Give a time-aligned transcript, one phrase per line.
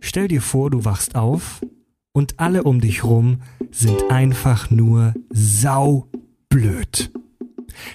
[0.00, 1.60] Stell dir vor, du wachst auf
[2.12, 7.10] und alle um dich rum sind einfach nur saublöd.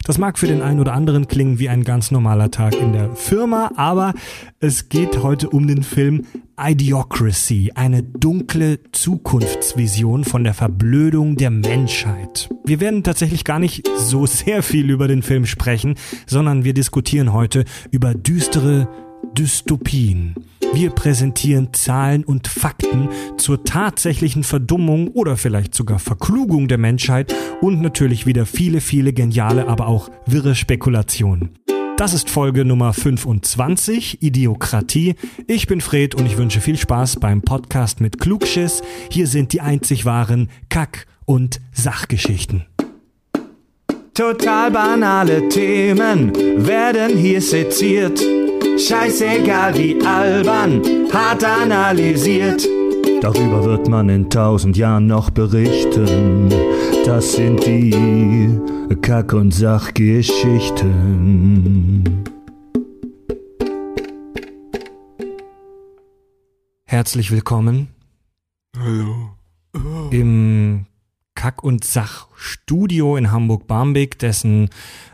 [0.05, 3.15] Das mag für den einen oder anderen klingen wie ein ganz normaler Tag in der
[3.15, 4.13] Firma, aber
[4.59, 6.23] es geht heute um den Film
[6.59, 12.49] Idiocracy, eine dunkle Zukunftsvision von der Verblödung der Menschheit.
[12.63, 15.95] Wir werden tatsächlich gar nicht so sehr viel über den Film sprechen,
[16.27, 18.88] sondern wir diskutieren heute über düstere
[19.31, 20.35] Dystopien.
[20.73, 27.81] Wir präsentieren Zahlen und Fakten zur tatsächlichen Verdummung oder vielleicht sogar Verklugung der Menschheit und
[27.81, 31.51] natürlich wieder viele, viele geniale, aber auch wirre Spekulationen.
[31.97, 35.16] Das ist Folge Nummer 25, Idiokratie.
[35.47, 38.81] Ich bin Fred und ich wünsche viel Spaß beim Podcast mit Klugschiss.
[39.11, 42.66] Hier sind die einzig wahren Kack- und Sachgeschichten.
[44.16, 46.33] Total banale Themen
[46.67, 48.22] werden hier seziert.
[48.77, 50.81] Scheißegal wie albern,
[51.14, 52.67] hart analysiert.
[53.22, 56.50] Darüber wird man in tausend Jahren noch berichten.
[57.06, 58.59] Das sind die
[59.02, 62.23] Kack- und Sachgeschichten.
[66.86, 67.89] Herzlich willkommen
[68.76, 69.30] Hallo.
[70.11, 70.86] im
[71.36, 74.70] Kack- und Sachstudio in Hamburg-Barmbek, dessen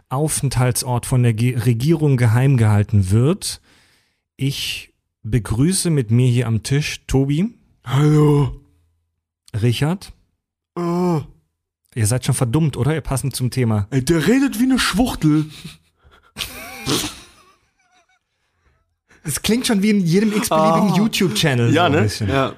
[0.09, 3.61] Aufenthaltsort von der Ge Regierung geheim gehalten wird.
[4.35, 4.93] Ich
[5.23, 7.53] begrüße mit mir hier am Tisch Tobi,
[7.85, 8.59] Hallo.
[9.61, 10.11] Richard.
[10.75, 11.21] Oh,
[11.95, 12.93] Ihr seid schon verdummt, oder?
[12.93, 13.87] Ihr passen zum Thema.
[13.89, 15.45] ey, der redet wie eine Schwuchtel.
[19.23, 20.97] Es klingt schon wie in jedem x-beliebigen Ah.
[20.97, 21.73] YouTube-Channel.
[21.73, 22.01] Ja, so ne?
[22.03, 22.29] bisschen.
[22.29, 22.53] Ja.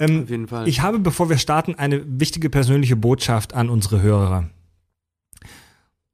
[0.00, 0.68] Ähm, Auf jeden Fall.
[0.68, 4.50] Ich habe, bevor wir starten, eine wichtige persönliche Botschaft an unsere Hörer.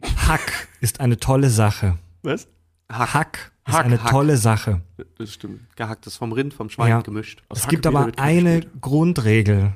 [0.03, 1.98] Hack ist eine tolle Sache.
[2.23, 2.48] Was?
[2.91, 4.11] Hack, ist Hack, eine Hack.
[4.11, 4.81] tolle Sache.
[5.19, 5.61] Das stimmt.
[5.77, 7.01] Gehacktes vom Rind, vom Schwein Ja.
[7.03, 7.42] gemischt.
[7.48, 8.61] Aus Es gibt Hackbier aber eine.
[8.81, 9.73] Grundregel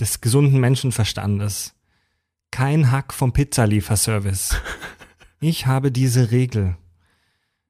[0.00, 1.74] des gesunden Menschenverstandes.
[2.50, 4.56] Kein Hack vom Pizzalieferservice.
[5.40, 6.76] Ich habe diese Regel.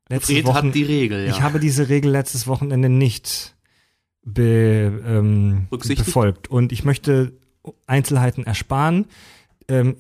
[0.09, 1.31] Letztes Fred Wochen, hat die Regel, ja.
[1.33, 3.55] Ich habe diese Regel letztes Wochenende nicht
[4.25, 6.49] be, ähm, befolgt.
[6.49, 7.35] Und ich möchte
[7.87, 9.05] Einzelheiten ersparen.
[9.69, 9.97] Ähm,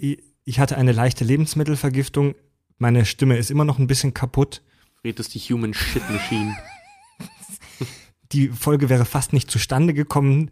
[0.48, 2.34] ich- hatte eine leichte Lebensmittelvergiftung.
[2.78, 4.62] Meine Stimme ist immer noch ein bisschen kaputt.
[5.02, 6.56] Fred ist die Human Shit Machine.
[8.32, 10.50] Die Folge wäre fast nicht zustande gekommen.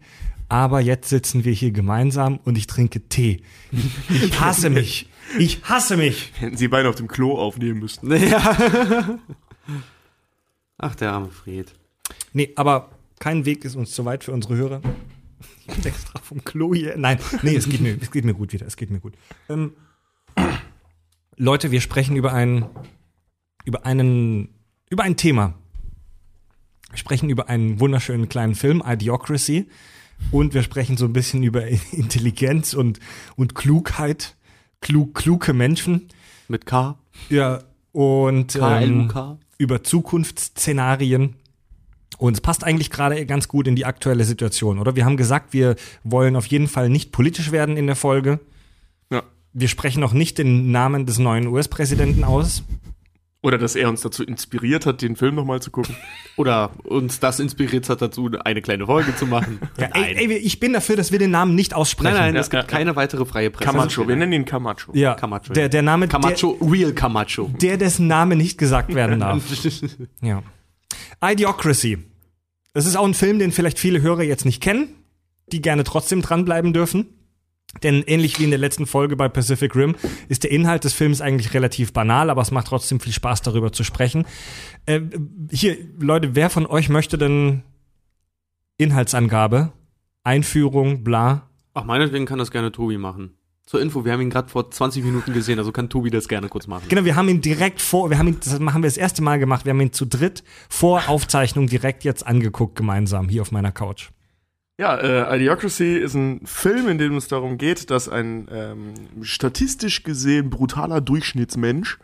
[0.49, 3.41] Aber jetzt sitzen wir hier gemeinsam und ich trinke Tee.
[4.09, 5.09] Ich hasse mich.
[5.37, 6.31] Ich hasse mich.
[6.39, 8.09] Hätten sie beide auf dem Klo aufnehmen müssen.
[8.29, 9.19] Ja.
[10.77, 11.73] Ach, der arme Fred.
[12.33, 14.81] Nee, aber kein Weg ist uns zu weit für unsere Hörer.
[15.67, 16.95] Ich bin extra vom Klo hier.
[16.97, 18.65] Nein, nee, es geht mir, es geht mir gut wieder.
[18.65, 19.15] Es geht mir gut.
[19.49, 19.73] Ähm,
[21.37, 22.65] Leute, wir sprechen über ein,
[23.65, 24.49] über einen,
[24.89, 25.53] über ein Thema.
[26.89, 29.67] Wir sprechen über einen wunderschönen kleinen Film, Idiocracy.
[30.31, 32.99] Und wir sprechen so ein bisschen über Intelligenz und,
[33.35, 34.35] und Klugheit.
[34.81, 36.07] Klug, kluge Menschen.
[36.47, 36.97] Mit K.
[37.29, 39.11] Ja, und ähm,
[39.57, 41.35] über Zukunftsszenarien.
[42.17, 44.95] Und es passt eigentlich gerade ganz gut in die aktuelle Situation, oder?
[44.95, 48.39] Wir haben gesagt, wir wollen auf jeden Fall nicht politisch werden in der Folge.
[49.11, 49.23] Ja.
[49.53, 52.63] Wir sprechen auch nicht den Namen des neuen US-Präsidenten aus.
[53.43, 55.95] Oder dass er uns dazu inspiriert hat, den Film nochmal zu gucken.
[56.37, 59.59] Oder uns das inspiriert hat dazu, eine kleine Folge zu machen.
[59.79, 62.15] Ja, ey, ey, ich bin dafür, dass wir den Namen nicht aussprechen.
[62.15, 63.71] Nein, nein, Ja, es gibt ja, keine weitere freie Presse.
[63.71, 64.91] Camacho, wir nennen ihn Camacho.
[64.93, 67.49] Ja, Camacho, der, der Name, Camacho, real Camacho.
[67.53, 69.43] Der, der dessen Name nicht gesagt werden darf.
[70.21, 70.43] Ja.
[71.23, 71.99] Idiocracy.
[72.73, 74.89] Das ist auch ein Film, den vielleicht viele Hörer jetzt nicht kennen,
[75.51, 77.07] die gerne trotzdem dranbleiben dürfen.
[77.83, 79.95] Denn ähnlich wie in der letzten Folge bei Pacific Rim
[80.29, 83.71] ist der Inhalt des Films eigentlich relativ banal, aber es macht trotzdem viel Spaß, darüber
[83.71, 84.25] zu sprechen.
[84.85, 85.01] Äh,
[85.51, 87.63] hier, Leute, wer von euch möchte denn
[88.77, 89.73] Inhaltsangabe,
[90.23, 91.49] Einführung, bla?
[91.73, 93.33] Ach, meinetwegen kann das gerne Tobi machen.
[93.65, 96.47] Zur Info, wir haben ihn gerade vor 20 Minuten gesehen, also kann Tobi das gerne
[96.47, 96.85] kurz machen.
[96.87, 99.39] Genau, wir haben ihn direkt vor, wir haben ihn, das haben wir das erste Mal
[99.39, 103.73] gemacht, wir haben ihn zu dritt vor Aufzeichnung direkt jetzt angeguckt, gemeinsam, hier auf meiner
[103.73, 104.09] Couch.
[104.79, 108.93] Ja, äh, Idiocracy ist ein Film, in dem es darum geht, dass ein ähm,
[109.23, 111.97] statistisch gesehen brutaler Durchschnittsmensch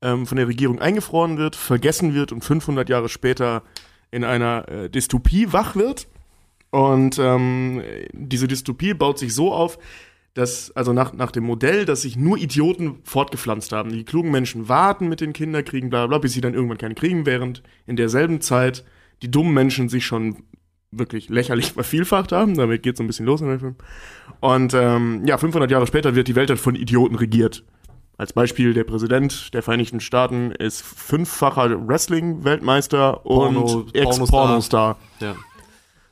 [0.00, 3.62] ähm, von der Regierung eingefroren wird, vergessen wird und 500 Jahre später
[4.10, 6.08] in einer äh, Dystopie wach wird.
[6.70, 7.82] Und ähm,
[8.12, 9.78] diese Dystopie baut sich so auf,
[10.32, 13.90] dass, also nach, nach dem Modell, dass sich nur Idioten fortgepflanzt haben.
[13.90, 17.26] Die klugen Menschen warten mit den Kinderkriegen, bla bla, bis sie dann irgendwann keine kriegen,
[17.26, 18.86] während in derselben Zeit
[19.22, 20.44] die dummen Menschen sich schon
[20.90, 22.56] wirklich lächerlich vervielfacht haben.
[22.56, 23.76] Damit geht so ein bisschen los in dem Film.
[24.40, 27.64] Und ähm, ja, 500 Jahre später wird die Welt dann von Idioten regiert.
[28.18, 34.96] Als Beispiel, der Präsident der Vereinigten Staaten ist fünffacher Wrestling-Weltmeister Porno- und Ex-Pornostar.
[35.20, 35.36] Ja.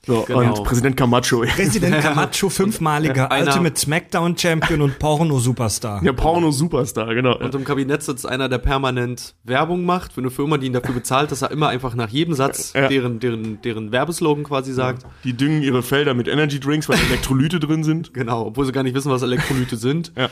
[0.06, 0.40] So, Genau.
[0.58, 1.40] Und Präsident Camacho.
[1.42, 6.02] Präsident Camacho, fünfmaliger Ultimate Smackdown Champion und Porno-Superstar.
[6.04, 7.36] Ja, Porno-Superstar, genau.
[7.38, 10.94] Und im Kabinett sitzt einer, der permanent Werbung macht für eine Firma, die ihn dafür
[10.94, 12.88] bezahlt, dass er immer einfach nach jedem Satz Ja.
[12.88, 15.06] deren, deren, deren Werbeslogan quasi sagt.
[15.24, 18.12] Die düngen ihre Felder mit Energy Drinks, weil Elektrolyte drin sind.
[18.24, 20.12] Genau, obwohl sie gar nicht wissen, was Elektrolyte sind.
[20.16, 20.28] Ja.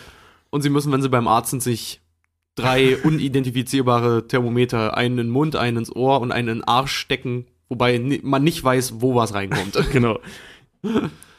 [0.50, 2.00] Und sie müssen, wenn sie beim Arzt sind, sich
[2.54, 6.92] drei unidentifizierbare Thermometer, einen in den Mund, einen ins Ohr und einen in den Arsch
[6.94, 9.78] stecken, wobei man nicht weiß, wo was reinkommt.
[9.92, 10.18] Genau.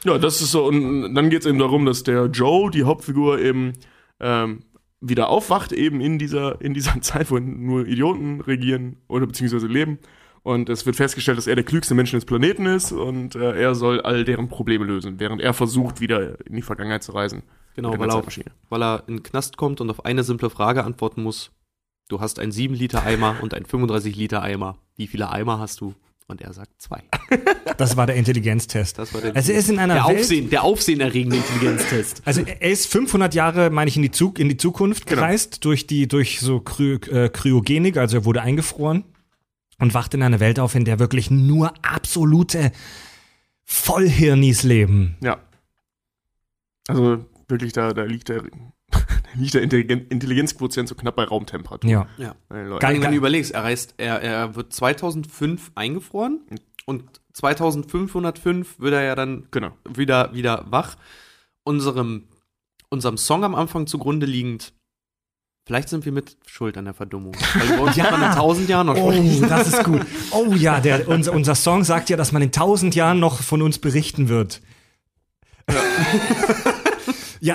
[0.04, 0.66] Ja, das ist so.
[0.66, 3.72] Und dann geht es eben darum, dass der Joe, die Hauptfigur, eben
[4.20, 4.60] ähm,
[5.00, 9.98] wieder aufwacht, eben in dieser, in dieser Zeit, wo nur Idioten regieren oder beziehungsweise leben.
[10.42, 13.74] Und es wird festgestellt, dass er der klügste Mensch des Planeten ist und äh, er
[13.74, 17.42] soll all deren Probleme lösen, während er versucht, wieder in die Vergangenheit zu reisen.
[17.74, 18.22] Genau, weil er,
[18.68, 21.50] weil er in den Knast kommt und auf eine simple Frage antworten muss.
[22.08, 24.76] Du hast einen 7-Liter-Eimer und einen 35-Liter-Eimer.
[24.96, 25.94] Wie viele Eimer hast du?
[26.26, 27.02] Und er sagt zwei.
[27.76, 28.98] Das war der Intelligenztest.
[28.98, 32.22] Das war der, Also er ist in einer der, Welt- Aufsehen, der aufsehenerregende Intelligenztest.
[32.24, 35.20] Also er ist 500 Jahre, meine ich, in die, Zug, in die Zukunft Genau.
[35.20, 39.04] gereist durch die durch so Kry äh, Kryogenik, also er wurde eingefroren
[39.78, 42.72] und wacht in einer Welt auf, in der wirklich nur absolute
[43.64, 45.16] Vollhirnis leben.
[45.22, 45.38] Ja.
[46.88, 48.48] Also wirklich, da, da liegt der, da
[49.34, 51.90] liegt der Intelligen- Intelligenzquotient so knapp bei Raumtemperatur.
[51.90, 52.06] Ja.
[52.16, 52.34] Ja.
[52.50, 52.80] Leute.
[52.86, 53.00] Geil.
[53.02, 56.40] Wenn du überlegst, er reist, er, er wird 2005 eingefroren
[56.86, 59.72] und 2505 wird er ja dann Genau.
[59.88, 60.96] wieder, wieder wach.
[61.64, 62.24] Unserem,
[62.90, 64.72] unserem Song am Anfang zugrunde liegend,
[65.66, 67.34] vielleicht sind wir mit schuld an der Verdummung.
[67.54, 68.10] Weil bei uns Ja.
[68.10, 69.10] man in 1000 Jahren noch Oh,
[69.48, 70.02] das ist gut.
[70.30, 73.62] Oh ja, der, unser, unser Song sagt ja, dass man in tausend Jahren noch von
[73.62, 74.60] uns berichten wird.
[75.70, 75.76] Ja,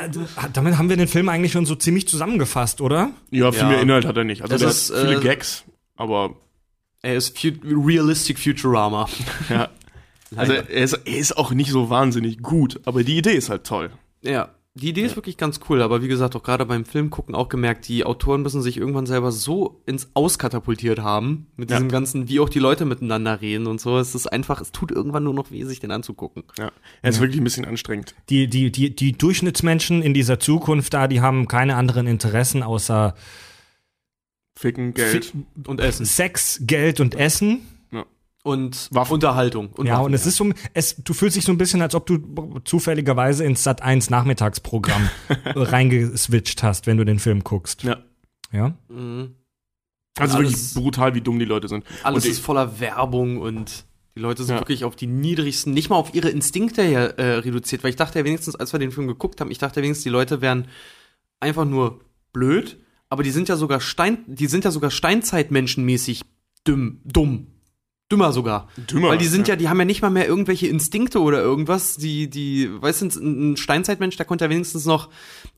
[0.08, 0.20] d-
[0.54, 3.12] damit haben wir den Film eigentlich schon so ziemlich zusammengefasst, oder?
[3.32, 3.70] Ja, viel Ja.
[3.70, 4.42] mehr Inhalt hat er nicht.
[4.44, 5.64] Also Das der ist, hat viele äh, Gags,
[5.96, 6.36] aber
[7.02, 9.08] Er ist Realistic Futurama.
[9.50, 9.70] ja.
[10.36, 13.64] Also er ist, er ist auch nicht so wahnsinnig gut, aber die Idee ist halt
[13.64, 13.90] toll.
[14.22, 17.36] Ja, die Idee ist wirklich ganz cool, aber wie gesagt, auch gerade beim Film gucken
[17.36, 21.78] auch gemerkt, die Autoren müssen sich irgendwann selber so ins Auskatapultiert haben, mit Ja.
[21.78, 23.98] diesem ganzen, wie auch die Leute miteinander reden und so.
[23.98, 26.44] Es ist einfach, es tut irgendwann nur noch weh, sich den anzugucken.
[26.58, 26.72] Ja.
[27.02, 28.14] Er ist wirklich ein bisschen anstrengend.
[28.30, 33.16] Die, die, die, die Durchschnittsmenschen in dieser Zukunft da, die haben keine anderen Interessen außer
[34.56, 35.34] Ficken, Geld.
[35.68, 36.06] Und Essen.
[36.06, 37.66] Sex, Geld und Essen.
[38.44, 39.14] Und Waffen.
[39.16, 39.70] Unterhaltung.
[39.74, 41.94] Und ja, Waffen, und es ist so, es, du fühlst dich so ein bisschen, als
[41.94, 45.10] ob du zufälligerweise ins Sat 1 Nachmittagsprogramm
[45.46, 47.84] reingeswitcht hast, wenn du den Film guckst.
[47.84, 47.98] Ja.
[48.52, 48.74] Ja.
[48.88, 49.36] Mhm.
[50.18, 51.84] Also Alles- wirklich brutal, wie dumm die Leute sind.
[52.04, 54.62] Alles Und ist voller Werbung und die Leute sind Ja.
[54.62, 58.20] wirklich auf die niedrigsten, nicht mal auf ihre Instinkte ja, äh, reduziert, weil ich dachte
[58.20, 60.68] ja wenigstens, als wir den Film geguckt haben, ich dachte ja wenigstens, die Leute wären
[61.40, 62.02] einfach nur
[62.34, 66.24] blöd, aber die sind ja sogar Stein, die sind ja sogar Steinzeitmenschenmäßig
[66.64, 67.48] dumm, dumm.
[68.12, 68.68] Dümmer sogar.
[68.90, 69.54] Dümmer, Weil die sind ja.
[69.54, 71.96] ja, die haben ja nicht mal mehr irgendwelche Instinkte oder irgendwas.
[71.96, 75.10] Die, die, weißt du, ein ein Steinzeitmensch, der konnte ja wenigstens noch,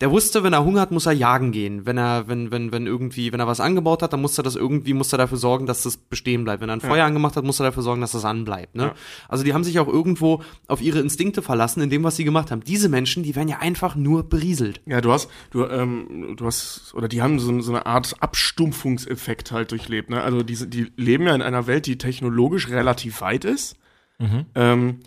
[0.01, 1.85] der wusste, wenn er Hunger hat, muss er jagen gehen.
[1.85, 4.57] Wenn er, wenn, wenn, wenn irgendwie, wenn er was angebaut hat, dann muss er das
[4.57, 6.61] irgendwie, muss er dafür sorgen, dass das bestehen bleibt.
[6.61, 8.83] Wenn er ein Feuer angemacht hat, muss er dafür sorgen, dass das anbleibt, ne?
[8.83, 8.95] Ja.
[9.29, 12.51] Also die haben sich auch irgendwo auf ihre Instinkte verlassen in dem, was sie gemacht
[12.51, 12.65] haben.
[12.65, 14.81] Diese Menschen, die werden ja einfach nur berieselt.
[14.85, 19.53] Ja, du hast, du, ähm, du hast, oder die haben so, so eine Art Abstumpfungseffekt
[19.53, 20.09] halt durchlebt.
[20.09, 20.21] Ne?
[20.21, 23.75] Also die, die leben ja in einer Welt, die technologisch relativ weit ist.
[24.55, 24.99] Ähm,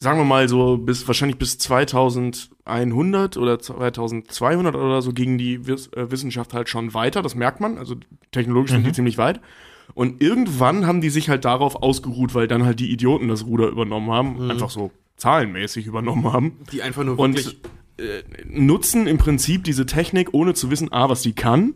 [0.00, 5.88] sagen wir mal so bis wahrscheinlich bis 2100 oder 2200 oder so ging die Wiss
[5.92, 7.22] äh, Wissenschaft halt schon weiter.
[7.22, 7.78] Das merkt man.
[7.78, 7.94] Also
[8.32, 9.40] technologisch sind die ziemlich weit.
[9.94, 13.68] Und irgendwann haben die sich halt darauf ausgeruht, weil dann halt die Idioten das Ruder
[13.68, 17.60] übernommen haben, einfach so zahlenmäßig übernommen haben Die einfach nur und wirklich.
[17.98, 21.74] äh, nutzen im Prinzip diese Technik, ohne zu wissen, A, was die kann.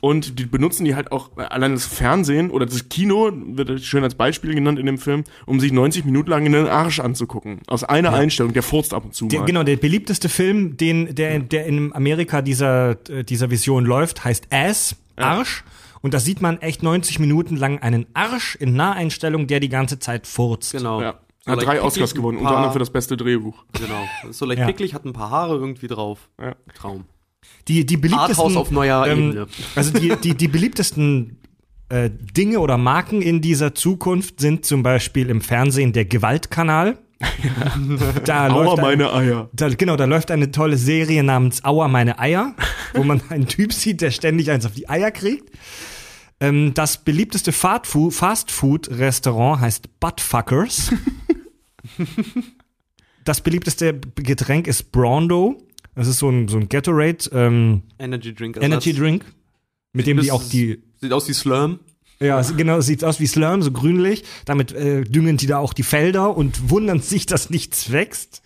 [0.00, 4.14] Und die benutzen die halt auch, allein das Fernsehen oder das Kino, wird schön als
[4.14, 7.60] Beispiel genannt in dem Film, um sich 90 Minuten lang in den Arsch anzugucken.
[7.66, 9.46] Aus einer Einstellung, der furzt ab und zu Der, mal.
[9.46, 14.48] genau, der beliebteste Film, den, der, der in Amerika dieser, äh, dieser Vision läuft, heißt
[14.50, 15.64] Ass, Arsch.
[16.00, 19.98] Und da sieht man echt 90 Minuten lang einen Arsch in Naheinstellung, der die ganze
[19.98, 20.70] Zeit furzt.
[20.72, 21.00] Genau.
[21.02, 21.14] Ja.
[21.44, 23.64] So Hat drei Oscars gewonnen, paar- unter anderem für das beste Drehbuch.
[23.72, 24.04] Genau.
[24.30, 24.66] Ist so leicht Ja.
[24.66, 26.28] picklig, hat ein paar Haare irgendwie drauf.
[26.40, 26.54] Ja.
[26.76, 27.04] Traum.
[27.68, 29.46] Die, die beliebtesten, Arthouse auf neuer ähm, Ebene.
[29.74, 31.38] Also die, die, die beliebtesten
[31.88, 36.98] äh, Dinge oder Marken in dieser Zukunft sind zum Beispiel im Fernsehen der Gewaltkanal.
[38.24, 39.50] da Aua, läuft ein, meine Eier.
[39.52, 42.54] da, genau, da läuft eine tolle Serie namens Aua meine Eier,
[42.94, 45.50] wo man einen Typ sieht, der ständig eins auf die Eier kriegt.
[46.40, 50.92] Ähm, das beliebteste Fast-Food- Fast-Food-Restaurant heißt Buttfuckers.
[53.24, 55.58] das beliebteste Getränk ist Brando.
[55.98, 58.56] Das ist so ein, so ein Gatorade ähm, Energy Drink.
[58.60, 59.24] Energy Drink,
[59.92, 61.80] mit dem die auch die Sieht aus wie Slurm.
[62.20, 64.22] Ja, genau, sieht aus wie Slurm, so grünlich.
[64.44, 68.42] Damit äh, düngen die da auch die Felder und wundern sich, dass nichts wächst.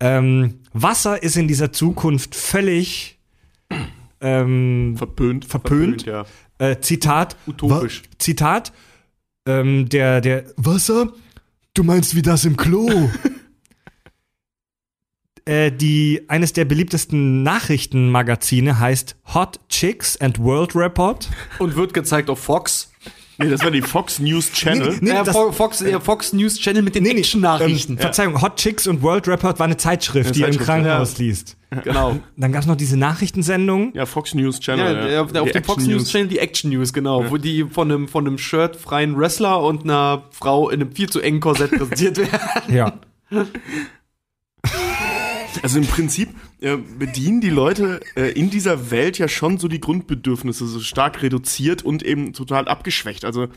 [0.00, 3.18] Ähm, Wasser ist in dieser Zukunft völlig
[4.20, 5.46] ähm, Verpönt.
[5.46, 6.04] verpönt.
[6.04, 6.26] ja.
[6.58, 7.38] Äh, Zitat.
[7.46, 8.02] Utopisch.
[8.18, 8.74] Zitat.
[9.46, 11.10] Ähm, der, der Wasser?
[11.72, 13.08] Du meinst wie das im Klo?
[15.46, 21.28] äh, die, eines der beliebtesten Nachrichtenmagazine heißt Hot Chicks and World Report.
[21.58, 22.90] Und wird gezeigt auf Fox.
[23.36, 24.96] Nee, das war die Fox News Channel.
[25.00, 27.94] Nee, ja, das- Fo- Fox, ja, Fox News Channel mit den Action-Nachrichten.
[27.94, 31.18] Ähm, Verzeihung, Hot Chicks und World Report war eine Zeitschrift, die ihr im Zeitschrift, Krankenhaus
[31.18, 31.56] liest.
[31.82, 32.16] genau.
[32.36, 33.92] Dann gab's noch diese Nachrichtensendung.
[33.92, 35.08] Ja, Fox News Ja, Channel.
[35.08, 37.90] der- auf Die dem Fox Action News Channel die Action News, genau, wo die von
[37.90, 42.16] einem, von einem shirtfreien Wrestler und einer Frau in einem viel zu engen Korsett präsentiert
[42.18, 42.72] werden.
[42.72, 42.92] Ja.
[45.62, 46.30] Also im Prinzip
[46.60, 51.22] äh, bedienen die Leute äh, in dieser Welt ja schon so die Grundbedürfnisse so stark
[51.22, 53.24] reduziert und eben total abgeschwächt.
[53.24, 53.48] Also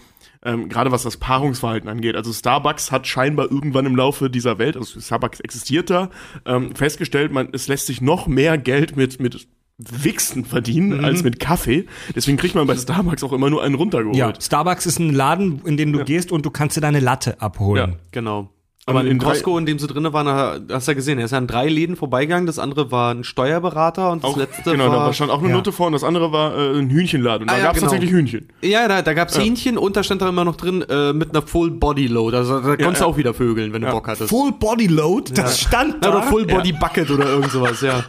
[0.43, 2.15] ähm, gerade was das Paarungsverhalten angeht.
[2.15, 6.09] Also Starbucks hat scheinbar irgendwann im Laufe dieser Welt, also Starbucks existiert da,
[6.45, 11.39] ähm, festgestellt, man, es lässt sich noch mehr Geld mit, mit Wichsen verdienen als mit
[11.39, 11.85] Kaffee.
[12.15, 14.17] Deswegen kriegt man bei Starbucks auch immer nur einen runtergeholt.
[14.17, 14.33] ja.
[14.39, 17.91] Starbucks ist ein Laden, in den du gehst und du kannst dir deine Latte abholen.
[17.91, 17.97] Ja.
[18.11, 18.49] Genau.
[18.89, 21.25] Aber in in Costco, in dem sie drin waren, da- hast du ja gesehen, er
[21.25, 22.45] ist ja an drei Läden vorbeigegangen.
[22.47, 25.07] Das andere war ein Steuerberater und das Auch, letzte genau, war.
[25.07, 25.55] da stand auch eine ja.
[25.55, 27.41] Note vor und das andere war äh, ein Hühnchenladen.
[27.43, 27.91] Und da Ah, ja, gab es genau.
[27.91, 28.47] tatsächlich Hühnchen.
[28.61, 31.45] ja, da, da gab's Hähnchen und da stand da immer noch drin äh, mit einer
[31.45, 32.35] Full Body Load.
[32.37, 33.11] Also da konntest du ja.
[33.11, 34.29] auch wieder vögeln, wenn du Bock hattest.
[34.29, 36.17] Full Body Load, das stand Ja, da.
[36.17, 38.03] oder Full Body Bucket oder irgend sowas, ja.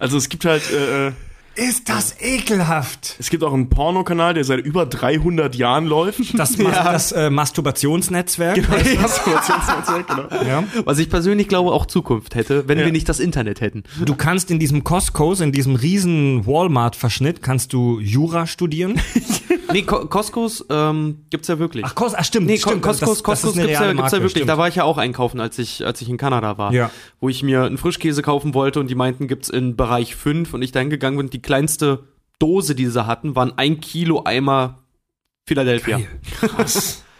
[0.00, 1.12] Also es gibt halt äh, äh,
[1.68, 3.16] Ist das ekelhaft.
[3.18, 6.38] Es gibt auch einen Pornokanal, der seit über 300 Jahren läuft.
[6.38, 8.56] Das, Mas das äh, Masturbationsnetzwerk.
[9.00, 10.28] Masturbationsnetzwerk, genau.
[10.48, 10.64] Ja.
[10.84, 12.84] Was ich persönlich glaube auch Zukunft hätte, wenn Ja.
[12.86, 13.84] wir nicht das Internet hätten.
[14.04, 19.00] Du kannst in diesem Costco's, in diesem riesen Walmart-Verschnitt, kannst du Jura studieren.
[19.72, 21.84] Nee, Co Costco's ähm, gibt's ja wirklich.
[21.84, 22.82] Ach, Cos, ach stimmt, Nee, stimmt.
[22.82, 24.30] Costco's, das- das Costco's eine gibt's, ja, gibt's ja wirklich.
[24.32, 24.48] stimmt.
[24.48, 26.72] Da war ich ja auch einkaufen, als ich, als ich in Kanada war.
[26.72, 26.90] Ja.
[27.20, 30.62] Wo ich mir einen Frischkäse kaufen wollte und die meinten, gibt's in Bereich 5 und
[30.62, 31.30] ich da hingegangen bin.
[31.30, 32.04] Die kleinste
[32.38, 34.78] Dose, die sie hatten, waren ein Kilo Eimer
[35.46, 36.00] Philadelphia.
[36.40, 37.02] Krass.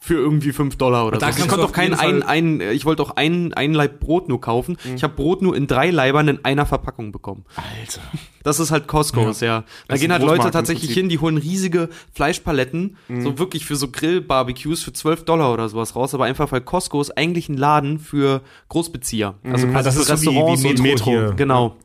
[0.00, 1.42] Für irgendwie 5 Dollar oder da so.
[1.42, 4.76] Ich konnte doch keinen ein, ein, ich wollte auch ein, ein Laib Brot nur kaufen.
[4.94, 7.44] Ich habe Brot nur in drei Leibern in einer Verpackung bekommen.
[7.56, 8.02] Alter.
[8.44, 9.62] Das ist halt Costco's, ja.
[9.62, 13.20] Da Das ist gehen halt Leute tatsächlich hin, die holen riesige Fleischpaletten, Mhm.
[13.22, 17.00] so wirklich für so Grill-Barbecues für 12 Dollar oder sowas raus, aber einfach weil Costco
[17.00, 19.34] ist eigentlich ein Laden für Großbezieher.
[19.42, 21.32] Also Ah, quasi das für ist so wie- Restaurants wie und Metro hier.
[21.36, 21.76] Genau.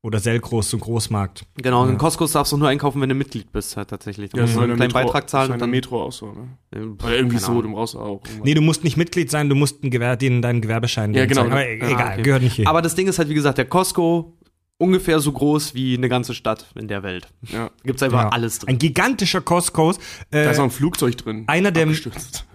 [0.00, 1.44] Oder Selgros, so ein Großmarkt.
[1.56, 4.30] Genau, und in Costco's darfst du nur einkaufen, wenn du Mitglied bist, halt tatsächlich.
[4.30, 5.70] Da Ja, musst du einen kleinen Beitrag zahlen und dann.
[5.70, 6.48] Metro auch so, ne?
[6.70, 8.20] äh, Oder irgendwie so, du brauchst auch.
[8.44, 11.48] Nee, du musst nicht Mitglied sein, du musst einen Gewer den, deinen Gewerbeschein Ja, genau.
[11.48, 11.52] zeigen.
[11.52, 12.22] Aber Ah, egal, okay.
[12.22, 12.68] gehört nicht hier.
[12.68, 14.36] Aber das Ding ist halt, wie gesagt, der Costco
[14.80, 17.26] ungefähr so groß wie eine ganze Stadt in der Welt.
[17.52, 17.68] Ja.
[17.82, 18.28] Gibt's einfach Ja.
[18.28, 18.68] alles drin.
[18.74, 19.98] Ein gigantischer Costco's.
[20.30, 21.42] Da Äh, ist auch ein Flugzeug drin.
[21.48, 21.88] einer, der,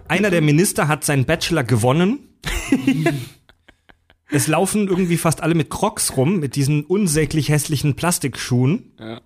[0.08, 2.20] einer der Minister hat seinen Bachelor gewonnen.
[4.30, 8.92] es laufen irgendwie fast alle mit Crocs rum, mit diesen unsäglich hässlichen Plastikschuhen.
[8.98, 9.20] Ja.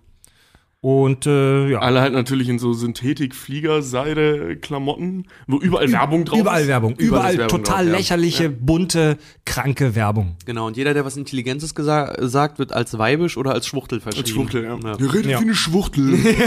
[0.81, 6.67] Und äh, ja, Alle halt natürlich in so Synthetik-Flieger-Seide-Klamotten, wo überall Werbung drauf überall ist.
[6.69, 6.93] Werbung.
[6.95, 7.97] Überall Überall, ist Werbung total drauf, ja.
[7.97, 10.37] lächerliche, bunte, kranke Werbung.
[10.45, 14.23] Genau, und jeder, der was Intelligentes gesa sagt, wird als weibisch oder als Schwuchtel verschrieben.
[14.23, 14.79] Als Schwuchtel, ja.
[14.81, 14.95] Ja.
[14.97, 15.39] Ihr redet Ja.
[15.39, 16.17] wie eine Schwuchtel.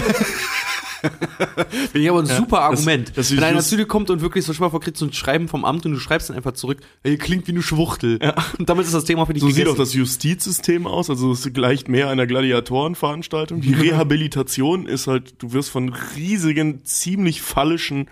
[1.02, 3.12] Finde ich aber ein super Argument.
[3.16, 5.12] das ist Wenn einer zu dir kommt und wirklich so schmal vor kriegst du ein
[5.12, 8.18] Schreiben vom Amt und du schreibst dann einfach zurück, ey, klingt wie eine Schwuchtel.
[8.58, 9.78] Und damit ist das Thema für dich So sieht auch gegessen.
[9.78, 13.60] das Justizsystem aus, also es gleicht mehr einer Gladiatorenveranstaltung.
[13.60, 18.08] Die Rehabilitation ist halt, du wirst von riesigen, ziemlich phallischen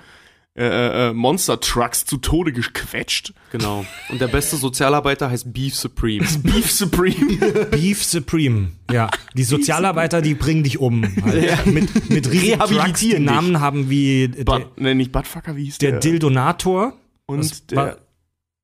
[0.57, 3.33] äh, äh, Monster-Trucks zu Tode gequetscht.
[3.53, 3.85] Genau.
[4.09, 6.27] Und der beste Sozialarbeiter heißt Beef Supreme.
[6.43, 7.37] Beef Supreme.
[7.71, 8.73] Beef Supreme.
[8.91, 11.05] Ja, die Sozialarbeiter, die bringen dich um.
[11.23, 11.67] Halt.
[11.67, 13.33] Mit, mit riesigen Trucks, die Rehabilitieren dich.
[13.33, 16.01] Namen haben wie der, But, ne, nicht Buttfucker, wie hieß der der?
[16.01, 16.95] Dildonator
[17.27, 17.99] und der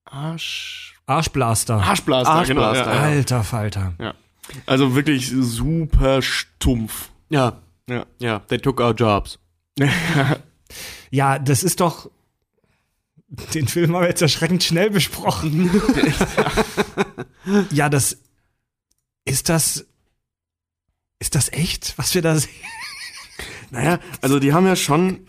[0.05, 0.95] Arsch...
[1.07, 1.77] Arschblaster.
[1.77, 2.91] Arschblaster, Arschblaster, genau.
[2.91, 3.01] Ja, ja.
[3.01, 3.95] Alter Falter.
[4.01, 4.15] ja.
[4.67, 7.11] Also wirklich super stumpf.
[7.29, 7.61] Ja.
[7.89, 8.07] Ja.
[8.19, 9.39] Ja, they took our jobs.
[11.17, 12.11] Ja, das ist doch.
[13.55, 15.71] Den Film haben wir jetzt erschreckend schnell besprochen.
[17.71, 18.19] ja, das.
[19.25, 19.87] Ist das.
[21.19, 22.53] Ist das echt, was wir da sehen?
[23.71, 25.27] Naja, also die haben ja schon,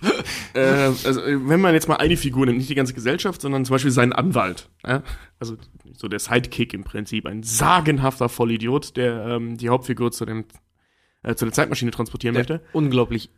[0.53, 3.73] äh, also wenn man jetzt mal eine Figur nimmt, nicht die ganze Gesellschaft, sondern zum
[3.73, 5.01] Beispiel seinen Anwalt, ja?
[5.39, 5.57] also
[5.93, 10.45] so der Sidekick im Prinzip, ein sagenhafter Vollidiot, der ähm, die Hauptfigur zu dem
[11.23, 12.61] äh, zu der Zeitmaschine transportieren möchte.
[12.73, 13.31] Unglaublich,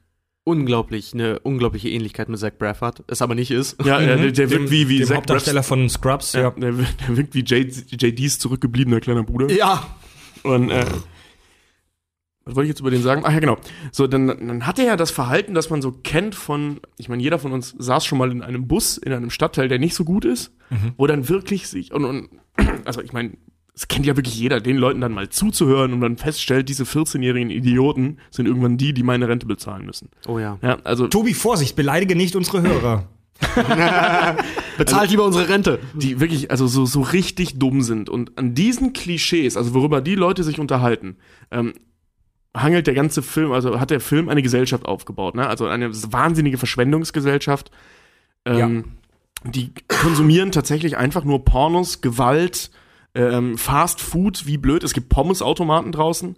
[0.50, 3.04] unglaublich, eine unglaubliche Ähnlichkeit mit Zach Brafford.
[3.08, 3.78] Es aber nicht ist.
[3.86, 6.34] Ja, äh, der, der wirkt wie wie dem Zach Hauptdarsteller von Scrubs.
[6.34, 6.42] Ja.
[6.42, 9.50] ja, der, wirkt- der wirkt wie JDs zurückgebliebener kleiner Bruder.
[9.52, 9.86] Ja.
[10.44, 10.86] Und äh,
[12.46, 13.22] was wollte ich jetzt über den sagen?
[13.26, 13.58] Ach ja, genau.
[13.92, 17.22] So, dann, dann hat er ja das Verhalten, das man so kennt von, ich meine,
[17.22, 20.04] jeder von uns saß schon mal in einem Bus in einem Stadtteil, der nicht so
[20.04, 20.52] gut ist,
[20.98, 22.30] wo dann wirklich sich, und, und
[22.86, 23.34] also ich meine,
[23.80, 27.50] das kennt ja wirklich jeder, den Leuten dann mal zuzuhören und dann feststellt, diese 14-jährigen
[27.50, 30.10] Idioten sind irgendwann die, die meine Rente bezahlen müssen.
[30.28, 30.60] Oh ja.
[30.62, 33.08] Ja, also Tobi, Vorsicht, beleidige nicht unsere Hörer.
[34.78, 35.80] Bezahlt lieber unsere Rente.
[35.94, 38.10] die wirklich, also so, so richtig dumm sind.
[38.10, 41.16] Und an diesen Klischees, also worüber die Leute sich unterhalten,
[41.50, 41.74] ähm,
[42.54, 45.48] hangelt der ganze Film, also hat der Film eine Gesellschaft aufgebaut, ne?
[45.48, 47.72] Also eine wahnsinnige Verschwendungsgesellschaft.
[48.44, 48.96] Ähm,
[49.46, 52.72] Die konsumieren tatsächlich einfach nur Pornos, Gewalt,
[53.16, 54.84] ähm, Fast Food, wie blöd.
[54.84, 56.36] Es gibt Pommesautomaten draußen.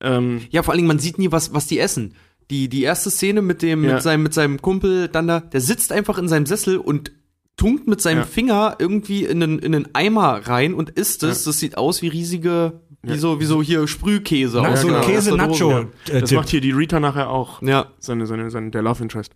[0.00, 2.14] Ähm, Ja, vor allen Dingen, man sieht nie, was, was die essen.
[2.50, 3.94] Die, die erste Szene mit dem, Ja.
[3.94, 7.12] mit seinem, mit seinem Kumpel dann da, der sitzt einfach in seinem Sessel und
[7.56, 8.24] tunkt mit seinem Ja.
[8.24, 11.44] Finger irgendwie in einen, in einen Eimer rein und isst es.
[11.44, 14.60] Das sieht aus wie riesige, wie so, wie so hier Sprühkäse.
[14.62, 15.00] Na, so Dose.
[15.00, 15.80] Käse-Nacho.
[16.10, 17.62] äh, das macht hier die Rita nachher auch.
[17.62, 17.92] Ja.
[17.98, 19.32] Seine, seine, seine, der Love Interest.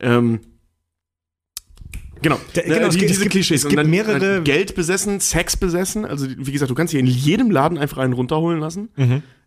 [0.00, 0.40] Ähm,
[2.22, 3.60] Genau, Der- Ne, genau, es die, gibt- diese es gibt- Klischees.
[3.60, 6.04] es Und gibt dann, mehrere- dann Geld besessen, Sex besessen.
[6.04, 8.88] Also wie gesagt, du kannst hier in jedem Laden einfach einen runterholen lassen.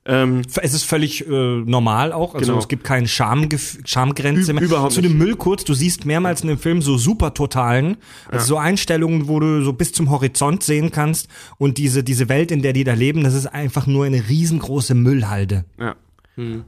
[0.09, 1.31] Ähm, Es ist völlig äh,
[1.65, 2.33] normal auch.
[2.33, 2.59] Also Genau.
[2.59, 4.63] es gibt keine Schamgrenze mehr.
[4.63, 7.97] überhaupt Zu dem Müll kurz, du siehst mehrmals in dem Film so super totalen,
[8.29, 12.51] also so Einstellungen, wo du so bis zum Horizont sehen kannst und diese, diese Welt,
[12.51, 15.65] in der die da leben, das ist einfach nur eine riesengroße Müllhalde.
[15.79, 15.95] Ja.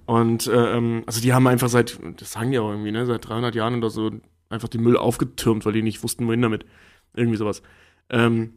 [0.07, 3.27] Und äh, ähm, also die haben einfach seit, das sagen die auch irgendwie, ne, seit
[3.29, 4.09] 300 Jahren oder so
[4.49, 6.65] einfach den Müll aufgetürmt, weil die nicht wussten, wohin damit.
[7.13, 7.61] Irgendwie sowas.
[8.09, 8.53] Ähm,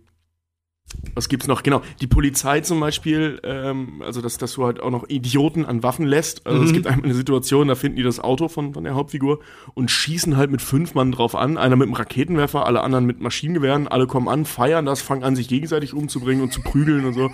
[1.14, 1.62] was gibt's noch?
[1.62, 5.82] Genau, die Polizei zum Beispiel, ähm, also dass, dass du halt auch noch Idioten an
[5.82, 6.46] Waffen lässt.
[6.46, 9.40] Also es gibt einmal eine Situation, da finden die das Auto von, von der Hauptfigur
[9.74, 11.56] und schießen halt mit fünf Mann drauf an.
[11.56, 13.88] Einer mit einem Raketenwerfer, alle anderen mit Maschinengewehren.
[13.88, 17.30] Alle kommen an, feiern das, fangen an, sich gegenseitig umzubringen und zu prügeln und so.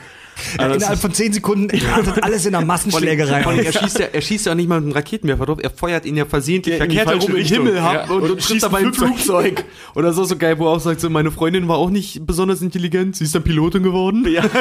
[0.57, 4.07] Also Innerhalb von zehn Sekunden artet alles in einer Massenschlägerei Vor allem, er schießt ja,
[4.13, 6.75] er schießt ja auch nicht mal mit einem Raketenwerfer drauf, er feuert ihn ja versehentlich
[6.75, 7.45] Ja, verkehrt herum im.
[7.45, 9.65] Himmel Ja, und, und und schießt dabei ein Flugzeug.
[9.95, 12.63] Oder so, so geil, wo er auch sagt, so, meine Freundin war auch nicht besonders
[12.63, 14.27] intelligent, sie ist dann Pilotin geworden.
[14.29, 14.45] Ja.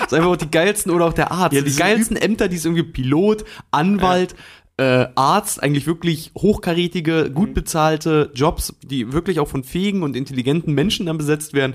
[0.00, 2.56] Das ist einfach auch die geilsten, oder auch der Arzt, Ja, die geilsten Ämter, die
[2.56, 4.34] ist irgendwie Pilot, Anwalt,
[4.76, 10.74] äh, Arzt, eigentlich wirklich hochkarätige, gut bezahlte Jobs, die wirklich auch von fähigen und intelligenten
[10.74, 11.74] Menschen dann besetzt werden.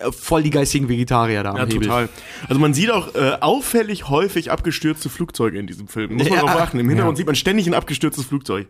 [0.00, 2.08] Äh, Voll die geistigen Vegetarier da am Ja, total.
[2.48, 6.14] Also man sieht auch äh, auffällig häufig abgestürzte Flugzeuge in diesem Film.
[6.14, 6.44] Muss man Ja.
[6.46, 6.78] darauf achten.
[6.78, 7.18] Im Hintergrund Ja.
[7.18, 8.68] sieht man ständig ein abgestürztes Flugzeug.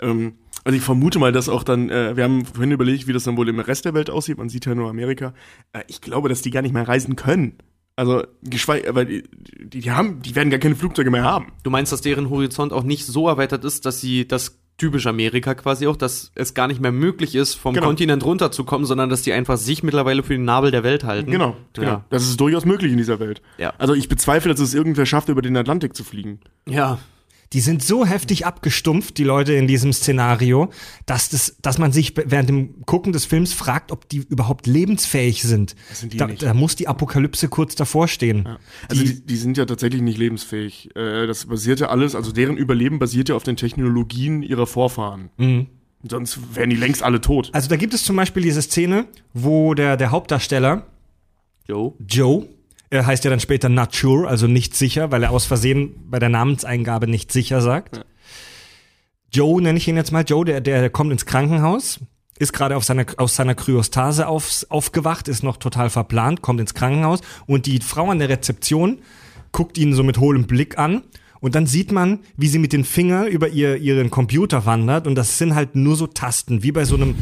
[0.00, 0.34] Ähm,
[0.64, 3.36] also ich vermute mal, dass auch dann, äh, wir haben vorhin überlegt, wie das dann
[3.36, 4.38] wohl im Rest der Welt aussieht.
[4.38, 5.34] Man sieht ja nur Amerika.
[5.72, 7.58] Äh, ich glaube, dass die gar nicht mehr reisen können.
[7.96, 9.22] Also, geschweige, aber die,
[9.70, 11.52] die, die haben, die werden gar keine Flugzeuge mehr haben.
[11.62, 15.54] Du meinst, dass deren Horizont auch nicht so erweitert ist, dass sie das typisch Amerika
[15.54, 17.86] quasi auch, dass es gar nicht mehr möglich ist, vom Genau.
[17.86, 21.30] Kontinent runterzukommen, sondern dass die einfach sich mittlerweile für den Nabel der Welt halten.
[21.30, 21.88] Genau, genau.
[21.88, 22.04] Ja.
[22.10, 23.40] Das ist durchaus möglich in dieser Welt.
[23.58, 23.72] Ja.
[23.78, 26.40] Also ich bezweifle, dass es irgendwer schafft, über den Atlantik zu fliegen.
[26.68, 26.98] Ja.
[27.54, 30.70] Die sind so heftig abgestumpft, die Leute in diesem Szenario,
[31.06, 35.42] dass, das, dass man sich während dem Gucken des Films fragt, ob die überhaupt lebensfähig
[35.42, 35.74] sind.
[35.92, 36.42] sind die da, nicht.
[36.42, 38.46] da muss die Apokalypse kurz davor stehen.
[38.88, 40.90] Also Die- die, die sind ja tatsächlich nicht lebensfähig.
[40.96, 45.30] Äh, das basiert ja alles, also deren Überleben basiert ja auf den Technologien ihrer Vorfahren.
[46.08, 47.50] Sonst wären die längst alle tot.
[47.52, 50.86] Also da gibt es zum Beispiel diese Szene, wo der, der Hauptdarsteller
[51.66, 51.96] Jo.
[52.06, 52.46] Joe,
[52.94, 56.18] er heißt ja dann später not sure, also nicht sicher, weil er aus Versehen bei
[56.18, 58.04] der Namenseingabe nicht sicher sagt.
[59.32, 62.00] Joe nenne ich ihn jetzt mal, Joe, der, der kommt ins Krankenhaus,
[62.38, 66.74] ist gerade auf seiner, aus seiner Kryostase auf, aufgewacht, ist noch total verplant, kommt ins
[66.74, 68.98] Krankenhaus und die Frau an der Rezeption
[69.52, 71.02] guckt ihn so mit hohlem Blick an
[71.40, 75.14] und dann sieht man, wie sie mit den Fingern über ihr, ihren Computer wandert und
[75.14, 77.14] das sind halt nur so Tasten, wie bei so einem,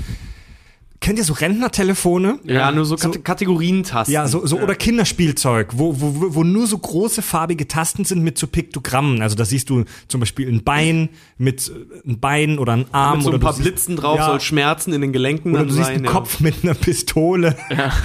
[1.02, 2.38] kennt ihr so Rentnertelefone?
[2.44, 4.14] Ja, nur so, Kate Kategorientasten.
[4.14, 8.38] Ja, so, so oder Kinderspielzeug, wo, wo, wo- nur so große farbige Tasten sind mit
[8.38, 9.20] so Piktogrammen.
[9.20, 13.18] Also da siehst du zum Beispiel ein Bein mit äh, ein Bein oder ein Arm
[13.18, 15.60] Mit so oder ein paar siehst, Blitzen drauf, ja, soll Schmerzen in den Gelenken oder
[15.60, 15.96] dann du siehst sein.
[15.96, 16.10] einen ja.
[16.10, 17.56] Kopf mit einer Pistole.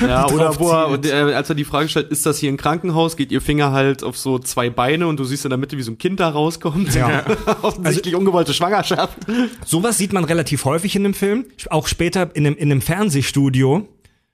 [0.01, 3.15] Ja, oder er, und, äh, als er die Frage stellt, ist das hier ein Krankenhaus,
[3.15, 5.83] geht ihr Finger halt auf so zwei Beine und du siehst in der Mitte, wie
[5.83, 6.93] so ein Kind da rauskommt.
[6.95, 7.23] Ja.
[7.61, 9.17] Offensichtlich ungewollte Schwangerschaft.
[9.65, 13.87] Sowas sieht man relativ häufig in dem Film, auch später in einem, in Fernsehstudio.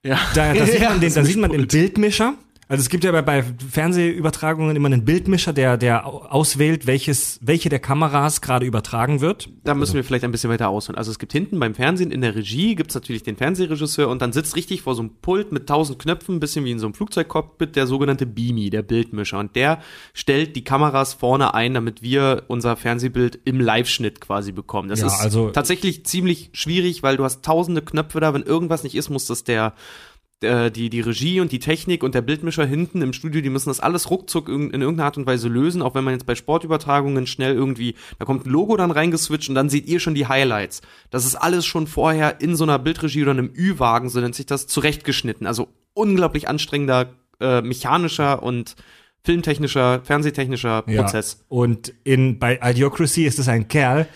[0.05, 0.19] Ja.
[0.35, 2.35] Da, da, sieht, man den, da sieht man den Bildmischer.
[2.73, 7.39] Also es gibt ja bei, bei Fernsehübertragungen immer einen Bildmischer, der, der au- auswählt, welches,
[7.43, 9.47] welche der Kameras gerade übertragen wird.
[9.63, 10.97] Da müssen wir vielleicht ein bisschen weiter ausholen.
[10.97, 14.33] Also es gibt hinten beim Fernsehen in der Regie gibt's natürlich den Fernsehregisseur und dann
[14.33, 16.95] sitzt richtig vor so einem Pult mit tausend Knöpfen, ein bisschen wie in so einem
[16.95, 19.37] Flugzeugcockpit, der sogenannte Beamy, der Bildmischer.
[19.37, 19.79] Und der
[20.13, 24.89] stellt die Kameras vorne ein, damit wir unser Fernsehbild im Live-Schnitt quasi bekommen.
[24.89, 28.33] Das Ja, ist also- tatsächlich ziemlich schwierig, weil du hast tausende Knöpfe da.
[28.33, 29.73] Wenn irgendwas nicht ist, muss das der
[30.41, 33.79] die, die Regie und die Technik und der Bildmischer hinten im Studio, die müssen das
[33.79, 37.27] alles ruckzuck in, in irgendeiner Art und Weise lösen, auch wenn man jetzt bei Sportübertragungen
[37.27, 40.81] schnell irgendwie, da kommt ein Logo dann reingeswitcht und dann seht ihr schon die Highlights.
[41.11, 44.45] Das ist alles schon vorher in so einer Bildregie oder einem Ü-Wagen, so nennt sich
[44.45, 45.47] das, zurechtgeschnitten.
[45.47, 48.75] Also unglaublich anstrengender, äh, mechanischer und
[49.23, 51.01] filmtechnischer, fernsehtechnischer Ja.
[51.01, 51.45] Prozess.
[51.47, 54.07] Und in, bei Idiocracy ist es ein Kerl,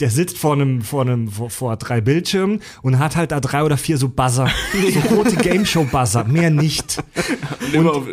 [0.00, 3.62] der sitzt vor einem, vor einem, vor, vor drei Bildschirmen und hat halt da drei
[3.64, 4.48] oder vier so Buzzer.
[4.92, 6.24] So rote Game Show Buzzer.
[6.24, 7.02] Mehr nicht.
[7.72, 8.04] Immer auf,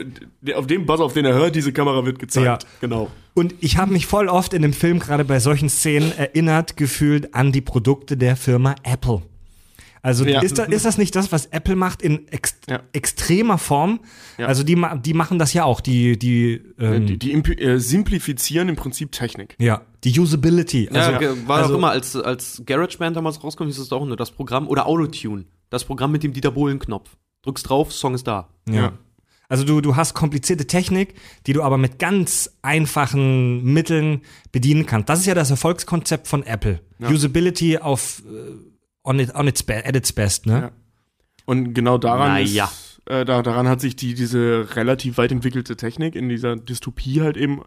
[0.42, 2.46] der- auf dem Buzzer, auf den er hört, diese Kamera wird gezeigt.
[2.46, 2.58] Ja.
[2.82, 3.10] Genau.
[3.34, 7.34] Und ich habe mich voll oft in dem Film, gerade bei solchen Szenen, erinnert gefühlt
[7.36, 9.22] an die Produkte der Firma Apple.
[10.06, 10.42] Also Ja.
[10.42, 12.82] ist, da, ist das nicht das, was Apple macht in ex Ja.
[12.94, 14.02] extremer Form?
[14.38, 14.46] Ja.
[14.46, 18.70] Also die, ma- die machen das ja auch, die, die, ähm, Die, die äh, simplifizieren
[18.70, 19.56] im Prinzip Technik.
[19.60, 20.90] ja, die Usability.
[20.94, 24.16] Also, ja, war also, auch immer, als, als GarageBand damals rauskommt, hieß es doch nur
[24.16, 25.46] das Programm oder Autotune.
[25.72, 27.10] Das Programm mit dem Dieter Bohlen-Knopf.
[27.42, 28.50] Drückst drauf, Song ist da.
[28.70, 28.76] Ja.
[28.76, 28.94] Ja.
[29.50, 31.16] Also du, du hast komplizierte Technik,
[31.48, 35.10] die du aber mit ganz einfachen Mitteln bedienen kannst.
[35.10, 36.80] Das ist ja das Erfolgskonzept von Apple.
[37.00, 38.75] Usability auf äh,
[39.06, 40.54] on, it, on its be at its best, ne?
[40.54, 40.72] Ja.
[41.46, 42.66] Und genau daran Naja.
[42.66, 47.22] ist, äh, da, daran hat sich die, diese relativ weit entwickelte Technik in dieser Dystopie
[47.22, 47.62] halt eben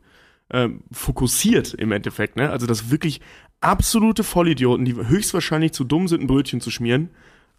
[0.50, 2.50] ähm, fokussiert im Endeffekt, ne?
[2.50, 3.20] Also dass wirklich
[3.60, 7.10] absolute Vollidioten, die höchstwahrscheinlich zu dumm sind, ein Brötchen zu schmieren,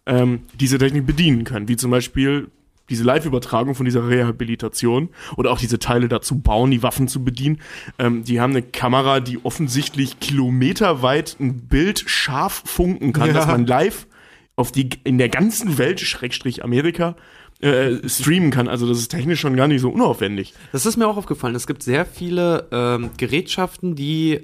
[0.06, 1.68] ähm, diese Technik bedienen können.
[1.68, 2.50] Wie zum Beispiel
[2.90, 7.60] diese Live-Übertragung von dieser Rehabilitation oder auch diese Teile dazu bauen, die Waffen zu bedienen.
[7.98, 13.32] Ähm, die haben eine Kamera, die offensichtlich kilometerweit ein Bild scharf funken kann, Ja.
[13.34, 14.06] dass man live
[14.56, 17.16] auf die in der ganzen Welt, Schrägstrich Amerika,
[17.60, 18.68] äh, streamen kann.
[18.68, 20.54] Also das ist technisch schon gar nicht so unaufwendig.
[20.72, 21.54] Das ist mir auch aufgefallen.
[21.54, 24.40] Es gibt sehr viele ähm, Gerätschaften, die,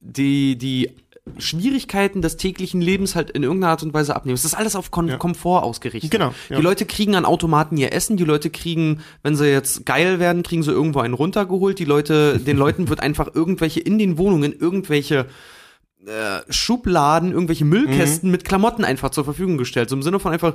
[0.00, 0.90] die die
[1.38, 4.34] Schwierigkeiten des täglichen Lebens halt in irgendeiner Art und Weise abnehmen.
[4.34, 5.16] Es ist alles auf Kon Ja.
[5.16, 6.10] Komfort ausgerichtet.
[6.10, 6.56] Genau, ja.
[6.56, 10.42] Die Leute kriegen an Automaten ihr Essen, die Leute kriegen, wenn sie jetzt geil werden,
[10.42, 11.78] kriegen sie irgendwo einen runtergeholt.
[11.78, 15.26] Die Leute, den Leuten wird einfach irgendwelche in den Wohnungen irgendwelche
[16.06, 19.90] äh, Schubladen, irgendwelche Müllkästen mit Klamotten einfach zur Verfügung gestellt.
[19.90, 20.54] So im Sinne von einfach,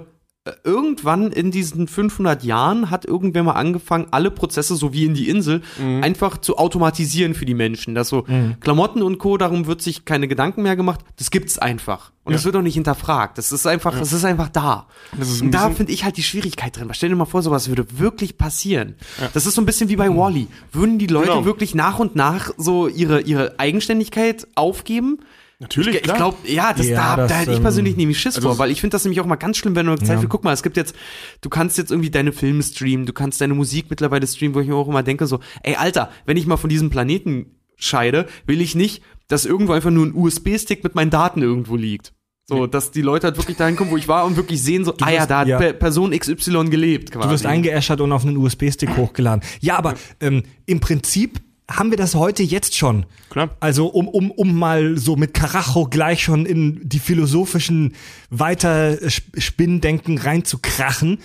[0.64, 5.30] irgendwann in diesen 500 Jahren hat irgendwer mal angefangen, alle Prozesse, so wie in die
[5.30, 5.62] Insel,
[6.02, 7.94] einfach zu automatisieren für die Menschen.
[7.94, 8.26] Dass so
[8.60, 11.02] Klamotten und Co., darum wird sich keine Gedanken mehr gemacht.
[11.18, 12.12] Das gibt's einfach.
[12.24, 13.38] Und das wird auch nicht hinterfragt.
[13.38, 14.88] Das ist einfach, das ist einfach da.
[15.20, 16.90] Ist ein und da finde ich halt die Schwierigkeit drin.
[16.94, 18.96] Stell dir mal vor, sowas würde wirklich passieren.
[19.34, 20.48] Das ist so ein bisschen wie bei Wally.
[20.72, 21.46] Würden die Leute Genau.
[21.46, 25.20] wirklich nach und nach so ihre, ihre Eigenständigkeit aufgeben?
[25.62, 28.20] Natürlich, Ich, ich glaube, ja, das, Ja, da, das, da hätte ich ähm, persönlich nämlich
[28.20, 30.16] Schiss also vor, weil ich finde das nämlich auch mal ganz schlimm, wenn du Zeit
[30.16, 30.20] Ja.
[30.20, 30.96] für, guck mal, es gibt jetzt,
[31.42, 34.68] du kannst jetzt irgendwie deine Filme streamen, du kannst deine Musik mittlerweile streamen, wo ich
[34.68, 37.46] mir auch immer denke so, ey, Alter, wenn ich mal von diesem Planeten
[37.78, 42.12] scheide, will ich nicht, dass irgendwo einfach nur ein USB-Stick mit meinen Daten irgendwo liegt.
[42.50, 44.94] So, dass die Leute halt wirklich dahin kommen, wo ich war und wirklich sehen so,
[45.00, 45.58] ah ja, wirst- da hat ja.
[45.58, 47.28] Pe- Person XY gelebt quasi.
[47.28, 49.42] Du wirst eingeäschert und auf einen USB-Stick hochgeladen.
[49.62, 51.40] Ja, aber ähm, im Prinzip
[51.78, 53.06] haben wir das heute jetzt schon.
[53.30, 53.56] Klar.
[53.60, 57.94] Also um, um, um mal so mit Karacho gleich schon in die philosophischen
[58.30, 61.20] Weiterspinndenken reinzukrachen.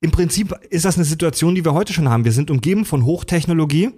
[0.00, 2.24] Im Prinzip ist das eine Situation, die wir heute schon haben.
[2.24, 3.90] Wir sind umgeben von Hochtechnologie,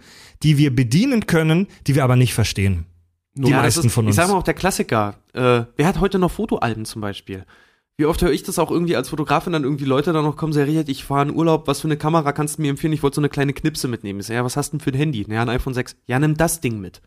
[0.43, 2.87] die wir bedienen können, die wir aber nicht verstehen.
[3.35, 4.17] Die Ja, meisten ist, von Ich uns.
[4.17, 5.17] sag mal auch der Klassiker.
[5.33, 7.45] Äh, wer hat heute noch Fotoalben zum Beispiel?
[7.99, 10.53] Wie oft höre ich das auch irgendwie als Fotografin dann irgendwie Leute dann noch kommen,
[10.53, 12.93] sehr Richard, ich fahre in Urlaub, was für eine Kamera kannst du mir empfehlen?
[12.93, 14.21] Ich wollte so eine kleine Knipse mitnehmen.
[14.21, 15.25] Ich sag, ja, was hast du denn für ein Handy?
[15.27, 15.97] Naja, ein iPhone 6.
[16.05, 17.01] Ja, nimm das Ding mit.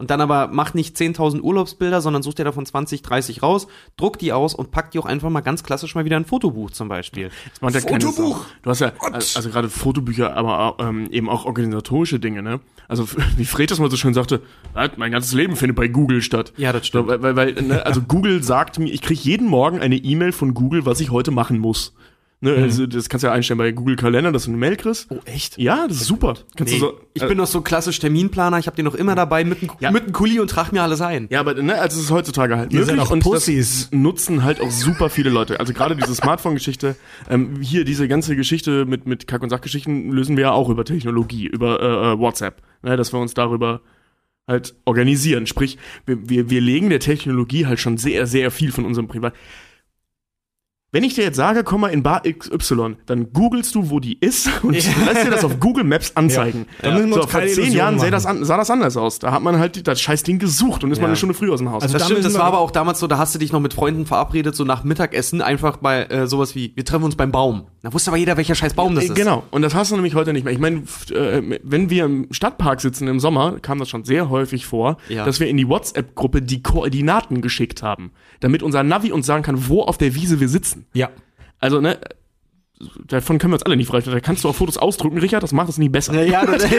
[0.00, 3.66] Und dann aber mach nicht 10.000 Urlaubsbilder, sondern such dir davon 20, 30 raus,
[3.98, 6.26] druck die aus und pack die auch einfach mal ganz klassisch mal wieder in ein
[6.26, 7.30] Fotobuch zum Beispiel.
[7.50, 8.46] Das macht ja Fotobuch!
[8.62, 12.60] Du hast ja, also gerade Fotobücher, aber ähm, eben auch organisatorische Dinge, ne?
[12.88, 14.40] Also wie Fred das mal so schön sagte,
[14.72, 16.54] "Ah, mein ganzes Leben findet bei Google statt.
[16.56, 19.80] Ja, das So, weil, weil, weil ne, also Google sagt mir, ich kriege jeden Morgen
[19.80, 21.92] eine E-Mail von Google, was ich heute machen muss.
[22.42, 25.08] Ne, also das kannst du ja einstellen bei Google Kalender, dass du eine Mail kriegst.
[25.10, 25.58] Oh, echt?
[25.58, 26.36] Ja, das ist super.
[26.56, 28.94] Kannst Nee, du so, ich äh, bin noch so klassisch Terminplaner, ich habe den noch
[28.94, 29.90] immer dabei mit einem Ja.
[29.90, 31.26] mit Kuli und trag mir alles ein.
[31.30, 33.90] Ja, aber ne, also es ist heutzutage halt Ihr möglich seid auch und Pussys.
[33.92, 35.60] nutzen halt auch super viele Leute.
[35.60, 36.96] Also gerade diese Smartphone-Geschichte,
[37.28, 40.86] ähm, hier diese ganze Geschichte mit mit Kack- und Sachgeschichten lösen wir ja auch über
[40.86, 43.82] Technologie, über äh, äh, WhatsApp, ne, dass wir uns darüber
[44.48, 45.46] halt organisieren.
[45.46, 45.76] Sprich,
[46.06, 49.34] wir, wir, wir legen der Technologie halt schon sehr, sehr viel von unserem Privat.
[50.92, 54.18] Wenn ich dir jetzt sage, komm mal in Bar XY, dann googelst du, wo die
[54.18, 56.66] ist und lässt dir das auf Google Maps anzeigen.
[56.82, 59.20] Müssen wir so, vor zehn Jahren sah das, an, sah das anders aus.
[59.20, 61.08] Da hat man halt das Scheißding gesucht und ist mal Ja.
[61.10, 61.84] eine Stunde früher aus dem Haus.
[61.84, 63.60] Also Das da stimmt, das war aber auch damals so, da hast du dich noch
[63.60, 67.30] mit Freunden verabredet, so nach Mittagessen, einfach bei äh, sowas wie, wir treffen uns beim
[67.30, 67.66] Baum.
[67.82, 69.14] Da wusste aber jeder, welcher scheiß Baum das ist.
[69.14, 70.52] Genau, und das hast du nämlich heute nicht mehr.
[70.52, 74.66] Ich meine, äh, wenn wir im Stadtpark sitzen im Sommer, kam das schon sehr häufig
[74.66, 75.24] vor, Ja.
[75.24, 79.68] dass wir in die WhatsApp-Gruppe die Koordinaten geschickt haben, damit unser Navi uns sagen kann,
[79.68, 80.79] wo auf der Wiese wir sitzen.
[80.92, 81.10] Ja.
[81.58, 81.98] Also, ne,
[83.06, 84.00] davon können wir uns alle nicht frei.
[84.00, 86.22] Da kannst du auch Fotos ausdrucken, Richard, das macht es nicht besser.
[86.24, 86.66] Ja, das,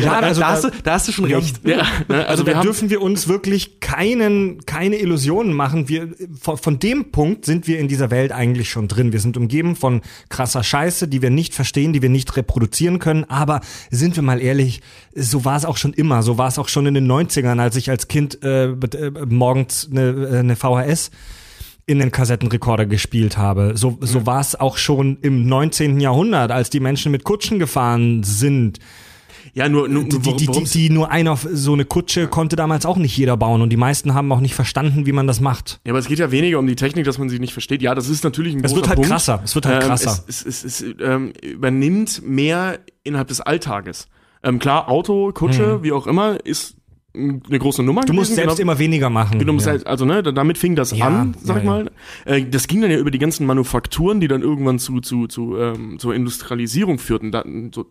[0.00, 1.60] Ja, da, also da, hast du, da hast du schon recht.
[1.64, 5.88] Ja, ne, also, Also wir da haben, dürfen wir uns wirklich keinen, keine Illusionen machen.
[5.88, 6.08] Wir,
[6.40, 9.12] von, von dem Punkt sind wir in dieser Welt eigentlich schon drin.
[9.12, 13.24] Wir sind umgeben von krasser Scheiße, die wir nicht verstehen, die wir nicht reproduzieren können.
[13.24, 13.60] Aber
[13.90, 14.80] sind wir mal ehrlich,
[15.14, 16.22] so war es auch schon immer.
[16.22, 19.88] So war es auch schon in den 90ern, als ich als Kind äh, äh, morgens
[19.90, 21.10] eine, äh, eine VHS
[21.86, 23.72] in den Kassettenrekorder gespielt habe.
[23.76, 26.00] So, so war es auch schon im 19.
[26.00, 28.78] Jahrhundert, als die Menschen mit Kutschen gefahren sind.
[29.54, 32.86] ja, nur, nur Die, die, die, die nur einer auf so eine Kutsche konnte damals
[32.86, 35.80] auch nicht jeder bauen und die meisten haben auch nicht verstanden, wie man das macht.
[35.84, 37.82] Ja, aber es geht ja weniger um die Technik, dass man sie nicht versteht.
[37.82, 39.10] Ja, das ist natürlich ein Es großer wird halt Punkt.
[39.10, 40.24] krasser, es wird halt Ähm, krasser.
[40.28, 44.06] Es, es, es, es ähm, übernimmt mehr innerhalb des Alltages.
[44.44, 46.76] Ähm, klar, Auto, Kutsche, wie auch immer, ist
[47.14, 48.02] eine große Nummer.
[48.02, 48.06] Hm.
[48.06, 49.38] Du musst selbst immer weniger machen.
[49.38, 49.72] Du musst ja.
[49.72, 51.70] halt, also ne, da- damit fing das Ja, an, sag ja, ich ja.
[51.70, 51.90] mal.
[52.24, 55.56] Äh, das ging dann ja über die ganzen Manufakturen, die dann irgendwann zu zu zu
[55.58, 57.30] ähm, zur Industrialisierung führten.
[57.32, 57.44] Da,
[57.74, 57.86] so,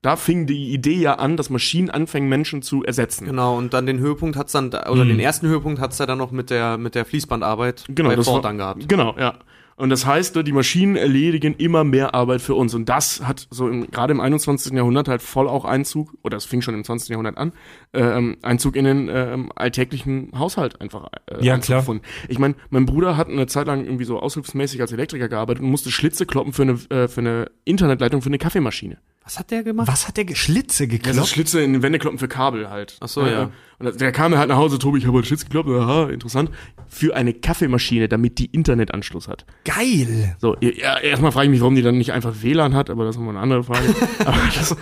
[0.00, 3.26] da fing die Idee ja an, dass Maschinen anfangen, Menschen zu ersetzen.
[3.26, 5.08] Genau, und dann den Höhepunkt hat's dann, oder Mhm.
[5.10, 8.26] den ersten Höhepunkt hat's ja dann noch mit der, mit der Fließbandarbeit Genau, bei Ford
[8.36, 8.88] war- dann gehabt.
[8.88, 9.34] Genau, ja.
[9.82, 12.72] Und das heißt, die Maschinen erledigen immer mehr Arbeit für uns.
[12.72, 14.74] Und das hat so im, gerade im 21.
[14.74, 17.08] Jahrhundert halt voll auch Einzug, oder es fing schon im 20.
[17.08, 17.52] Jahrhundert an,
[17.92, 21.80] ähm, Einzug in den ähm, alltäglichen Haushalt einfach äh, Ja, klar.
[21.80, 22.04] gefunden.
[22.28, 25.70] Ich meine, mein Bruder hat eine Zeit lang irgendwie so aushilfsmäßig als Elektriker gearbeitet und
[25.70, 28.98] musste Schlitze kloppen für eine, äh, für eine Internetleitung für eine Kaffeemaschine.
[29.24, 29.86] Was hat der gemacht?
[29.88, 31.28] Was hat der Schlitze Ja, so geklopft?
[31.30, 32.96] Schlitze in den Wände kloppen für Kabel halt.
[33.00, 33.50] Ach so, ja.
[33.78, 36.50] Und der kam halt nach Hause, Tobi, ich habe halt Schlitz gekloppt, aha, interessant.
[36.88, 39.46] Für eine Kaffeemaschine, damit die Internetanschluss hat.
[39.64, 40.36] Geil.
[40.40, 43.14] So, ja, erstmal frage ich mich, warum die dann nicht einfach WLAN hat, aber das
[43.16, 43.94] ist nochmal eine andere Frage.
[44.54, 44.76] das,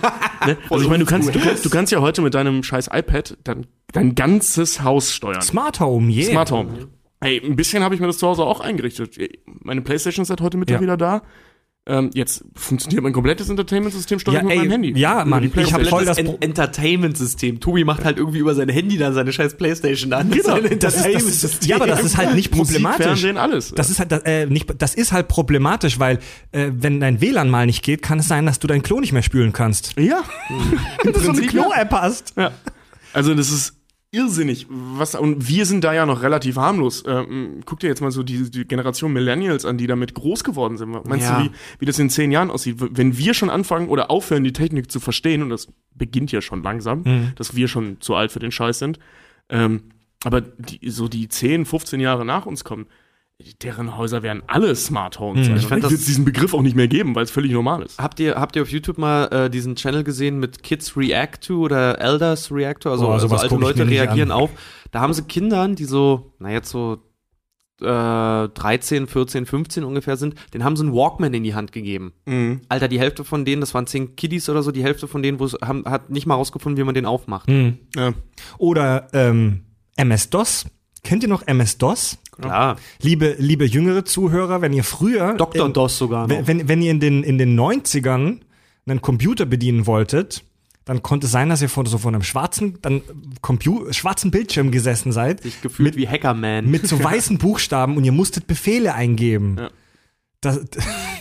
[0.47, 0.57] ne?
[0.69, 3.37] Also ich meine, du kannst, du, kannst, du kannst ja heute mit deinem scheiß iPad
[3.43, 5.41] dann dein ganzes Haus steuern.
[5.41, 6.29] Smart Home, yeah.
[6.31, 6.89] Smart Home.
[7.23, 9.15] Hey, ein bisschen habe ich mir das zu Hause auch eingerichtet.
[9.45, 10.81] Meine Playstation ist seit heute Mittag Ja.
[10.81, 11.21] wieder da.
[11.87, 14.99] Ähm, jetzt funktioniert mein komplettes Entertainment-System steuere Ja, ich mit ey, meinem Handy.
[14.99, 15.89] ja, Mann, die ich hab Playstation.
[15.89, 17.59] voll das En Entertainment-System.
[17.59, 20.29] Tobi macht halt irgendwie über sein Handy dann seine scheiß Playstation an.
[20.29, 20.59] Genau.
[20.79, 23.05] Das ist, das ist, ja, aber das ist halt nicht Musik, problematisch.
[23.05, 23.71] Fernsehen, alles.
[23.75, 26.19] Das ist halt äh, nicht, das ist halt problematisch, weil
[26.51, 29.11] äh, wenn dein WLAN mal nicht geht, kann es sein, dass du dein Klo nicht
[29.11, 29.95] mehr spülen kannst.
[29.99, 30.21] ja.
[31.03, 31.63] Im Dass du eine Prinzip, ja.
[31.63, 32.33] Klo-App hast.
[32.37, 32.51] Ja.
[33.13, 33.73] Also das ist
[34.11, 34.67] irrsinnig.
[34.69, 37.03] Was, und wir sind da ja noch relativ harmlos.
[37.07, 40.77] Ähm, guck dir jetzt mal so die, die Generation Millennials an, die damit groß geworden
[40.77, 40.89] sind.
[41.07, 41.39] Meinst Ja.
[41.39, 42.75] du, wie, wie das in zehn Jahren aussieht?
[42.79, 46.61] Wenn wir schon anfangen oder aufhören, die Technik zu verstehen, und das beginnt ja schon
[46.61, 48.99] langsam, dass wir schon zu alt für den Scheiß sind,
[49.49, 49.83] ähm,
[50.23, 52.85] aber die, so die 10, 15 Jahre nach uns kommen,
[53.61, 55.55] deren Häuser werden alle Smart Homes sein.
[55.57, 57.97] Ich Ich fand wird diesen Begriff auch nicht mehr geben, weil es völlig normal ist.
[57.99, 61.59] Habt ihr, habt ihr auf YouTube mal äh, diesen Channel gesehen mit Kids React to
[61.61, 62.91] oder Elders React to?
[62.91, 64.37] Also, Boah, also alte Leute reagieren an.
[64.37, 64.49] auf.
[64.91, 66.99] Da haben sie Kindern, die so, na jetzt so
[67.81, 67.85] äh,
[68.49, 72.13] 13, 14, 15 ungefähr sind, den haben sie einen Walkman in die Hand gegeben.
[72.25, 72.61] Mhm.
[72.69, 75.39] Alter, die Hälfte von denen, das waren 10 Kiddies oder so, die Hälfte von denen
[75.39, 77.47] wo es- haben, hat nicht mal rausgefunden, wie man den aufmacht.
[77.49, 77.79] Hm.
[77.95, 78.13] Ja.
[78.59, 79.61] Oder ähm,
[79.95, 80.65] MS-DOS.
[81.03, 82.17] Kennt ihr noch MS-DOS?
[82.39, 82.77] Klar.
[83.01, 85.65] Liebe, liebe jüngere Zuhörer, wenn ihr früher Dr.
[85.67, 86.47] in- DOS sogar noch.
[86.47, 88.39] Wenn, wenn, ihr in den, in den 90ern
[88.85, 90.43] einen Computer bedienen wolltet,
[90.85, 93.01] dann konnte es sein, dass ihr vor so vor einem schwarzen, dann
[93.41, 96.69] Compu schwarzen Bildschirm gesessen seid, sich gefühlt wie Hackerman.
[96.69, 99.57] mit so weißen Buchstaben und ihr musstet Befehle eingeben.
[99.59, 99.69] Ja.
[100.41, 100.59] Das,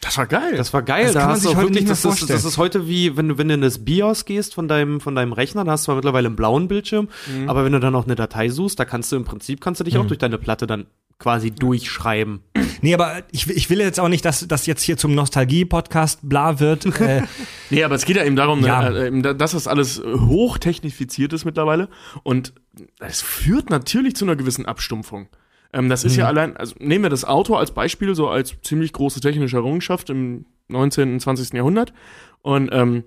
[0.00, 0.56] Das war geil.
[0.56, 2.04] Das war geil, Das da kann man hast sich du wirklich, nicht mehr das ist,
[2.04, 2.28] vorstellen.
[2.30, 5.14] das ist heute wie, wenn du, wenn du in das BIOS gehst von deinem, von
[5.14, 7.48] deinem Rechner, da hast du zwar mittlerweile einen blauen Bildschirm, Mhm.
[7.50, 9.84] aber wenn du dann auch eine Datei suchst, da kannst du im Prinzip, kannst du
[9.84, 10.86] dich auch durch deine Platte dann
[11.18, 12.40] quasi durchschreiben.
[12.80, 16.20] nee, aber ich, will- ich will jetzt auch nicht, dass das jetzt hier zum Nostalgie-Podcast
[16.22, 16.86] bla wird.
[16.98, 17.22] äh,
[17.68, 18.88] Nee, aber es geht ja eben darum, Ja.
[18.88, 21.88] ne, äh, eben, da- dass das alles äh, hochtechnifiziert ist mittlerweile
[22.22, 22.54] und
[23.00, 25.28] es führt natürlich zu einer gewissen Abstumpfung.
[25.72, 28.92] Ähm, das ist ja allein, also nehmen wir das Auto als Beispiel, so als ziemlich
[28.92, 31.14] große technische Errungenschaft im 19.
[31.14, 31.52] und 20.
[31.52, 31.92] Jahrhundert
[32.42, 33.04] und ähm,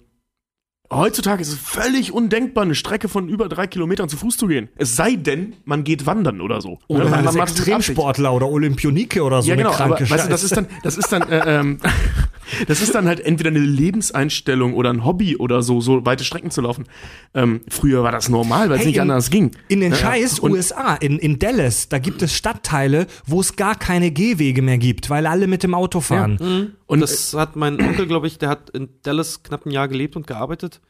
[0.91, 4.69] Heutzutage ist es völlig undenkbar, eine Strecke von über drei Kilometern zu Fuß zu gehen.
[4.75, 6.77] Es sei denn, man geht wandern oder so.
[6.87, 7.49] oder Ne, man, ist macht.
[7.49, 11.11] Extremsportler oder Olympionike oder so Ja, genau, aber weißt du, das ist dann, das ist
[11.11, 11.79] dann, äh, ähm,
[12.67, 16.51] das ist dann halt entweder eine Lebenseinstellung oder ein Hobby oder so, so weite Strecken
[16.51, 16.85] zu laufen.
[17.33, 19.51] Ähm, früher war das normal, weil es Hey, nicht in- anders ging.
[19.69, 23.55] In den Ja, scheiß und- USA, in, in Dallas, da gibt es Stadtteile, wo es
[23.55, 26.37] gar keine Gehwege mehr gibt, weil alle mit dem Auto fahren.
[26.37, 29.87] Und Und das hat mein Onkel, glaube ich, der hat in Dallas knapp ein Jahr
[29.87, 30.81] gelebt und gearbeitet.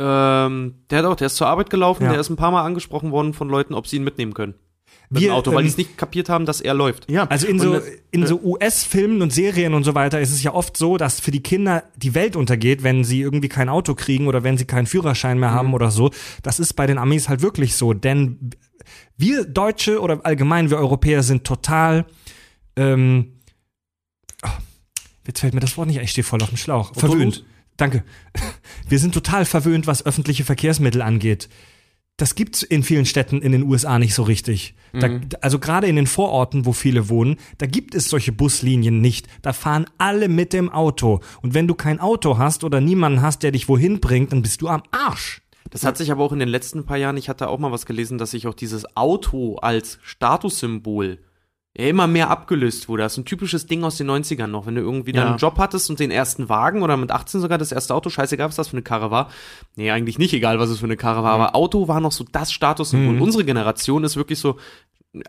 [0.00, 2.10] Ähm, der hat auch, der ist zur Arbeit gelaufen, Ja.
[2.12, 4.54] der ist ein paar Mal angesprochen worden von Leuten, ob sie ihn mitnehmen können.
[5.10, 7.10] Mit Wir, dem Auto, weil ähm, die es nicht kapiert haben, dass er läuft.
[7.10, 10.42] ja, Also in so, das- in so US-Filmen und Serien und so weiter ist es
[10.42, 13.94] ja oft so, dass für die Kinder die Welt untergeht, wenn sie irgendwie kein Auto
[13.94, 15.54] kriegen oder wenn sie keinen Führerschein mehr Mhm.
[15.54, 16.10] haben oder so.
[16.42, 18.50] Das ist bei den Amis halt wirklich so, denn
[19.16, 22.04] wir Deutsche oder allgemein wir Europäer sind total
[22.76, 23.32] ähm,
[25.26, 26.94] jetzt fällt mir das Wort nicht, ein, ich stehe voll auf dem Schlauch.
[26.94, 27.44] Verwöhnt.
[27.76, 28.02] Danke.
[28.88, 31.48] Wir sind total verwöhnt, was öffentliche Verkehrsmittel angeht.
[32.18, 34.74] Das gibt's in vielen Städten in den USA nicht so richtig.
[34.92, 39.28] Da, also gerade in den Vororten, wo viele wohnen, da gibt es solche Buslinien nicht.
[39.40, 41.20] Da fahren alle mit dem Auto.
[41.42, 44.62] Und wenn du kein Auto hast oder niemanden hast, der dich wohin bringt, dann bist
[44.62, 45.42] du am Arsch.
[45.70, 47.86] Das hat sich aber auch in den letzten paar Jahren, ich hatte auch mal was
[47.86, 51.18] gelesen, dass sich auch dieses Auto als Statussymbol
[51.86, 53.04] immer mehr abgelöst wurde.
[53.04, 54.66] Das ist ein typisches Ding aus den 90ern noch.
[54.66, 55.20] Wenn du irgendwie Ja.
[55.20, 58.10] dann einen Job hattest und den ersten Wagen oder mit 18 sogar das erste Auto,
[58.10, 59.28] scheißegal, was das für eine Karre war.
[59.76, 62.24] Nee, eigentlich nicht egal, was es für eine Karre war, aber Auto war noch so
[62.32, 63.14] das Statussymbol.
[63.14, 63.22] Mhm.
[63.22, 64.56] Unsere Generation ist wirklich so,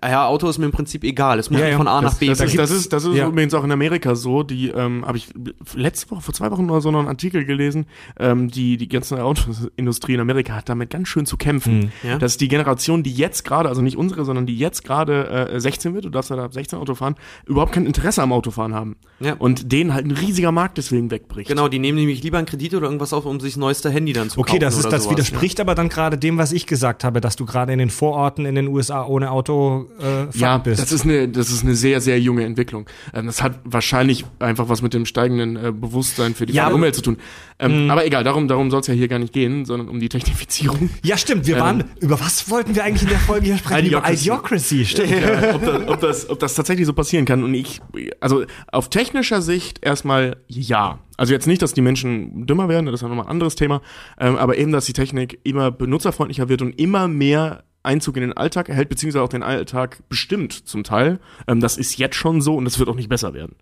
[0.03, 1.39] ja, Auto ist mir im Prinzip egal.
[1.39, 1.77] Es muss Ja, ja.
[1.77, 3.27] von A nach Das, B das, ist, das ist, das ist ja.
[3.27, 4.43] übrigens auch in Amerika so.
[4.43, 5.29] Die ähm, habe ich
[5.75, 7.85] letzte Woche, vor zwei Wochen oder so noch einen Artikel gelesen.
[8.19, 11.91] Ähm, die die ganze Autoindustrie in Amerika hat damit ganz schön zu kämpfen.
[12.03, 12.17] Ja.
[12.17, 15.93] Dass die Generation, die jetzt gerade, also nicht unsere, sondern die jetzt gerade äh, 16
[15.93, 18.95] wird, du darfst ja ab 16 Auto fahren, überhaupt kein Interesse am Autofahren haben.
[19.19, 19.33] Ja.
[19.33, 21.49] Und denen halt ein riesiger Markt deswegen wegbricht.
[21.49, 24.13] Genau, die nehmen nämlich lieber einen Kredit oder irgendwas auf, um sich das neueste Handy
[24.13, 24.49] dann zu kaufen.
[24.49, 25.17] Okay, das, ist, das sowas.
[25.17, 28.45] widerspricht aber dann gerade dem, was ich gesagt habe, dass du gerade in den Vororten
[28.45, 30.81] in den USA ohne Auto äh, Ja, bist.
[30.81, 32.85] das ist eine, das ist eine sehr, sehr junge Entwicklung.
[33.13, 36.95] Ähm, das hat wahrscheinlich einfach was mit dem steigenden äh, Bewusstsein für die Ja, Umwelt
[36.95, 37.17] zu tun.
[37.59, 40.09] Ähm, Aber egal, darum, darum soll es ja hier gar nicht gehen, sondern um die
[40.09, 40.89] Technifizierung.
[41.03, 41.45] ja, stimmt.
[41.47, 43.85] Wir waren, über was wollten wir eigentlich in der Folge hier sprechen?
[43.87, 44.13] Idiocracy.
[44.13, 45.09] Über Idiocracy, stimmt.
[45.11, 47.43] ja, ob, das, ob, das, ob das tatsächlich so passieren kann.
[47.43, 47.81] Und ich,
[48.21, 50.99] also auf technischer Sicht erstmal ja.
[51.17, 53.81] Also jetzt nicht, dass die Menschen dümmer werden, das ist ja nochmal ein anderes Thema,
[54.21, 58.33] ähm, aber eben, dass die Technik immer benutzerfreundlicher wird und immer mehr Einzug in den
[58.33, 61.19] Alltag erhält, beziehungsweise auch den Alltag bestimmt zum Teil.
[61.47, 63.55] Ähm, das ist jetzt schon so und das wird auch nicht besser werden.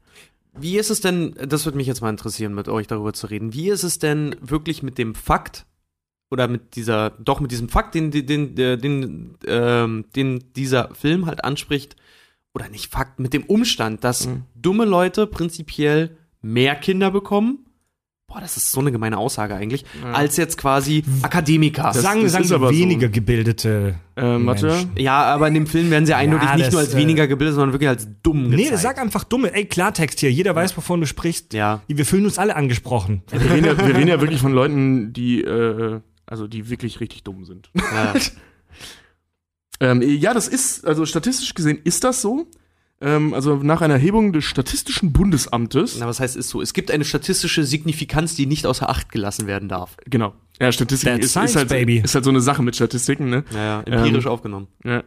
[0.59, 3.53] Wie ist es denn, das würde mich jetzt mal interessieren, mit euch darüber zu reden,
[3.53, 5.65] wie ist es denn wirklich mit dem Fakt,
[6.29, 11.25] oder mit dieser, doch mit diesem Fakt, den, den, den, den, ähm, den dieser Film
[11.25, 11.95] halt anspricht,
[12.53, 14.43] oder nicht Fakt, mit dem Umstand, dass Mhm.
[14.55, 17.66] dumme Leute prinzipiell mehr Kinder bekommen,
[18.27, 21.83] boah, das ist so eine gemeine Aussage eigentlich, als jetzt quasi Akademiker.
[21.83, 22.75] Das- sagen das sagen wir aber so.
[22.79, 24.87] weniger gebildete Ähm, warte.
[24.97, 27.55] Ja, aber in dem Film werden sie eindeutig nicht das, nur als äh, weniger gebildet,
[27.55, 28.81] sondern wirklich als dumm Nee, gezeigt.
[28.81, 29.53] sag einfach dumme.
[29.53, 30.31] Ey, Klartext hier.
[30.31, 31.53] Jeder weiß, wovon du sprichst.
[31.53, 31.81] Ja.
[31.87, 33.21] Wir fühlen uns alle angesprochen.
[33.31, 37.23] Wir reden, ja, wir reden ja wirklich von Leuten, die, äh, also die wirklich richtig
[37.23, 37.69] dumm sind.
[37.75, 38.13] ja.
[39.79, 42.47] Ähm, ja, das ist, also statistisch gesehen ist das so.
[42.99, 46.61] Ähm, also nach einer Erhebung des Statistischen Bundesamtes, Na, was heißt ist so?
[46.61, 49.97] Es gibt eine statistische Signifikanz, die nicht außer Acht gelassen werden darf.
[50.05, 50.33] genau.
[50.59, 52.01] Ja, Statistik ist, science, ist, halt, baby.
[52.03, 53.43] ist halt so eine Sache mit Statistiken, ne?
[53.53, 54.67] Naja, empirisch aufgenommen.
[54.83, 55.03] Ja.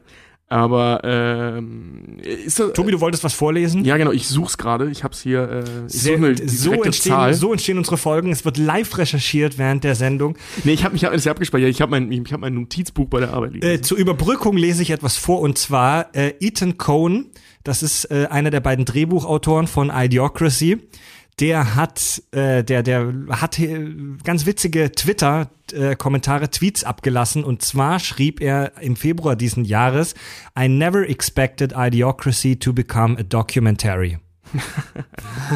[0.46, 3.85] Aber ähm, ist das, Tobi, du wolltest was vorlesen?
[3.85, 4.90] ja genau, ich such's gerade.
[4.90, 5.48] Ich hab's hier.
[5.48, 7.35] Äh, ich Sehr, eine die so, entstehen, Zahl.
[7.35, 8.33] so entstehen unsere Folgen.
[8.33, 10.37] Es wird live recherchiert während der Sendung.
[10.64, 11.70] Nee, ich habe mich hab das ja abgespeichert.
[11.70, 13.66] Ich habe mein, ich hab mein Notizbuch bei der Arbeit liegen.
[13.66, 17.26] Äh, zur Überbrückung lese ich etwas vor und zwar äh, Ethan Cohn,
[17.64, 20.79] das ist äh, einer der beiden Drehbuchautoren von Idiocracy.
[21.38, 23.88] Der hat, äh, der, der hat äh,
[24.25, 27.44] ganz witzige Twitter-Kommentare, Tweets abgelassen.
[27.44, 30.14] Und zwar schrieb er im Februar diesen Jahres,
[30.59, 34.18] I never expected Idiocracy to become a documentary.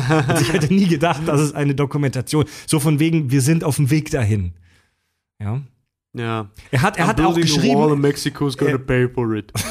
[0.08, 3.76] also ich hätte nie gedacht, dass es eine Dokumentation, so von wegen, wir sind auf
[3.76, 4.54] dem Weg dahin.
[5.40, 5.60] Ja.
[6.16, 6.48] Ja.
[6.70, 9.52] Er hat, er hat auch geschrieben, Mexico's gonna pay for it.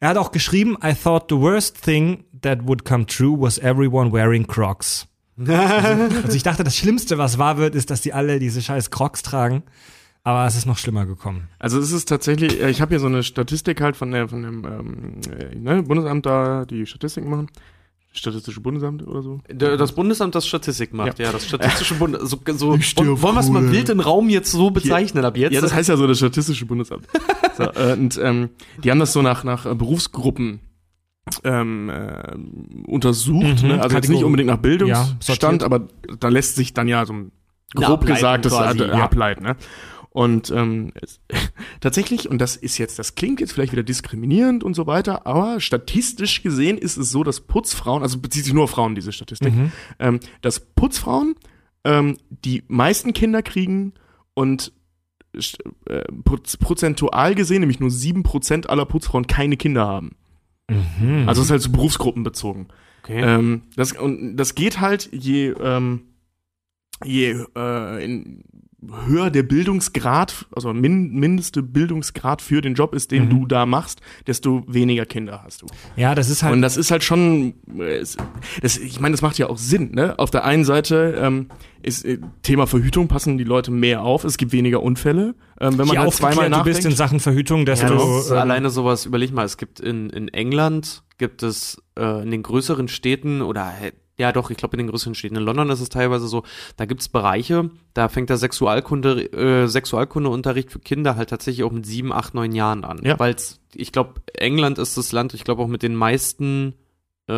[0.00, 4.12] Er hat auch geschrieben, I thought the worst thing that would come true was everyone
[4.12, 5.06] wearing Crocs.
[5.46, 9.22] also ich dachte, das Schlimmste, was wahr wird, ist, dass die alle diese scheiß Crocs
[9.22, 9.62] tragen.
[10.22, 11.48] Aber es ist noch schlimmer gekommen.
[11.58, 14.42] Also es ist tatsächlich, äh, ich habe hier so eine Statistik halt von der von
[14.42, 17.50] dem ähm, äh, ne, Bundesamt da, die Statistiken machen.
[18.12, 19.40] Statistische Bundesamt oder so.
[19.48, 22.28] Das Bundesamt, das Statistik macht, ja, das Statistische Bundesamt.
[22.30, 25.52] So, so, auf wollen wir es mal wild den Raum jetzt so bezeichnen ab jetzt?
[25.52, 27.06] Ja, das heißt ja so das Statistische Bundesamt.
[27.56, 28.50] so, äh, und ähm,
[28.82, 30.58] die haben das so nach, nach äh, Berufsgruppen
[31.44, 32.34] ähm, äh,
[32.86, 33.62] untersucht.
[33.62, 33.82] Mhm, ne?
[33.82, 35.62] Also jetzt nicht unbedingt nach Ja, Bildungsstand, sortiert.
[35.62, 35.86] aber
[36.18, 37.32] da lässt sich dann ja so ein
[37.74, 38.92] grob gesagt das ja.
[38.94, 39.44] ableiten.
[39.44, 39.56] Ne?
[40.12, 41.20] Und ähm, es,
[41.80, 45.60] tatsächlich, und das ist jetzt, das klingt jetzt vielleicht wieder diskriminierend und so weiter, aber
[45.60, 49.54] statistisch gesehen ist es so, dass Putzfrauen, also bezieht sich nur auf Frauen, diese Statistik,
[49.54, 49.72] Mhm.
[50.00, 51.36] ähm, dass Putzfrauen
[51.84, 53.92] ähm, die meisten Kinder kriegen
[54.34, 54.72] und
[55.32, 60.16] äh, proz- prozentual gesehen, nämlich nur 7% aller Putzfrauen keine Kinder haben.
[60.68, 61.28] Mhm.
[61.28, 62.66] Also es ist halt so berufsgruppenbezogen.
[63.04, 63.20] okay.
[63.22, 66.02] Ähm, das, und das geht halt, je, ähm,
[67.04, 68.42] je äh, in,
[69.06, 73.30] höher der Bildungsgrad, also min, mindeste Bildungsgrad für den Job ist, den Mhm.
[73.30, 75.66] du da machst, desto weniger Kinder hast du.
[75.96, 76.54] ja, das ist halt.
[76.54, 78.02] Und das ist halt schon, äh,
[78.62, 79.92] das, ich meine, das macht ja auch Sinn.
[79.92, 80.18] Ne?
[80.18, 81.48] Auf der einen Seite ähm,
[81.82, 84.24] ist äh, Thema Verhütung passen die Leute mehr auf.
[84.24, 86.64] Es gibt weniger Unfälle, ähm, wenn man halt zweimal aufgeklärt du nachdenkt.
[86.78, 87.86] bist in Sachen Verhütung, desto.
[87.86, 91.82] ja, das ist ähm, alleine sowas, überleg mal, es gibt in, in England, gibt es
[91.98, 93.70] äh, in den größeren Städten oder
[94.20, 95.36] Ja, doch, ich glaube in den größeren Städten.
[95.36, 96.42] In London ist es teilweise so,
[96.76, 101.86] da gibt's Bereiche, da fängt der Sexualkunde, äh, Sexualkundeunterricht für Kinder halt tatsächlich auch mit
[101.86, 103.00] sieben, acht, neun Jahren an.
[103.02, 103.18] Ja.
[103.18, 106.74] Weil's, ich glaube, England ist das Land, ich glaube auch mit den meisten
[107.28, 107.32] äh,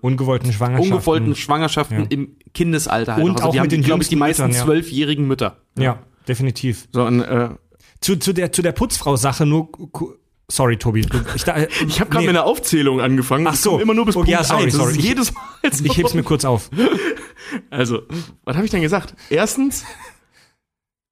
[0.00, 0.92] Ungewollten Schwangerschaften.
[0.92, 2.06] ungewollten Schwangerschaften Ja.
[2.10, 3.24] im Kindesalter halt.
[3.24, 3.36] Und.
[3.38, 4.64] Also auch die mit haben, den glaube ich, die meisten ja.
[4.64, 5.56] zwölfjährigen Mütter.
[5.76, 6.86] Ja, definitiv.
[6.92, 7.48] So, und, äh,
[8.00, 9.68] Zu, zu der, zu der Putzfrau-Sache nur,
[10.50, 11.02] sorry, Tobi.
[11.02, 13.46] Du, ich da, ich habe gerade mit einer Aufzählung angefangen.
[13.46, 13.78] Ach so.
[13.78, 14.72] immer nur bis Oh, Punkt ja, sorry, 1.
[14.72, 14.96] Das sorry.
[14.98, 15.84] Ich- jedes Mal so.
[15.84, 16.70] ich heb's mir kurz auf.
[17.70, 18.02] Also,
[18.44, 19.14] was habe ich denn gesagt?
[19.30, 19.84] Erstens,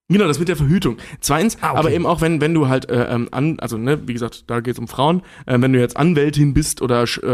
[0.08, 0.96] genau, das mit der Verhütung.
[1.20, 1.78] Zweitens, Ah, okay.
[1.78, 4.60] aber eben auch, wenn, wenn du halt, äh, ähm, an, also, ne, wie gesagt, da
[4.60, 7.26] geht's um Frauen, äh, wenn du jetzt Anwältin bist oder äh,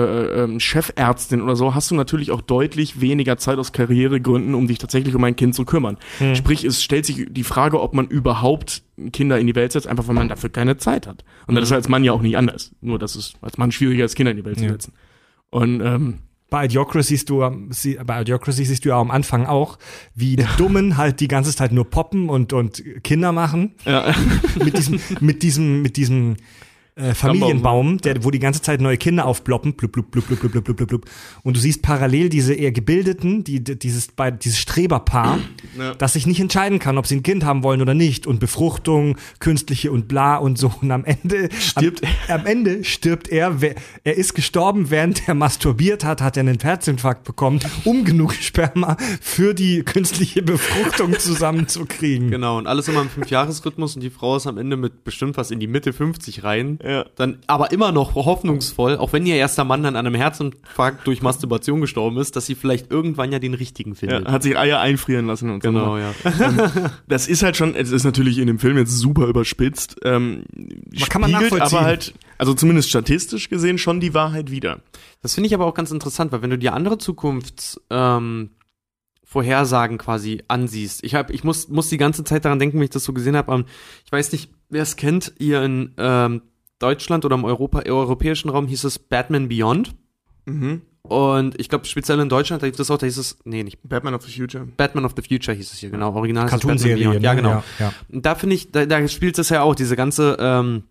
[0.45, 4.79] ähm, Chefärztin oder so, hast du natürlich auch deutlich weniger Zeit aus Karrieregründen, um dich
[4.79, 5.99] tatsächlich um ein Kind zu kümmern.
[6.19, 6.35] Hm.
[6.35, 10.07] Sprich, es stellt sich die Frage, ob man überhaupt Kinder in die Welt setzt, einfach
[10.09, 11.25] weil man dafür keine Zeit hat.
[11.47, 12.73] Und das ist als Mann ja auch nicht anders.
[12.81, 14.71] Nur, dass es als Mann schwieriger ist, Kinder in die Welt zu Ja.
[14.73, 14.93] setzen.
[15.51, 16.19] Und ähm,
[16.53, 17.39] Bei Idiocracy siehst du,
[18.05, 19.79] bei Idiocracy siehst du ja am Anfang auch,
[20.15, 23.75] wie die Dummen halt die ganze Zeit nur poppen und, und Kinder machen.
[23.87, 24.15] ja.
[24.63, 26.37] Mit diesem, mit diesem, mit diesem
[26.95, 30.53] äh, Familienbaum, der, wo die ganze Zeit neue Kinder aufploppen, blub, blub, blub, blub, blub,
[30.65, 31.05] blub, blub, blub.
[31.43, 35.39] Und du siehst parallel diese eher gebildeten, die, die- dieses, bei, dieses Streberpaar,
[35.79, 35.95] Ja.
[35.95, 38.27] das sich nicht entscheiden kann, ob sie ein Kind haben wollen oder nicht.
[38.27, 40.71] Und Befruchtung, künstliche und bla und so.
[40.83, 43.57] Und am Ende Stirbt am, am Ende stirbt er.
[44.05, 48.99] Er ist gestorben, während er masturbiert hat, hat er einen Herzinfarkt bekommen, um genug Sperma
[49.23, 52.31] für die künstliche Befruchtung zusammenzukriegen.
[52.31, 55.51] Genau, und alles immer im Fünfjahresrhythmus und die Frau ist am Ende mit bestimmt was
[55.51, 56.79] in die Mitte 50 rein.
[56.85, 57.07] Ja.
[57.17, 61.23] Dann aber immer noch hoffnungsvoll, auch wenn ihr erster Mann dann an einem Herzinfarkt durch
[61.23, 64.27] Masturbation gestorben ist, dass sie vielleicht irgendwann ja den richtigen findet.
[64.27, 65.99] Ja, hat sich Eier einfrieren lassen und Genau, so.
[65.99, 66.13] ja.
[67.09, 69.97] Das ist halt schon, es ist natürlich in dem Film jetzt super überspitzt.
[70.05, 70.45] Ähm,
[71.09, 71.61] kann man nachvollziehen.
[71.61, 74.81] aber halt, also zumindest statistisch gesehen, schon die Wahrheit wieder.
[75.23, 78.51] Das finde ich aber auch ganz interessant, weil wenn du dir andere Zukunfts ähm,
[79.25, 81.03] Vorhersagen quasi ansiehst.
[81.05, 83.35] Ich hab, ich muss, muss die ganze Zeit daran denken, wenn ich das so gesehen
[83.35, 83.65] habe.
[84.05, 86.43] Ich weiß nicht, wer es kennt, ihr in ähm,
[86.83, 89.95] Deutschland oder im Europa, europäischen Raum hieß es Batman Beyond.
[90.47, 90.83] Mhm.
[91.03, 93.79] Und ich glaube, speziell in Deutschland, da gibt es auch, da hieß es, nee, nicht
[93.83, 94.67] Batman of the Future.
[94.77, 96.15] Batman of the Future hieß es hier, genau.
[96.15, 97.05] Original ist es Batman Cartoonserie.
[97.05, 97.23] Beyond.
[97.23, 97.43] Ja, ne?
[97.43, 97.51] genau.
[97.51, 97.93] Ja, ja.
[98.09, 100.85] Da finde ich, da, da spielt es ja auch, diese ganze ähm,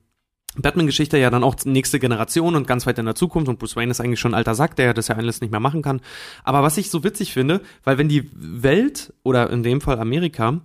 [0.57, 3.91] Batman-Geschichte ja dann auch nächste Generation und ganz weit in der Zukunft und Bruce Wayne
[3.91, 6.01] ist eigentlich schon ein alter Sack, der das ja alles nicht mehr machen kann.
[6.43, 10.61] Aber was ich so witzig finde, weil wenn die Welt oder in dem Fall Amerika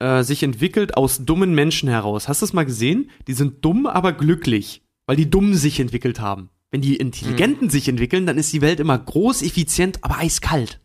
[0.00, 3.10] äh, sich entwickelt aus dummen Menschen heraus, hast du es mal gesehen?
[3.26, 6.50] Die sind dumm, aber glücklich, weil die Dummen sich entwickelt haben.
[6.70, 10.80] Wenn die Intelligenten sich entwickeln, dann ist die Welt immer groß, effizient, aber eiskalt.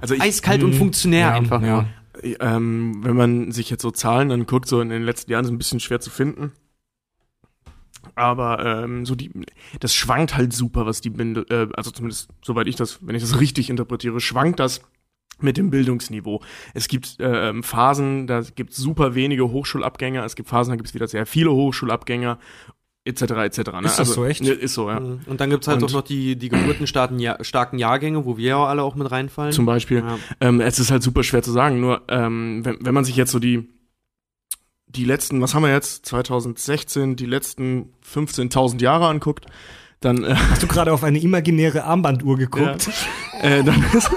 [0.00, 1.88] Also ich, Eiskalt und funktionär ja, einfach ja.
[2.22, 2.36] nur.
[2.40, 5.58] ähm, wenn man sich jetzt so Zahlen anguckt, so in den letzten Jahren ist ein
[5.58, 6.52] bisschen schwer zu finden.
[8.14, 9.32] Aber ähm, so die,
[9.80, 13.22] das schwankt halt super, was die Binde, äh, also zumindest soweit ich das, wenn ich
[13.22, 14.82] das richtig interpretiere, schwankt das
[15.40, 16.40] mit dem Bildungsniveau.
[16.74, 20.88] Es gibt ähm, Phasen, da gibt es super wenige Hochschulabgänger, es gibt Phasen, da gibt
[20.88, 22.38] es wieder sehr viele Hochschulabgänger,
[23.04, 23.22] etc.
[23.22, 23.58] etc.
[23.72, 23.82] Ne?
[23.84, 24.42] Ist das so echt?
[24.42, 24.98] Ne, ist so, ja.
[24.98, 28.48] Und dann gibt's halt Und- auch noch die, die geburtenstarken Jahr, starken Jahrgänge, wo wir
[28.48, 29.52] ja alle auch mit reinfallen.
[29.52, 29.98] Zum Beispiel.
[29.98, 30.18] Ja.
[30.40, 31.80] Ähm, es ist halt super schwer zu sagen.
[31.80, 33.68] Nur ähm, wenn, wenn man sich jetzt so die
[34.86, 36.06] die letzten, was haben wir jetzt?
[36.06, 39.46] 2016, die letzten 15.000 Jahre anguckt,
[40.00, 42.88] dann äh, Hast du gerade auf eine imaginäre Armbanduhr geguckt?
[43.42, 44.10] äh, dann ist,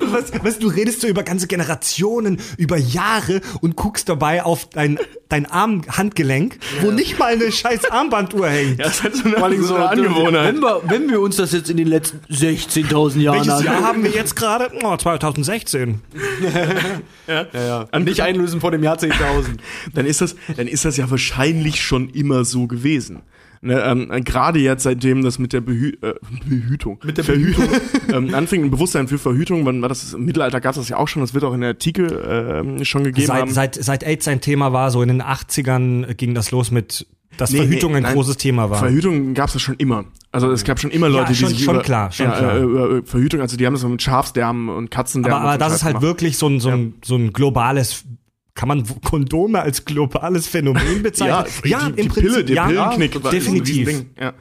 [0.00, 4.98] Was, was, du redest so über ganze Generationen, über Jahre und guckst dabei auf dein,
[5.28, 8.78] dein Arm-Handgelenk, wo nicht mal eine scheiß Armbanduhr hängt.
[8.78, 10.54] ja, das ist halt so eine, so eine Angewohnheit.
[10.54, 14.02] Wenn wir, wenn wir uns das jetzt in den letzten 16.000 Jahren Welches Jahr haben
[14.02, 14.70] wir jetzt gerade?
[14.82, 16.00] Oh, 2016.
[17.26, 17.98] ja, ja.
[17.98, 19.12] Nicht einlösen vor dem Jahr 10.000.
[19.94, 23.22] dann ist das, dann ist das ja wahrscheinlich schon immer so gewesen.
[23.66, 26.14] Ne, ähm, Gerade jetzt, seitdem das mit der Behü äh,
[26.48, 27.64] Behütung, mit der Verhütung
[28.12, 30.12] ähm, anfing, ein Bewusstsein für Verhütung, wann war das?
[30.14, 32.84] Im Mittelalter gab es das ja auch schon, das wird auch in der Artikel ähm,
[32.84, 33.50] schon gegeben Seit, haben.
[33.50, 37.06] seit, seit AIDS ein Thema war, so in den 80ern ging das los mit,
[37.38, 38.14] dass Nee, Verhütung nee, ein nein.
[38.14, 38.78] großes Thema war.
[38.78, 40.04] Verhütung gab es ja schon immer.
[40.32, 42.56] Also es gab schon immer Leute, schon- die sich schon über, klar, schon ja, klar.
[42.56, 45.40] Äh, über Verhütung, also die haben das mit Schafsdärmen und Katzendärmen.
[45.40, 46.02] aber aber das ist halt gemacht.
[46.04, 48.04] wirklich so ein, so ein, so ein globales,
[48.56, 51.46] kann man Kondome als globales Phänomen bezeichnen?
[51.64, 54.06] Ja, die, die Pille, der ja, Pillenknick ein definitiv.
[54.20, 54.34] Ja.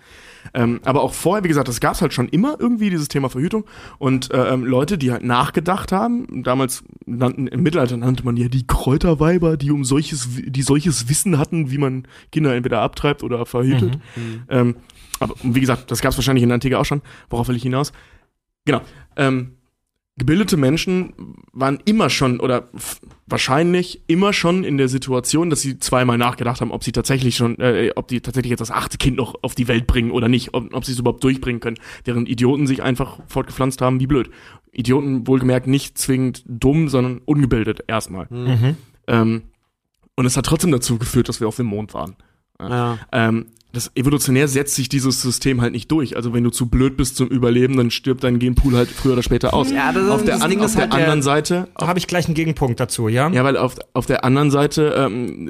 [0.54, 3.30] Ähm, aber auch vorher, wie gesagt, das gab es halt schon immer irgendwie, dieses Thema
[3.30, 3.66] Verhütung.
[3.98, 8.48] Und äh, ähm, Leute, die halt nachgedacht haben, damals nannten, im Mittelalter nannte man ja
[8.48, 13.46] die Kräuterweiber, die um solches, die solches Wissen hatten, wie man Kinder entweder abtreibt oder
[13.46, 14.00] verhütet.
[14.50, 14.76] Ähm,
[15.20, 17.02] aber wie gesagt, das gab es wahrscheinlich in der Antike auch schon.
[17.30, 17.92] Worauf will ich hinaus?
[18.66, 18.82] Genau.
[19.18, 19.54] Ähm,
[20.18, 21.14] gebildete Menschen
[21.52, 22.70] waren immer schon oder
[23.28, 27.60] wahrscheinlich immer schon in der Situation, dass sie zweimal nachgedacht haben, ob sie tatsächlich schon,
[27.60, 30.54] äh, ob die tatsächlich jetzt das achte Kind noch auf die Welt bringen oder nicht,
[30.54, 34.30] ob, ob sie es überhaupt durchbringen können, während Idioten sich einfach fortgepflanzt haben wie blöd.
[34.72, 38.28] Idioten wohlgemerkt nicht zwingend dumm, sondern ungebildet erstmal.
[39.08, 39.44] Ähm,
[40.16, 42.16] und es hat trotzdem dazu geführt, dass wir auf dem Mond waren.
[42.60, 43.00] Ja.
[43.12, 46.16] Ähm, das evolutionär setzt sich dieses System halt nicht durch.
[46.16, 49.22] Also wenn du zu blöd bist zum Überleben, dann stirbt dein Genpool halt früher oder
[49.24, 49.70] später aus.
[49.72, 51.68] Ja, das ist- auf der, das an, Ding auf ist der halt der- anderen Seite,
[51.78, 53.30] Da habe ich gleich einen Gegenpunkt dazu, ja?
[53.30, 55.50] ja, weil auf, auf der anderen Seite ähm,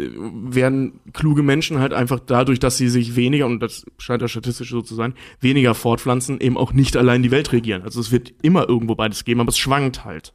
[0.53, 4.69] werden kluge Menschen halt einfach dadurch, dass sie sich weniger, und das scheint ja statistisch
[4.71, 7.83] so zu sein, weniger fortpflanzen, eben auch nicht allein die Welt regieren.
[7.83, 10.33] Also es wird immer irgendwo beides geben, aber es schwankt halt.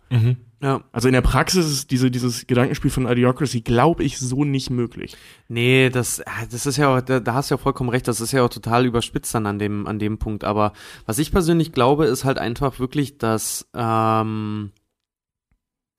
[0.63, 0.83] Ja.
[0.93, 5.17] Also in der Praxis ist diese, dieses Gedankenspiel von Idiocracy, glaube ich, so nicht möglich.
[5.49, 8.21] Nee, das, ah, das ist ja, auch- da, da hast du ja vollkommen recht, das
[8.21, 10.45] ist ja auch total überspitzt dann an dem, an dem Punkt.
[10.45, 10.73] Aber
[11.07, 14.71] was ich persönlich glaube, ist halt einfach wirklich, dass, ähm,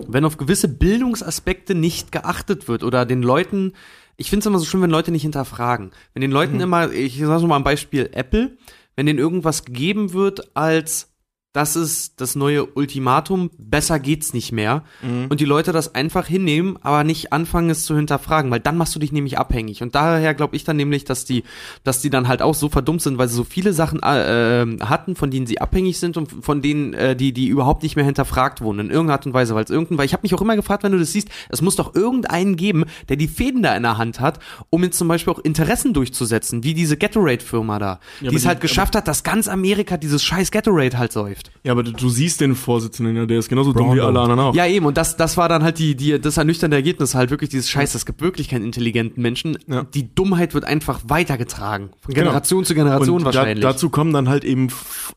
[0.07, 3.73] wenn auf gewisse Bildungsaspekte nicht geachtet wird oder den Leuten,
[4.17, 5.91] ich finde es immer so schön, wenn Leute nicht hinterfragen.
[6.13, 8.57] Wenn den Leuten immer, ich sage mal ein Beispiel Apple,
[8.95, 11.10] wenn denen irgendwas gegeben wird als
[11.53, 14.83] das ist das neue Ultimatum, besser geht's nicht mehr.
[15.29, 18.95] Und die Leute das einfach hinnehmen, aber nicht anfangen es zu hinterfragen, weil dann machst
[18.95, 19.81] du dich nämlich abhängig.
[19.83, 21.43] Und daher glaube ich dann nämlich, dass die,
[21.83, 24.79] dass die dann halt auch so verdummt sind, weil sie so viele Sachen äh, äh,
[24.81, 28.05] hatten, von denen sie abhängig sind und von denen, äh, die, die überhaupt nicht mehr
[28.05, 30.41] hinterfragt wurden, in irgendeiner Art und Weise, weil es irgendein, weil ich habe mich auch
[30.41, 33.75] immer gefragt, wenn du das siehst, es muss doch irgendeinen geben, der die Fäden da
[33.75, 34.39] in der Hand hat,
[34.69, 38.47] um jetzt zum Beispiel auch Interessen durchzusetzen, wie diese Gatorade-Firma da, die aber es die-
[38.47, 41.40] halt geschafft hat, dass ganz Amerika dieses scheiß Gatorade halt säuft.
[41.63, 44.55] Ja, aber du, siehst den Vorsitzenden, ja, der ist genauso dumm wie alle anderen auch.
[44.55, 47.49] Ja, eben, und das, das war dann halt die, die, das ernüchternde Ergebnis, halt wirklich
[47.49, 49.57] dieses Scheiß, es gibt wirklich keinen intelligenten Menschen.
[49.67, 49.83] Ja.
[49.83, 51.91] Die Dummheit wird einfach weitergetragen.
[52.01, 53.61] Von Generation zu Generation Und wahrscheinlich.
[53.61, 54.69] Da, dazu kommen dann halt eben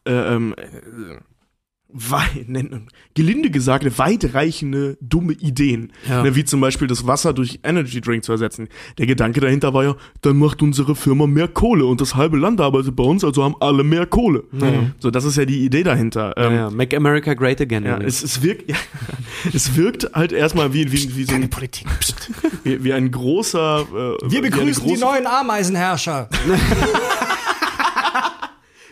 [0.06, 0.52] äh, äh,
[3.14, 5.92] gelinde gesagt, weitreichende dumme Ideen.
[6.08, 6.22] Ja.
[6.22, 8.68] Ne, wie zum Beispiel das Wasser durch Energy Drink zu ersetzen.
[8.98, 12.60] Der Gedanke dahinter war ja, dann macht unsere Firma mehr Kohle und das halbe Land
[12.60, 14.44] arbeitet bei uns, also haben alle mehr Kohle.
[14.98, 16.34] So, das ist ja die Idee dahinter.
[16.36, 16.70] ja, Ähm, ja.
[16.70, 17.84] Make America Great Again.
[17.84, 18.76] ja, es, es wirkt, ja,
[19.52, 21.86] es wirkt halt erstmal wie, wie, wie so ein, Politik.
[22.64, 23.80] Wie, wie ein großer.
[24.24, 26.28] Äh, Wir begrüßen die große- neuen Ameisenherrscher.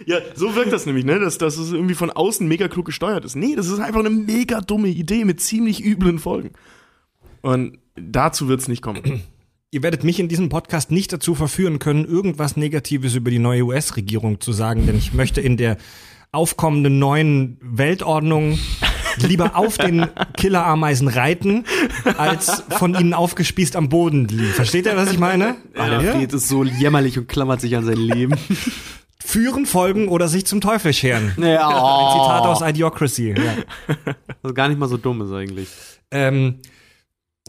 [0.07, 1.19] Ja, so wirkt das nämlich, ne?
[1.19, 3.37] Dass, dass es irgendwie von außen mega klug gesteuert ist.
[3.37, 6.51] Nee, das ist einfach eine mega dumme Idee mit ziemlich üblen Folgen.
[7.41, 9.23] Und dazu wird's nicht kommen.
[9.71, 13.63] Ihr werdet mich in diesem Podcast nicht dazu verführen können, irgendwas Negatives über die neue
[13.63, 15.79] US-Regierung zu sagen, denn ich möchte in der
[16.31, 18.59] aufkommenden neuen Weltordnung
[19.19, 21.65] lieber auf den Killerameisen reiten,
[22.17, 24.53] als von ihnen aufgespießt am Boden liegen.
[24.53, 25.57] Versteht ihr, was ich meine?
[25.75, 28.35] Ah, der Fred ist so jämmerlich und klammert sich an sein Leben.
[29.25, 31.33] Führen, folgen oder sich zum Teufel scheren.
[31.39, 32.47] ja, Ein Zitat oh.
[32.47, 33.35] aus Idiocracy.
[33.37, 33.97] Ja.
[34.43, 35.69] Was gar nicht mal so dumm ist eigentlich.
[36.11, 36.59] Ähm,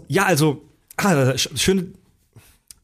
[0.08, 0.62] ja, also,
[0.98, 1.96] ah, sch- schön,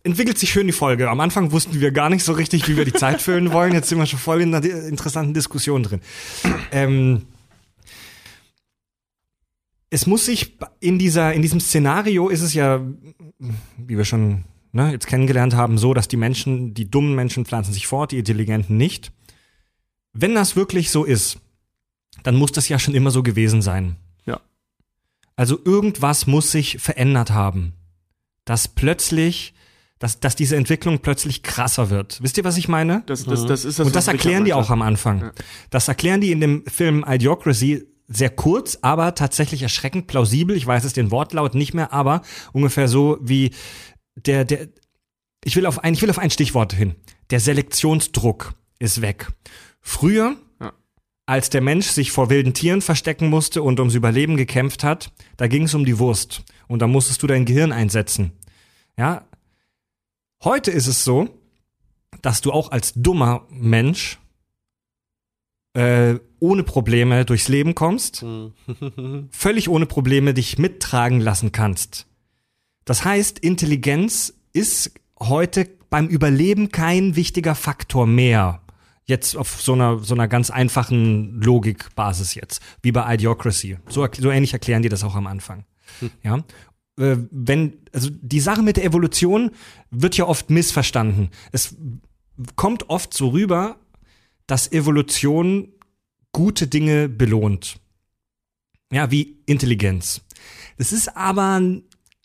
[0.03, 1.09] entwickelt sich schön die Folge.
[1.09, 3.73] Am Anfang wussten wir gar nicht so richtig, wie wir die Zeit füllen wollen.
[3.73, 6.01] Jetzt sind wir schon voll in einer interessanten Diskussion drin.
[6.71, 7.23] Ähm,
[9.89, 12.81] es muss sich in dieser, in diesem Szenario ist es ja,
[13.77, 17.73] wie wir schon ne, jetzt kennengelernt haben, so, dass die Menschen, die dummen Menschen pflanzen
[17.73, 19.11] sich fort, die intelligenten nicht.
[20.13, 21.39] Wenn das wirklich so ist,
[22.23, 23.95] dann muss das ja schon immer so gewesen sein.
[24.25, 24.39] Ja.
[25.35, 27.73] Also irgendwas muss sich verändert haben.
[28.45, 29.53] Dass plötzlich,
[29.99, 32.21] dass, dass diese Entwicklung plötzlich krasser wird.
[32.21, 33.03] Wisst ihr, was ich meine?
[33.05, 33.85] Das, das, das ist das.
[33.85, 35.31] Und das erklären die auch am Anfang.
[35.69, 40.57] Das erklären die in dem Film Idiocracy sehr kurz, aber tatsächlich erschreckend plausibel.
[40.57, 43.51] Ich weiß es den Wortlaut nicht mehr, aber ungefähr so wie
[44.25, 44.67] der, der,
[45.43, 46.95] ich will auf ein, ich will auf ein Stichwort hin.
[47.29, 49.27] Der Selektionsdruck ist weg.
[49.81, 50.73] Früher, Ja.
[51.25, 55.47] als der Mensch sich vor wilden Tieren verstecken musste und ums Überleben gekämpft hat, da
[55.47, 56.43] ging es um die Wurst.
[56.67, 58.31] Und da musstest du dein Gehirn einsetzen.
[58.97, 59.27] Ja.
[60.43, 61.29] Heute ist es so,
[62.21, 64.19] dass du auch als dummer Mensch
[65.73, 68.25] äh, ohne Probleme durchs Leben kommst,
[69.31, 72.07] völlig ohne Probleme dich mittragen lassen kannst.
[72.85, 78.61] Das heißt, Intelligenz ist heute beim Überleben kein wichtiger Faktor mehr.
[79.05, 83.77] Jetzt auf so einer, so einer ganz einfachen Logikbasis jetzt, wie bei Idiocracy.
[83.87, 85.65] So, so ähnlich erklären die das auch am Anfang.
[86.23, 86.43] Ja.
[86.99, 89.51] Äh, wenn, also die Sache mit der Evolution
[89.89, 91.29] wird ja oft missverstanden.
[91.51, 91.75] Es
[92.55, 93.77] kommt oft so rüber,
[94.45, 95.69] dass Evolution
[96.31, 97.79] gute Dinge belohnt.
[98.91, 100.21] Ja, wie Intelligenz.
[100.77, 101.61] Das ist aber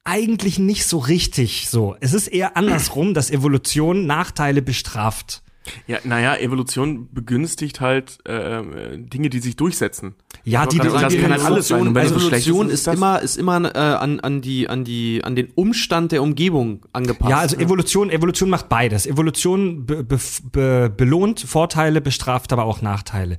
[0.05, 1.97] eigentlich nicht so richtig so.
[2.01, 5.43] Es ist eher andersrum, dass Evolution Nachteile bestraft.
[5.87, 10.15] Ja, naja, Evolution begünstigt halt äh, Dinge, die sich durchsetzen.
[10.45, 11.81] Ja, die, kann- die, das die, kann halt alles sein.
[11.81, 14.21] Und wenn es so schlecht Evolution ist, ist, ist das- immer ist immer äh, an
[14.21, 17.31] an die an die an den Umstand der Umgebung angepasst.
[17.31, 19.07] Ja, also Evolution, Evolution macht beides.
[19.07, 20.19] Evolution be, be,
[20.53, 23.39] be, belohnt Vorteile, bestraft aber auch Nachteile.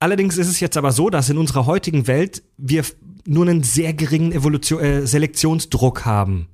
[0.00, 2.84] Allerdings ist es jetzt aber so, dass in unserer heutigen Welt wir
[3.26, 6.48] nur einen sehr geringen Evolution, äh, Selektionsdruck haben.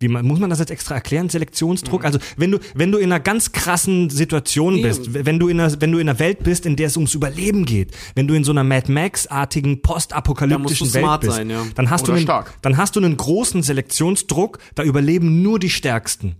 [0.00, 1.28] Wie man, muss man das jetzt extra erklären?
[1.28, 2.04] Selektionsdruck?
[2.04, 4.82] Also wenn du wenn du in einer ganz krassen Situation Nee.
[4.82, 7.14] bist, wenn du in einer wenn du in einer Welt bist, in der es ums
[7.14, 11.50] Überleben geht, wenn du in so einer Mad Max artigen postapokalyptischen du Welt bist, sein,
[11.50, 11.64] ja.
[11.76, 12.52] dann hast du Oder einen, stark.
[12.62, 16.34] dann hast du einen großen Selektionsdruck, da überleben nur die Stärksten.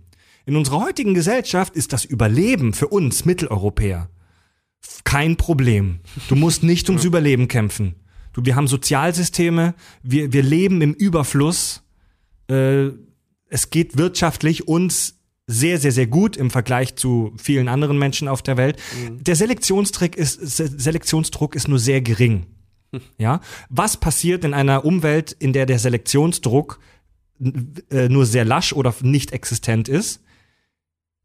[0.45, 4.09] In unserer heutigen Gesellschaft ist das Überleben für uns Mitteleuropäer
[5.03, 5.99] kein Problem.
[6.27, 7.95] Du musst nicht ums Überleben kämpfen.
[8.33, 11.83] Du, wir haben Sozialsysteme, wir, wir leben im Überfluss.
[12.49, 12.89] Äh,
[13.49, 18.41] es geht wirtschaftlich uns sehr, sehr, sehr gut im Vergleich zu vielen anderen Menschen auf
[18.41, 18.79] der Welt.
[19.09, 22.45] Der Selektionsdruck ist, Se- Selektionsdruck ist nur sehr gering.
[23.17, 26.79] Ja, was passiert in einer Umwelt, in der der Selektionsdruck
[27.89, 30.21] äh, nur sehr lasch oder nicht existent ist?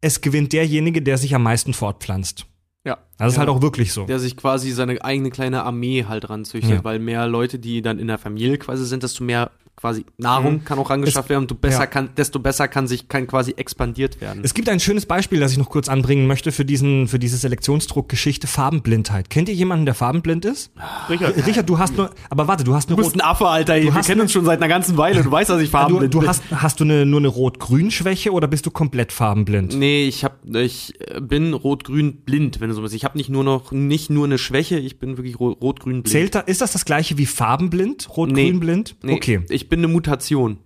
[0.00, 2.46] Es gewinnt derjenige, der sich am meisten fortpflanzt.
[2.84, 2.98] Ja.
[3.18, 3.40] Das ist Ja.
[3.40, 4.06] halt auch wirklich so.
[4.06, 6.84] der sich quasi seine eigene kleine Armee halt ranzüchtet, Ja.
[6.84, 10.78] weil mehr Leute, die dann in der Familie quasi sind, desto mehr quasi Nahrung kann
[10.78, 11.86] auch angeschafft werden und du besser ja.
[11.86, 14.40] kann, desto besser kann sich kann quasi expandiert werden.
[14.42, 17.36] Es gibt ein schönes Beispiel, das ich noch kurz anbringen möchte für diesen, für diese
[17.36, 19.30] Selektionsdruckgeschichte Farbenblindheit.
[19.30, 20.72] Kennt ihr jemanden, der farbenblind ist?
[21.08, 23.80] Richard, Richard, du hast nur, aber warte, du hast eine du bist ein Affe, Alter.
[23.80, 25.22] Wir hast kennen uns schon seit einer ganzen Weile.
[25.22, 26.28] Du weißt, dass ich du, farbenblind du bin.
[26.28, 29.74] hast, hast du eine, nur eine Rot-Grün-Schwäche oder bist du komplett farbenblind?
[29.78, 32.94] Nee, ich hab, ich äh, bin rot-grün blind, wenn du so willst.
[32.94, 36.08] Ich habe nicht nur noch, nicht nur eine Schwäche, ich bin wirklich ro- rot-grün blind.
[36.08, 38.08] Zählt da, ist das das gleiche wie farbenblind?
[38.16, 38.96] Rot-Grün-blind?
[39.02, 39.40] Nee, Okay.
[39.48, 40.58] Ich bin eine Mutation.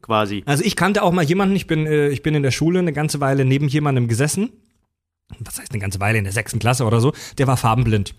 [0.00, 0.42] Quasi.
[0.46, 2.92] Also ich kannte auch mal jemanden, ich bin, äh, ich bin in der Schule eine
[2.92, 4.50] ganze Weile neben jemandem gesessen.
[5.38, 7.12] Was heißt eine ganze Weile in der sechsten Klasse oder so?
[7.38, 8.14] Der war farbenblind.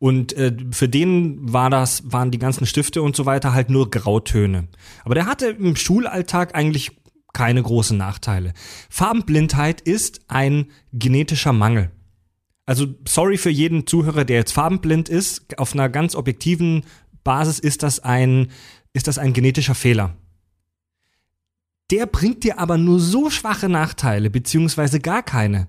[0.00, 3.90] Und äh, für den war das, waren die ganzen Stifte und so weiter halt nur
[3.90, 4.68] Grautöne.
[5.04, 6.92] Aber der hatte im Schulalltag eigentlich
[7.32, 8.52] keine großen Nachteile.
[8.90, 11.90] Farbenblindheit ist ein genetischer Mangel.
[12.66, 15.58] Also sorry für jeden Zuhörer, der jetzt farbenblind ist.
[15.58, 16.84] Auf einer ganz objektiven
[17.24, 18.50] Basis ist das ein,
[18.98, 20.14] ist das ein genetischer Fehler.
[21.90, 25.68] Der bringt dir aber nur so schwache Nachteile, beziehungsweise gar keine.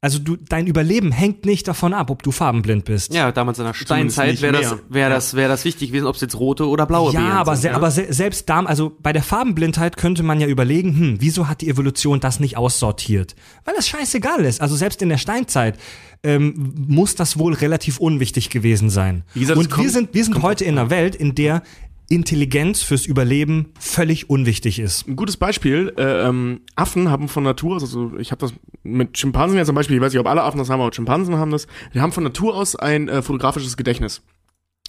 [0.00, 3.14] Also du, dein Überleben hängt nicht davon ab, ob du farbenblind bist.
[3.14, 6.20] Ja, damals in der Steinzeit wäre das, wäre das, wäre das wichtig gewesen, ob es
[6.20, 7.70] jetzt rote oder blaue Ja, Beeren aber, sind.
[7.70, 11.48] se aber se selbst da, also bei der Farbenblindheit könnte man ja überlegen, hm, wieso
[11.48, 13.34] hat die Evolution das nicht aussortiert?
[13.64, 14.60] Weil das scheißegal ist.
[14.60, 15.78] Also selbst in der Steinzeit
[16.22, 19.22] ähm, muss das wohl relativ unwichtig gewesen sein.
[19.32, 21.62] Gesagt, es Und wir sind, wir sind heute in einer Welt, in der
[22.08, 25.08] Intelligenz fürs Überleben völlig unwichtig ist.
[25.08, 28.52] Ein gutes Beispiel, äh, ähm, Affen haben von Natur aus, also ich habe das
[28.82, 31.36] mit Schimpansen jetzt zum Beispiel, ich weiß nicht, ob alle Affen das haben, aber Schimpansen
[31.36, 34.22] haben das, die haben von Natur aus ein äh, fotografisches Gedächtnis.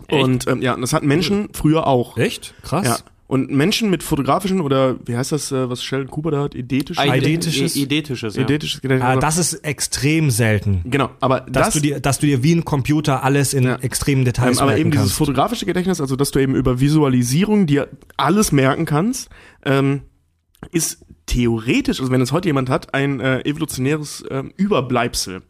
[0.10, 2.18] Und ähm, ja, und das hatten Menschen früher auch.
[2.18, 2.54] Echt?
[2.64, 2.86] Krass.
[2.86, 2.98] Ja.
[3.28, 7.00] Und Menschen mit fotografischen oder wie heißt das, äh, was Sheldon Cooper da hat, idetisch,
[7.00, 7.76] Eidetisches?
[7.76, 7.76] Eidetisches.
[7.76, 8.42] Eidetisches, ja.
[8.44, 9.10] idetisches Gedächtnis.
[9.10, 10.82] Ah, das ist extrem selten.
[10.86, 13.78] genau, aber Dass, das, du dir, dass du dir wie ein Computer alles in Ja.
[13.78, 15.18] extremen Details ähm, aber eben dieses kannst.
[15.18, 19.30] fotografische Gedächtnis, also dass du eben über Visualisierung dir alles merken kannst,
[19.66, 20.02] ähm,
[20.72, 25.42] ist theoretisch, also wenn es heute jemand hat, ein äh, evolutionäres ähm, Überbleibsel,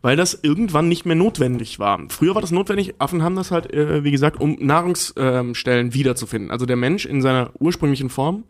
[0.00, 2.00] weil das irgendwann nicht mehr notwendig war.
[2.08, 6.50] Früher war das notwendig, Affen haben das halt, äh, wie gesagt, um Nahrungsstellen wiederzufinden.
[6.50, 8.44] Also der Mensch in seiner ursprünglichen Form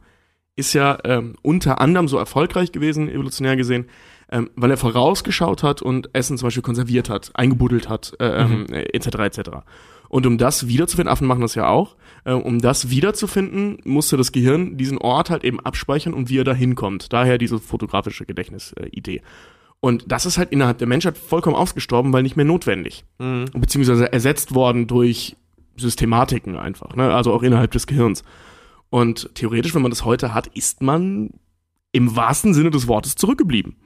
[0.56, 3.86] ist ja ähm, unter anderem so erfolgreich gewesen, evolutionär gesehen,
[4.30, 8.66] ähm, weil er vorausgeschaut hat und Essen zum Beispiel konserviert hat, eingebuddelt hat, äh, ähm,
[8.70, 9.18] äh, etc.
[9.18, 9.50] etc.
[10.08, 14.32] Und um das wiederzufinden, Affen machen das ja auch, äh, um das wiederzufinden, musste das
[14.32, 17.12] Gehirn diesen Ort halt eben abspeichern und wie er da hinkommt.
[17.12, 19.22] Daher diese fotografische Gedächtnisidee.
[19.80, 23.04] Und das ist halt innerhalb der Menschheit vollkommen ausgestorben, weil nicht mehr notwendig.
[23.18, 23.46] Mhm.
[23.52, 25.36] Beziehungsweise ersetzt worden durch
[25.76, 27.12] Systematiken einfach, ne?
[27.12, 28.22] also auch innerhalb des Gehirns.
[28.88, 31.30] Und theoretisch, wenn man das heute hat, ist man
[31.92, 33.76] im wahrsten Sinne des Wortes zurückgeblieben.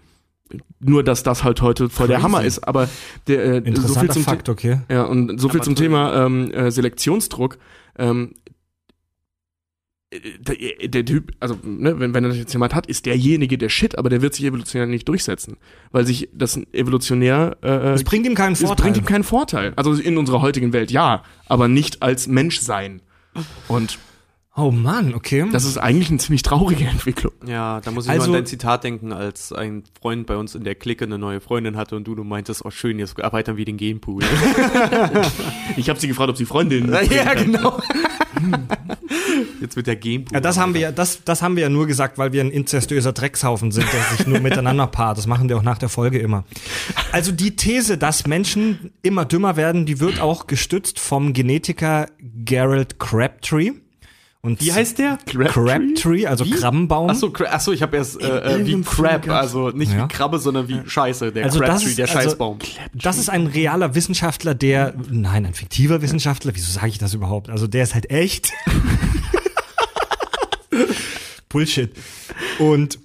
[0.81, 2.25] Nur, dass das halt heute voll der Crazy.
[2.25, 2.67] Hammer ist.
[2.67, 2.89] Aber
[3.27, 4.81] der, äh, so viel zum, Fakt, okay.
[4.89, 5.75] ja, und so viel Aber zum.
[5.75, 7.59] Thema ähm, äh, Selektionsdruck.
[7.99, 8.35] Ähm,
[10.11, 13.69] äh, der, der Typ, also ne, wenn, wenn das jetzt jemand hat, ist derjenige der
[13.69, 15.57] Shit, aber der wird sich evolutionär nicht durchsetzen,
[15.91, 18.85] weil sich das evolutionär äh, Es bringt ihm keinen es Vorteil.
[18.85, 19.73] bringt ihm keinen Vorteil.
[19.77, 23.03] Also in unserer heutigen Welt ja, aber nicht als Menschsein.
[23.69, 23.99] Und
[24.61, 25.47] Oh Mann, okay.
[25.53, 27.33] Das ist eigentlich eine ziemlich traurige Entwicklung.
[27.47, 30.57] Ja, da muss ich Also- nur an dein Zitat denken, als ein Freund bei uns
[30.57, 33.57] in der Clique eine neue Freundin hatte und du, du meintest, oh schön, jetzt erweitern
[33.57, 34.23] wir den Genpool.
[35.77, 37.81] Ich habe sie gefragt, ob sie Freundin ja, genau.
[39.61, 40.35] jetzt wird der Genpool.
[40.35, 42.51] Ja, das haben wir ja, das, das haben wir ja nur gesagt, weil wir ein
[42.51, 45.19] inzestuöser Dreckshaufen sind, der sich nur miteinander paart.
[45.19, 46.45] Das machen wir auch nach der Folge immer.
[47.13, 52.99] Also die These, dass Menschen immer dümmer werden, die wird auch gestützt vom Genetiker Gerald
[52.99, 53.73] Crabtree.
[54.41, 55.19] Und Wie heißt der?
[55.27, 57.11] Crabtree, also Krabbenbaum.
[57.11, 60.05] Achso, achso, ich habe erst äh, äh, wie Crab, also nicht Ja.
[60.05, 62.59] wie Krabbe, sondern wie Scheiße, der Also Crabtree, der also- Scheißbaum.
[62.95, 67.51] Das ist ein realer Wissenschaftler, der, nein, ein fiktiver Wissenschaftler, wieso sage ich das überhaupt?
[67.51, 68.53] Also der ist halt echt.
[71.49, 71.93] Bullshit.
[72.59, 72.99] Und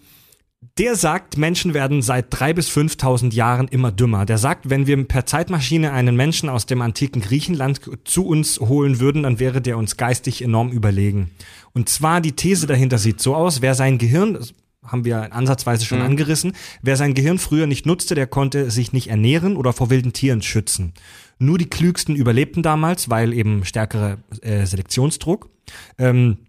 [0.79, 4.25] der sagt, Menschen werden seit drei bis 5.000 Jahren immer dümmer.
[4.25, 8.99] Der sagt, wenn wir per Zeitmaschine einen Menschen aus dem antiken Griechenland zu uns holen
[8.99, 11.29] würden, dann wäre der uns geistig enorm überlegen.
[11.73, 15.85] Und zwar die These dahinter sieht so aus, wer sein Gehirn, das haben wir ansatzweise
[15.85, 19.91] schon angerissen, wer sein Gehirn früher nicht nutzte, der konnte sich nicht ernähren oder vor
[19.91, 20.93] wilden Tieren schützen.
[21.37, 25.49] Nur die Klügsten überlebten damals, weil eben stärkere äh, Selektionsdruck.
[25.97, 26.39] Ähm,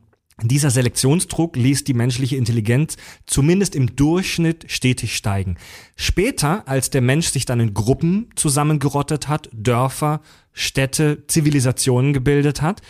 [0.42, 5.56] dieser Selektionsdruck ließ die menschliche Intelligenz zumindest im Durchschnitt stetig steigen.
[5.96, 10.20] Später, als der Mensch sich dann in Gruppen zusammengerottet hat, Dörfer,
[10.52, 12.82] Städte, Zivilisationen gebildet hat,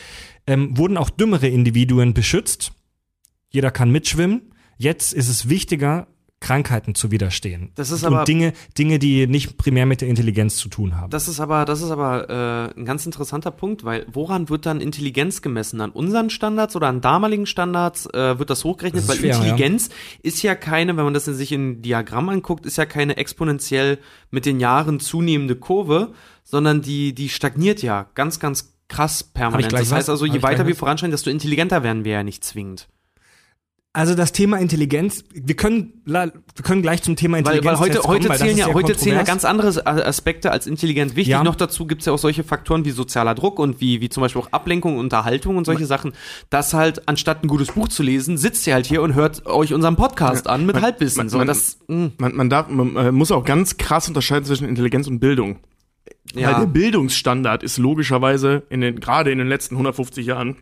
[0.46, 2.72] ähm, wurden auch dümmere Individuen beschützt.
[3.50, 4.52] Jeder kann mitschwimmen.
[4.78, 6.08] Jetzt ist es wichtiger,
[6.44, 7.70] Krankheiten zu widerstehen.
[7.74, 11.08] Das ist aber- Und Dinge, Dinge, die nicht primär mit der Intelligenz zu tun haben.
[11.08, 12.28] Das ist aber, das ist aber
[12.76, 15.80] äh, ein ganz interessanter Punkt, weil woran wird dann Intelligenz gemessen?
[15.80, 19.04] An unseren Standards oder an damaligen Standards äh, wird das hochgerechnet?
[19.04, 19.88] Das weil schwer, Intelligenz
[20.22, 23.98] ist ja keine, wenn man das in sich in Diagramm anguckt, ist ja keine exponentiell
[24.30, 29.72] mit den Jahren zunehmende Kurve, sondern die, die stagniert ja ganz, ganz krass permanent.
[29.72, 32.86] Das heißt also, je weiter wir voranschreiten, desto intelligenter werden wir ja nicht zwingend.
[33.96, 36.32] Also das Thema Intelligenz, wir können, wir
[36.64, 38.74] können gleich zum Thema Weil, Intelligenz weil heute, heute, kommen, zählen, das ja, ist sehr
[38.74, 39.26] heute zählen ja kontrovers.
[39.28, 41.30] ganz andere Aspekte als intelligent wichtig.
[41.30, 41.44] Ja.
[41.44, 44.42] Noch dazu gibt's ja auch solche Faktoren wie sozialer Druck und wie, wie zum Beispiel
[44.42, 46.12] auch Ablenkung, Unterhaltung und solche Sachen.
[46.50, 49.72] Das halt, anstatt ein gutes Buch zu lesen, sitzt ihr halt hier und hört euch
[49.72, 51.18] unseren Podcast an mit Man- Halbwissen.
[51.18, 54.44] man- so, man- das, mh, Man, man, darf, man äh, muss auch ganz krass unterscheiden
[54.44, 55.60] zwischen Intelligenz und Bildung.
[56.34, 60.56] Weil der ja, Bildungsstandard ist logischerweise in den, gerade in den letzten 150 Jahren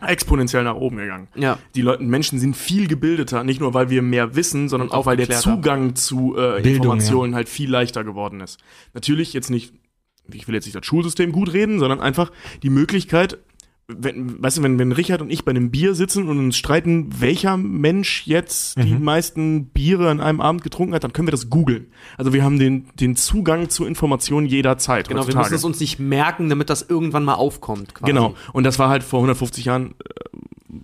[0.00, 1.28] exponentiell nach oben gegangen.
[1.34, 1.58] ja.
[1.74, 5.16] Die Leute, Menschen sind viel gebildeter, nicht nur weil wir mehr wissen, sondern auch weil
[5.16, 5.28] der.
[5.28, 8.58] Zugang zu äh, Bildung, Informationen halt viel leichter geworden ist.
[8.92, 9.72] Natürlich jetzt nicht,
[10.32, 12.32] ich will jetzt nicht das Schulsystem gut reden, sondern einfach
[12.62, 13.38] die Möglichkeit,
[13.86, 17.20] wenn, weißt du, wenn, wenn Richard und ich bei einem Bier sitzen und uns streiten,
[17.20, 19.04] welcher Mensch jetzt die Mhm.
[19.04, 21.88] meisten Biere an einem Abend getrunken hat, dann können wir das googeln.
[22.16, 25.08] Also wir haben den, den Zugang zu Informationen jederzeit.
[25.08, 25.44] Genau, wir heutzutage.
[25.44, 27.94] müssen es uns nicht merken, damit das irgendwann mal aufkommt.
[27.94, 28.10] Quasi.
[28.10, 28.34] Genau.
[28.54, 30.38] Und das war halt vor 150 Jahren äh,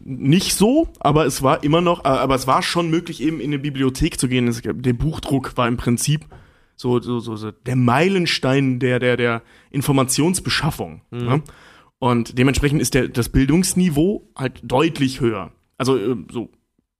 [0.04, 3.46] nicht so, aber es war immer noch, äh, aber es war schon möglich, eben in
[3.50, 4.46] eine Bibliothek zu gehen.
[4.46, 6.26] Es, der Buchdruck war im Prinzip
[6.76, 11.00] so, so, so, so der Meilenstein der, der, der Informationsbeschaffung.
[11.10, 11.42] Ne?
[12.00, 15.52] Und dementsprechend ist der, das Bildungsniveau halt deutlich höher.
[15.78, 16.50] Also äh, so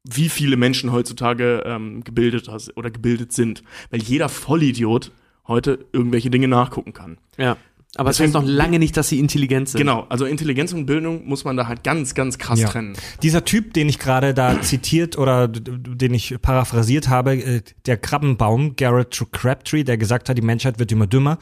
[0.05, 3.63] wie viele Menschen heutzutage ähm, gebildet oder gebildet sind.
[3.91, 5.11] Weil jeder Vollidiot
[5.49, 7.19] heute irgendwelche Dinge nachgucken kann.
[7.37, 7.57] Ja.
[7.97, 9.79] Aber es Deswegen- heißt noch lange nicht, dass sie intelligent sind.
[9.81, 12.69] Genau, also Intelligenz und Bildung muss man da halt ganz, ganz krass Ja.
[12.69, 12.93] trennen.
[13.25, 18.77] Dieser Typ, den ich gerade da zitiert oder den ich paraphrasiert habe, äh, der Krabbenbaum,
[18.77, 21.39] Garrett Crabtree, der gesagt hat, die Menschheit wird immer dümmer,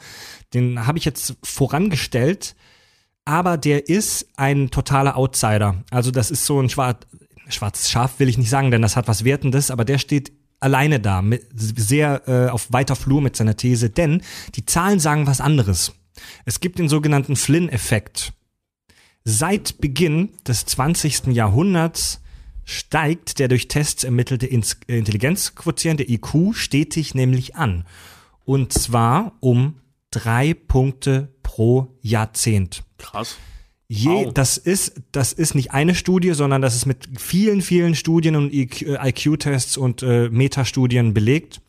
[0.55, 2.55] den habe ich jetzt vorangestellt,
[3.29, 5.83] aber der ist ein totaler Outsider.
[5.91, 7.05] Also das ist so ein schwarz,
[7.47, 10.99] schwarzes Schaf, will ich nicht sagen, denn das hat was Wertendes, aber der steht alleine
[10.99, 14.23] da, mit, sehr äh, auf weiter Flur mit seiner These, denn
[14.55, 15.93] die Zahlen sagen was anderes.
[16.45, 18.33] Es gibt den sogenannten Flynn-Effekt.
[19.25, 21.27] Seit Beginn des 20.
[21.27, 22.21] Jahrhunderts
[22.65, 27.85] steigt der durch Tests ermittelte äh, Intelligenzquotient, der IQ, stetig nämlich an.
[28.43, 29.75] Und zwar um
[30.09, 32.83] drei Punkte pro Jahrzehnt.
[32.99, 33.37] Krass.
[33.87, 34.33] Je, Wow.
[34.35, 38.53] das ist, das ist nicht eine Studie, sondern das ist mit vielen, vielen Studien und
[38.53, 41.59] IQ äh, IQ-Tests und äh, Metastudien belegt.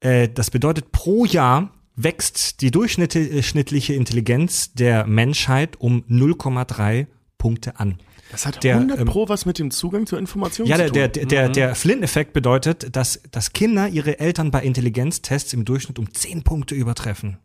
[0.00, 7.06] Äh, das bedeutet, pro Jahr wächst die durchschnittliche Intelligenz der Menschheit um 0,3
[7.38, 7.96] Punkte an.
[8.30, 11.10] Das hat Der, 100 ähm, Pro was mit dem Zugang zur Information Ja, zu der,
[11.10, 11.26] tun.
[11.28, 16.12] der, der, der Flynn-Effekt bedeutet, dass, dass Kinder ihre Eltern bei Intelligenztests im Durchschnitt um
[16.12, 17.38] 10 Punkte übertreffen.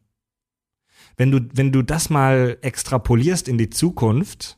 [1.17, 4.57] Wenn du, wenn du das mal extrapolierst in die Zukunft,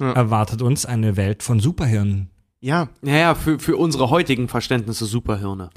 [0.00, 0.12] Ja.
[0.12, 2.30] erwartet uns eine Welt von Superhirnen.
[2.60, 5.70] ja, Ja, ja, für, für unsere heutigen Verständnisse Superhirne.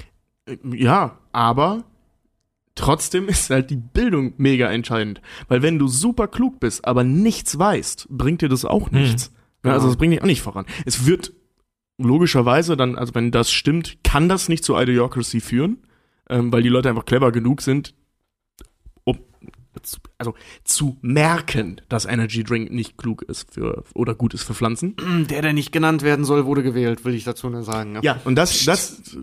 [0.46, 1.84] äh, ja, aber
[2.74, 5.20] trotzdem ist halt die Bildung mega entscheidend.
[5.48, 9.32] Weil wenn du super klug bist, aber nichts weißt, bringt dir das auch nichts.
[9.64, 10.66] Ja, also das bringt dich auch nicht voran.
[10.84, 11.32] Es wird
[11.98, 15.78] logischerweise dann, also wenn das stimmt, kann das nicht zu Idiocracy führen,
[16.28, 17.94] ähm, weil die Leute einfach clever genug sind,
[19.82, 24.54] zu, also zu merken, dass Energy Drink nicht klug ist für oder gut ist für
[24.54, 24.96] Pflanzen.
[25.30, 27.98] Der, der nicht genannt werden soll, wurde gewählt, will ich dazu nur sagen.
[28.02, 29.16] Ja, und das, das,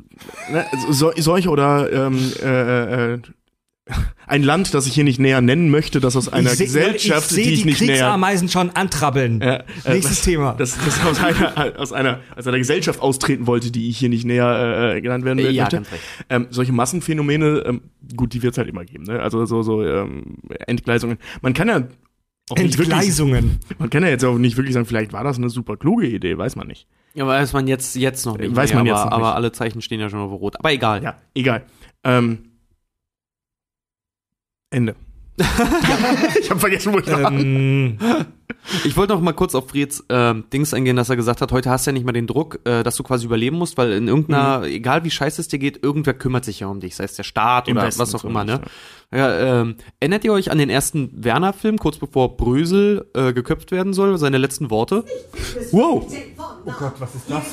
[0.52, 3.20] ne, so, solche oder ähm, äh, äh,
[4.28, 7.32] ein Land, das ich hier nicht näher nennen möchte, das aus einer ich seh- Gesellschaft,
[7.32, 9.42] ich seh die ich die nicht näher Kriegsameisen schon antrabbeln.
[9.42, 9.64] Ja, äh,
[9.94, 10.54] Nächstes das, Thema.
[10.54, 14.24] Das, das aus, einer, aus, einer, aus einer Gesellschaft austreten wollte, die ich hier nicht
[14.26, 15.78] näher äh, genannt werden Ja, möchte.
[15.78, 16.04] ganz recht.
[16.30, 17.82] Ähm, solche Massenphänomene, ähm,
[18.16, 19.04] gut, die wird es halt immer geben.
[19.06, 19.20] Ne?
[19.20, 21.18] Also so, so ähm, Entgleisungen.
[21.42, 23.60] Man kann ja nicht wirklich, Entgleisungen.
[23.80, 26.38] man kann ja jetzt auch nicht wirklich sagen, vielleicht war das eine super kluge Idee,
[26.38, 26.88] weiß man nicht.
[27.14, 28.56] Ja, weiß man jetzt, jetzt noch nicht.
[28.56, 29.26] Weiß mehr, man jetzt aber, noch nicht.
[29.26, 30.58] aber alle Zeichen stehen ja schon auf Rot.
[30.60, 31.04] Aber egal.
[31.04, 31.64] Ja, egal.
[32.04, 32.51] Ähm,
[34.72, 34.96] Ende.
[36.40, 37.32] ich habe vergessen, wo ich war.
[37.32, 37.98] ähm,
[38.84, 41.70] Ich wollte noch mal kurz auf Frieds ähm, Dings eingehen, dass er gesagt hat, heute
[41.70, 44.08] hast du ja nicht mal den Druck, äh, dass du quasi überleben musst, weil in
[44.08, 44.66] irgendeiner, Mhm.
[44.66, 47.24] egal wie scheiße es dir geht, irgendwer kümmert sich ja um dich, sei es der
[47.24, 48.62] Staat Im oder Westen was auch immer, ne?
[49.12, 53.94] Ja, ähm, erinnert ihr euch an den ersten Werner-Film, kurz bevor Brösel äh, geköpft werden
[53.94, 55.06] soll, seine letzten Worte?
[55.72, 56.06] Wow.
[56.66, 57.44] oh Gott, was ist das?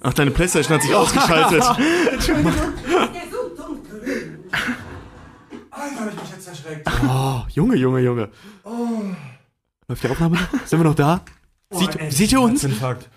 [0.00, 1.64] Ach, deine Playstation hat sich ausgeschaltet.
[5.80, 6.88] Alter, hab ich mich jetzt erschreckt.
[7.08, 8.28] Oh, Junge, Junge, Junge.
[9.88, 10.66] Läuft die Aufnahme noch?
[10.66, 11.22] Sind wir noch da?
[11.70, 12.62] Sieht, ey, seht ihr uns?
[12.62, 13.08] Herzinfarkt.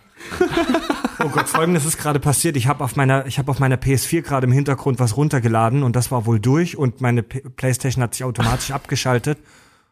[1.24, 2.56] oh Gott, folgendes ist gerade passiert.
[2.56, 5.96] Ich habe auf meiner, ich habe auf meiner PS4 gerade im Hintergrund was runtergeladen und
[5.96, 9.40] das war wohl durch und meine P Playstation hat sich automatisch abgeschaltet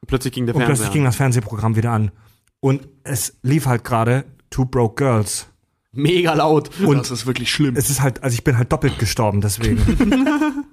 [0.08, 0.76] Plötzlich ging der und Fernseher.
[0.76, 2.12] plötzlich ging das Fernsehprogramm wieder an.
[2.62, 5.48] Und es lief halt gerade Two Broke Girls.
[5.92, 6.70] Mega laut.
[6.82, 7.76] Und das ist wirklich schlimm.
[7.76, 9.80] Es ist halt, also ich bin halt doppelt gestorben deswegen.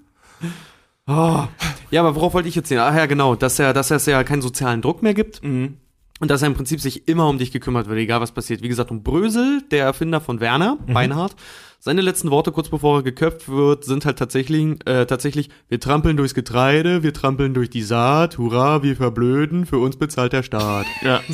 [1.08, 2.78] Ja, aber worauf wollte ich jetzt sehen?
[2.78, 5.42] Ach ja, genau, dass er, dass es ja keinen sozialen Druck mehr gibt.
[5.42, 5.76] Mhm.
[6.18, 8.62] Und dass er im Prinzip sich immer um dich gekümmert wird, egal was passiert.
[8.62, 10.94] Wie gesagt, um Brösel, der Erfinder von Werner, Mhm.
[10.94, 11.36] Beinhardt,
[11.78, 16.16] seine letzten Worte kurz bevor er geköpft wird, sind halt tatsächlich, äh, tatsächlich, wir trampeln
[16.16, 20.86] durchs Getreide, wir trampeln durch die Saat, hurra, wir verblöden, für uns bezahlt der Staat.
[21.02, 21.20] Ja.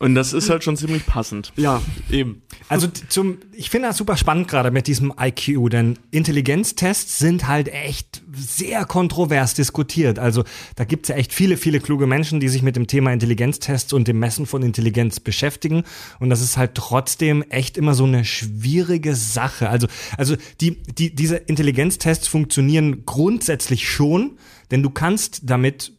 [0.00, 1.52] Und das ist halt schon ziemlich passend.
[1.56, 1.80] Ja,
[2.10, 2.42] eben.
[2.68, 7.68] Also zum, ich finde das super spannend gerade mit diesem IQ, denn Intelligenztests sind halt
[7.72, 10.18] echt sehr kontrovers diskutiert.
[10.18, 10.42] Also
[10.74, 14.08] da gibt's ja echt viele, viele kluge Menschen, die sich mit dem Thema Intelligenztests und
[14.08, 15.84] dem Messen von Intelligenz beschäftigen.
[16.18, 19.70] Und das ist halt trotzdem echt immer so eine schwierige Sache.
[19.70, 19.86] Also,
[20.18, 24.38] also die, die, diese Intelligenztests funktionieren grundsätzlich schon,
[24.72, 25.92] denn du kannst damit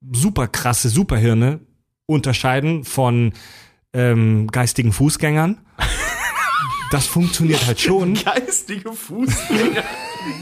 [0.00, 1.60] super krasse Superhirne
[2.10, 3.32] unterscheiden von
[3.92, 5.58] ähm, geistigen Fußgängern.
[6.90, 9.84] Das funktioniert halt schon, Geistige Fußgänger.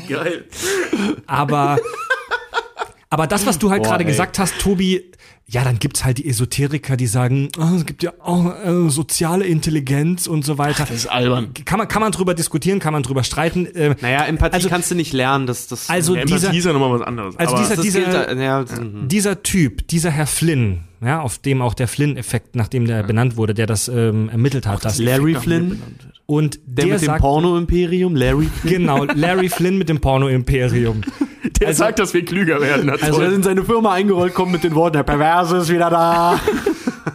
[0.08, 0.44] Geil.
[1.26, 1.78] aber
[3.10, 5.12] aber das, was du halt gerade gesagt hast, Tobi,
[5.46, 9.46] ja, dann gibt's halt die Esoteriker, die sagen, oh, es gibt ja auch äh, soziale
[9.46, 10.84] Intelligenz und so weiter.
[10.84, 11.54] Das ist albern.
[11.64, 13.64] Kann man kann man drüber diskutieren, kann man drüber streiten.
[13.64, 16.64] Äh, Naja, Empathie Also- kannst du nicht lernen, das, das, Also Ja, dieser Empathie ist
[16.66, 17.36] ja nochmal was anderes.
[17.38, 18.64] Also aber dieser- dieser- gilt ja,
[19.06, 23.54] dieser Typ, dieser Herr Flynn, ja, auf dem auch der Flynn-Effekt, nachdem der benannt wurde,
[23.54, 25.82] der das ähm, ermittelt hat, das Larry nach mir Flynn,
[26.26, 28.72] und der, der, mit dem sagt, Porno-Imperium, Larry Flynn.
[28.72, 31.02] genau, Larry Flynn mit dem Porno-Imperium.
[31.60, 32.86] Der sagt, dass wir klüger werden.
[32.86, 35.88] Na Also er in seine Firma eingerollt, kommt mit den Worten, der Perverse ist wieder
[35.88, 36.38] da.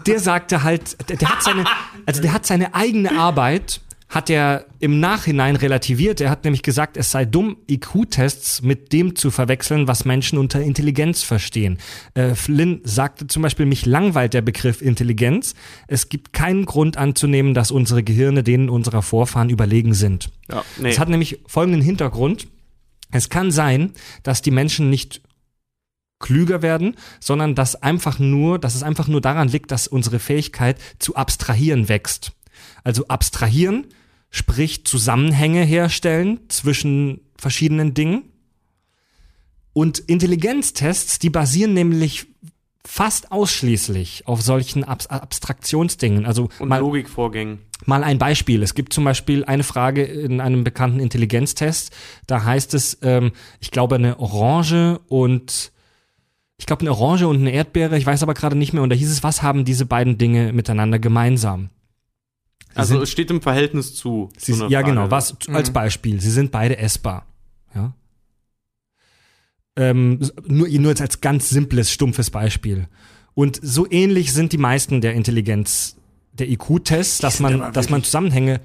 [0.08, 1.66] der sagte halt, der, der hat seine,
[2.06, 3.82] also der hat seine eigene Arbeit,
[4.14, 6.22] hat er im Nachhinein relativiert.
[6.22, 10.62] Er hat nämlich gesagt, es sei dumm, IQ-Tests mit dem zu verwechseln, was Menschen unter
[10.62, 11.80] Intelligenz verstehen.
[12.14, 15.56] Äh, Flynn sagte zum Beispiel, mich langweilt der Begriff Intelligenz.
[15.88, 20.30] Es gibt keinen Grund anzunehmen, dass unsere Gehirne denen unserer Vorfahren überlegen sind.
[20.48, 20.64] Ja.
[20.78, 20.92] Nee.
[20.92, 22.48] Es hat nämlich folgenden Hintergrund.
[23.12, 25.22] Es kann sein, dass die Menschen nicht
[26.20, 30.80] klüger werden, sondern dass einfach nur, dass es einfach nur daran liegt, dass unsere Fähigkeit
[31.00, 32.32] zu abstrahieren wächst.
[32.84, 33.88] Also abstrahieren,
[34.34, 38.24] sprich Zusammenhänge herstellen zwischen verschiedenen Dingen.
[39.74, 42.26] Und Intelligenztests, die basieren nämlich
[42.84, 46.26] fast ausschließlich auf solchen Ab Abstraktionsdingen.
[46.26, 47.60] Also Und mal, Logikvorgängen.
[47.86, 48.64] Mal ein Beispiel.
[48.64, 51.96] Es gibt zum Beispiel eine Frage in einem bekannten Intelligenztest.
[52.26, 55.72] Da heißt es, ähm, ich glaube, eine Orange und
[56.58, 58.82] ich glaube, eine Orange und eine Erdbeere, ich weiß aber gerade nicht mehr.
[58.82, 61.70] Und da hieß es, was haben diese beiden Dinge miteinander gemeinsam?
[62.74, 64.30] Sie Also sind- es steht im Verhältnis zu.
[64.38, 64.94] Sie, so ja, Frage.
[64.94, 65.12] genau.
[65.12, 66.20] Was als Beispiel?
[66.20, 67.26] Sie sind beide essbar.
[67.76, 67.94] Ja.
[69.76, 72.88] Ähm, nur, nur jetzt als ganz simples, stumpfes Beispiel.
[73.34, 75.98] Und so ähnlich sind die meisten der Intelligenztests.
[76.40, 78.62] Der IQ-Test, dass man, dass man Zusammenhänge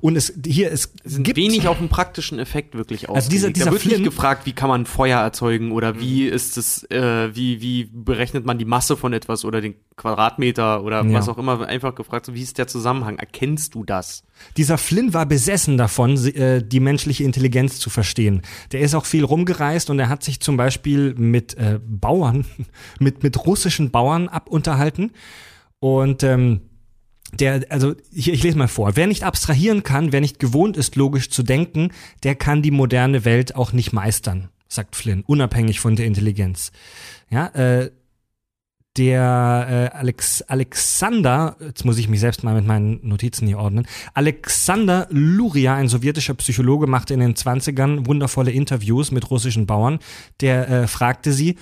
[0.00, 3.72] und es hier es gibt wenig auf einen praktischen Effekt wirklich Also dieser- dieser da
[3.72, 7.60] wird nicht Flynn- gefragt, wie kann man Feuer erzeugen oder wie ist es, äh, wie,
[7.60, 11.12] wie berechnet man die Masse von etwas oder den Quadratmeter oder Ja.
[11.12, 11.66] was auch immer.
[11.66, 13.18] Einfach gefragt, wie ist der Zusammenhang?
[13.18, 14.22] Erkennst du das?
[14.56, 18.42] Dieser Flynn war besessen davon, äh, die menschliche Intelligenz zu verstehen.
[18.72, 22.44] Der ist auch viel rumgereist und er hat sich zum Beispiel mit äh, Bauern,
[23.00, 25.10] mit, mit russischen Bauern abunterhalten.
[25.80, 26.60] Und ähm,
[27.32, 28.96] der, also ich, ich lese mal vor.
[28.96, 31.90] Wer nicht abstrahieren kann, wer nicht gewohnt ist, logisch zu denken,
[32.22, 36.72] der kann die moderne Welt auch nicht meistern, sagt Flynn, unabhängig von der Intelligenz.
[37.30, 37.90] Ja, äh,
[38.96, 43.86] der äh, Alex, Alexander, jetzt muss ich mich selbst mal mit meinen Notizen hier ordnen,
[44.12, 50.00] Alexander Luria, ein sowjetischer Psychologe, machte in den 20ern wundervolle Interviews mit russischen Bauern.
[50.40, 51.56] Der äh, fragte sie,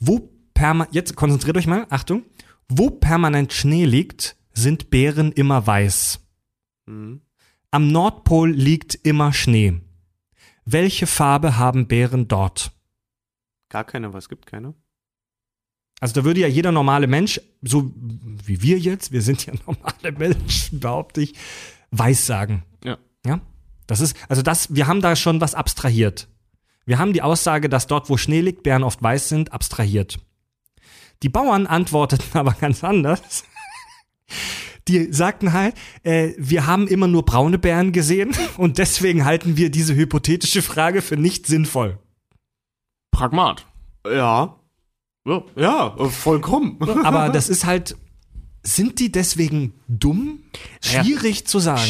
[0.00, 2.24] wo perma jetzt konzentriert euch mal, Achtung,
[2.68, 6.20] wo permanent Schnee liegt, sind Bären immer weiß.
[6.86, 7.22] Mhm.
[7.70, 9.80] Am Nordpol liegt immer Schnee.
[10.64, 12.72] Welche Farbe haben Bären dort?
[13.68, 14.74] Gar keine, was gibt keine?
[16.00, 20.12] Also da würde ja jeder normale Mensch, so wie wir jetzt, wir sind ja normale
[20.12, 21.34] Menschen, behaupte ich,
[21.90, 22.64] weiß sagen.
[22.82, 22.98] Ja.
[23.24, 23.40] Ja.
[23.86, 26.28] Das ist, also das, wir haben da schon was abstrahiert.
[26.86, 30.18] Wir haben die Aussage, dass dort, wo Schnee liegt, Bären oft weiß sind, abstrahiert.
[31.22, 33.44] Die Bauern antworteten aber ganz anders.
[34.88, 39.70] Die sagten halt, äh, wir haben immer nur braune Bären gesehen und deswegen halten wir
[39.70, 41.98] diese hypothetische Frage für nicht sinnvoll.
[43.12, 43.66] Pragmat.
[44.06, 44.56] Ja.
[45.26, 45.42] Ja.
[45.54, 46.78] Ja, vollkommen.
[47.04, 47.96] Aber das ist halt,
[48.62, 50.40] sind die deswegen dumm?
[50.82, 51.80] Schwierig zu sagen.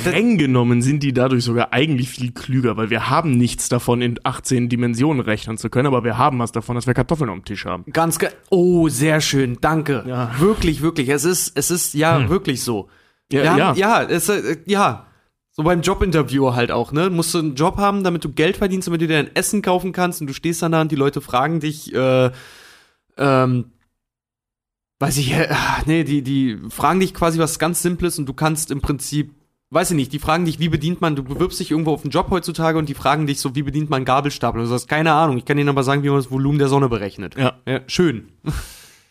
[0.00, 4.18] Streng genommen sind die dadurch sogar eigentlich viel klüger, weil wir haben nichts davon, in
[4.22, 7.64] 18 Dimensionen rechnen zu können, aber wir haben was davon, dass wir Kartoffeln am Tisch
[7.64, 7.84] haben.
[7.92, 9.58] Ganz ge Oh, sehr schön.
[9.60, 10.04] Danke.
[10.06, 10.38] Ja.
[10.38, 11.08] Wirklich, wirklich.
[11.08, 12.88] Es ist, es ist ja wirklich so.
[13.32, 13.74] Ja, Wir haben, ja.
[13.74, 15.06] ja, es, äh, ja.
[15.52, 17.10] So beim Jobinterview halt auch, ne?
[17.10, 19.92] Musst du einen Job haben, damit du Geld verdienst, damit du dir ein Essen kaufen
[19.92, 22.30] kannst und du stehst dann da und die Leute fragen dich, äh,
[23.18, 23.72] ähm,
[25.00, 25.48] weiß ich, äh,
[25.86, 29.34] nee, die, die fragen dich quasi was ganz Simples und du kannst im Prinzip,
[29.70, 32.10] weiß ich nicht, die fragen dich, wie bedient man, du bewirbst dich irgendwo auf einen
[32.10, 34.60] Job heutzutage und die fragen dich so, wie bedient man Gabelstapler?
[34.60, 36.68] Und du sagst, keine Ahnung, ich kann ihnen aber sagen, wie man das Volumen der
[36.68, 37.34] Sonne berechnet.
[37.36, 37.54] Ja.
[37.66, 38.28] ja schön.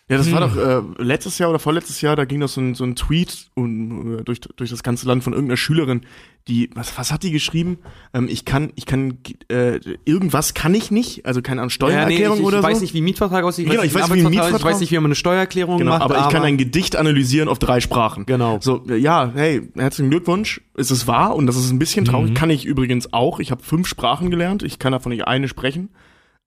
[0.09, 2.73] Ja, das war doch äh, letztes Jahr oder vorletztes Jahr, da ging doch so ein,
[2.73, 6.01] so ein Tweet um, äh, durch, durch das ganze Land von irgendeiner Schülerin,
[6.47, 7.77] die, was, was hat die geschrieben?
[8.11, 12.41] Ähm, ich kann, ich kann, äh, irgendwas kann ich nicht, also keine Ahnung, Steuererklärung ich,
[12.41, 12.81] ich oder weiß so.
[12.81, 13.69] nicht, wie ein Mietvertrag aussieht.
[13.69, 16.01] Genau, ich weiß, wie ein Arbeitsvertrag- Ich weiß nicht, wie man eine Steuererklärung Genau, macht.
[16.01, 18.25] aber ich kann ein Gedicht analysieren auf drei Sprachen.
[18.25, 18.57] Genau.
[18.61, 20.61] So, äh, ja, hey, herzlichen Glückwunsch.
[20.75, 22.33] Es ist wahr und das ist ein bisschen traurig.
[22.33, 23.39] Kann ich übrigens auch.
[23.39, 24.63] Ich habe fünf Sprachen gelernt.
[24.63, 25.89] Ich kann davon nicht eine sprechen.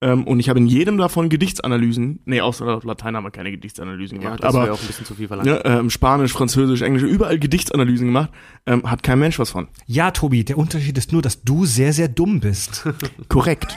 [0.03, 2.19] Ähm, und ich habe in jedem davon Gedichtsanalysen.
[2.25, 4.43] Nee, außer Latein haben wir keine Gedichtsanalysen ja, gemacht.
[4.43, 5.49] das wäre aber auch ein bisschen zu viel verlangt.
[5.49, 8.31] ja, ähm, Spanisch, Französisch, Englisch, überall Gedichtsanalysen gemacht.
[8.67, 9.69] Ähm, hat kein Mensch was von.
[9.87, 12.85] Ja, Tobi, der Unterschied ist nur, dass du sehr, sehr dumm bist.
[13.29, 13.77] Korrekt.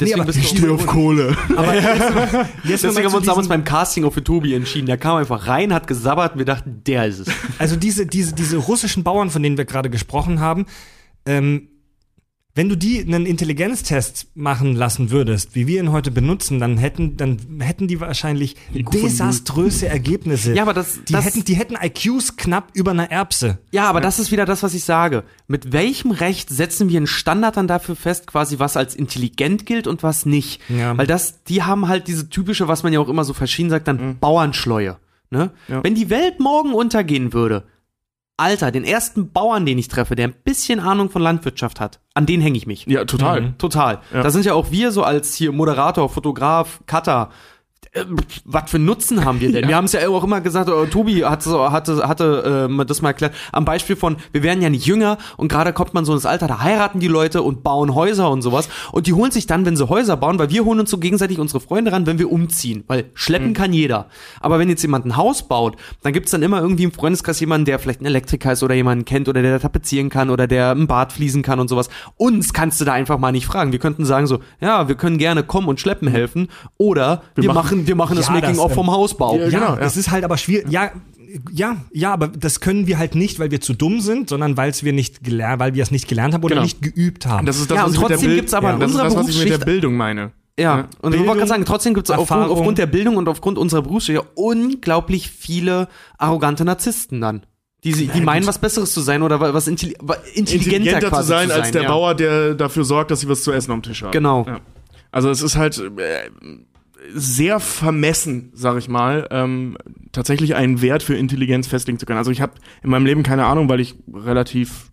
[0.00, 1.36] Deswegen aber bist ich du Steh auf Kohle.
[1.56, 1.86] Aber jetzt,
[2.64, 4.86] jetzt Deswegen haben wir uns damals beim Casting auch für Tobi entschieden.
[4.86, 7.28] Der kam einfach rein, hat gesabbert und wir dachten, der ist es.
[7.58, 10.66] also diese, diese, diese russischen Bauern, von denen wir gerade gesprochen haben,
[11.26, 11.68] ähm,
[12.54, 17.16] wenn du die einen Intelligenztest machen lassen würdest, wie wir ihn heute benutzen, dann hätten,
[17.16, 20.54] dann hätten die wahrscheinlich desaströse Ergebnisse.
[20.54, 23.58] Ja, aber das- die das- hätten, die hätten IQs knapp über einer Erbse.
[23.70, 25.24] Ja, aber das ist wieder das, was ich sage.
[25.46, 29.86] Mit welchem Recht setzen wir einen Standard dann dafür fest, quasi was als intelligent gilt
[29.86, 30.60] und was nicht?
[30.68, 30.96] Ja.
[30.98, 33.88] Weil das, die haben halt diese typische, was man ja auch immer so verschieden sagt,
[33.88, 34.96] dann Bauernschleue.
[35.30, 35.52] Ne?
[35.68, 35.82] Ja.
[35.84, 37.64] Wenn die Welt morgen untergehen würde,
[38.40, 42.26] Alter, den ersten Bauern, den ich treffe, der ein bisschen Ahnung von Landwirtschaft hat, an
[42.26, 42.86] den hänge ich mich.
[42.86, 43.54] Ja, total.
[43.58, 44.00] Total.
[44.12, 44.22] Ja.
[44.22, 47.30] Da sind ja auch wir so als hier Moderator, Fotograf, Cutter.
[47.92, 48.04] Äh,
[48.44, 49.66] Was für Nutzen haben wir denn?
[49.66, 53.08] Wir haben es ja auch immer gesagt, äh, Tobi hat hatte, hatte äh, das mal
[53.08, 56.24] erklärt, am Beispiel von, wir werden ja nicht jünger und gerade kommt man so ins
[56.26, 59.66] Alter, da heiraten die Leute und bauen Häuser und sowas und die holen sich dann,
[59.66, 62.30] wenn sie Häuser bauen, weil wir holen uns so gegenseitig unsere Freunde ran, wenn wir
[62.30, 64.06] umziehen, weil schleppen kann jeder.
[64.40, 67.64] Aber wenn jetzt jemand ein Haus baut, dann gibt's dann immer irgendwie im Freundeskreis jemanden,
[67.64, 70.86] der vielleicht ein Elektriker ist oder jemanden kennt oder der tapezieren kann oder der ein
[70.86, 71.88] Bad fließen kann und sowas.
[72.16, 73.72] Uns kannst du da einfach mal nicht fragen.
[73.72, 77.56] Wir könnten sagen so, ja, wir können gerne kommen und schleppen helfen oder wir, machen-
[77.79, 79.36] machen, wir machen das Ja, Making das, of ähm, vom Hausbau.
[79.36, 79.86] Ja, Ja, genau, ja.
[79.86, 80.66] es ist halt aber schwierig.
[80.70, 80.90] Ja,
[81.52, 84.72] ja, ja, aber das können wir halt nicht, weil wir zu dumm sind, sondern weil
[84.80, 86.64] wir nicht gelernt, weil wir es nicht gelernt haben oder Genau.
[86.64, 87.46] nicht geübt haben.
[87.46, 89.16] Das ist das, Ja, und trotzdem Bild- gibt's aber ja, in das ist unserer das,
[89.16, 90.32] was ich mit der Berufsschicht- Bildung meine.
[90.58, 93.28] Ja, und ich wollte Bildung, gerade sagen, trotzdem gibt es aufgrund, aufgrund der Bildung und
[93.28, 97.42] aufgrund unserer Berufsschicht unglaublich viele arrogante Narzissten dann.
[97.84, 101.08] Die, sie- die meinen, was Besseres zu sein oder wa- was intelli wa- intelligenter, intelligenter
[101.08, 101.88] quasi zu sein als der ja.
[101.88, 104.10] Bauer, der dafür sorgt, dass sie was zu essen am Tisch haben.
[104.10, 104.44] Genau.
[104.46, 104.60] Ja.
[105.12, 106.28] Also es ist halt, äh,
[107.12, 109.76] sehr vermessen, sag ich mal, ähm,
[110.12, 112.18] tatsächlich einen Wert für Intelligenz festlegen zu können.
[112.18, 114.90] Also ich habe in meinem Leben keine Ahnung, weil ich relativ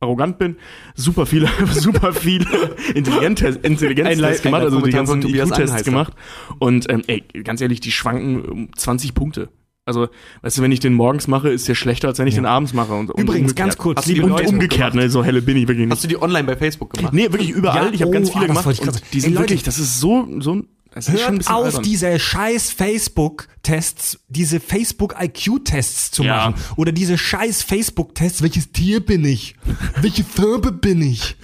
[0.00, 0.56] arrogant bin,
[0.94, 2.46] super viele, super viele
[2.94, 5.84] Intelligenztests Intelligenztests gemacht, also die ganzen IQ-Tests Einheißer.
[5.84, 6.12] gemacht.
[6.58, 9.48] Und ähm, ey, ganz ehrlich, die schwanken um 20 Punkte.
[9.88, 10.08] Also,
[10.42, 12.74] weißt du, wenn ich den morgens mache, ist der schlechter, als wenn ich den abends
[12.74, 12.92] mache.
[12.92, 15.56] Und, und Übrigens, ganz kurz, Hast du die liebe Und umgekehrt, ne, so helle bin
[15.56, 15.96] ich wirklich nicht.
[15.96, 17.14] Hast du die online bei Facebook gemacht?
[17.14, 17.86] Nee, wirklich überall.
[17.86, 18.88] Ja, ich habe ganz oh, viele ah, das gemacht.
[18.88, 20.62] Und die sind Ey, Leute, wirklich, das ist so, so,
[20.92, 21.82] das ein Hört bisschen auf, albern.
[21.82, 26.36] diese scheiß Facebook-Tests, diese Facebook-IQ-Tests zu Ja.
[26.36, 26.54] machen.
[26.76, 29.54] Oder diese scheiß Facebook-Tests, welches Tier bin ich?
[30.00, 31.36] Welche Farbe bin ich?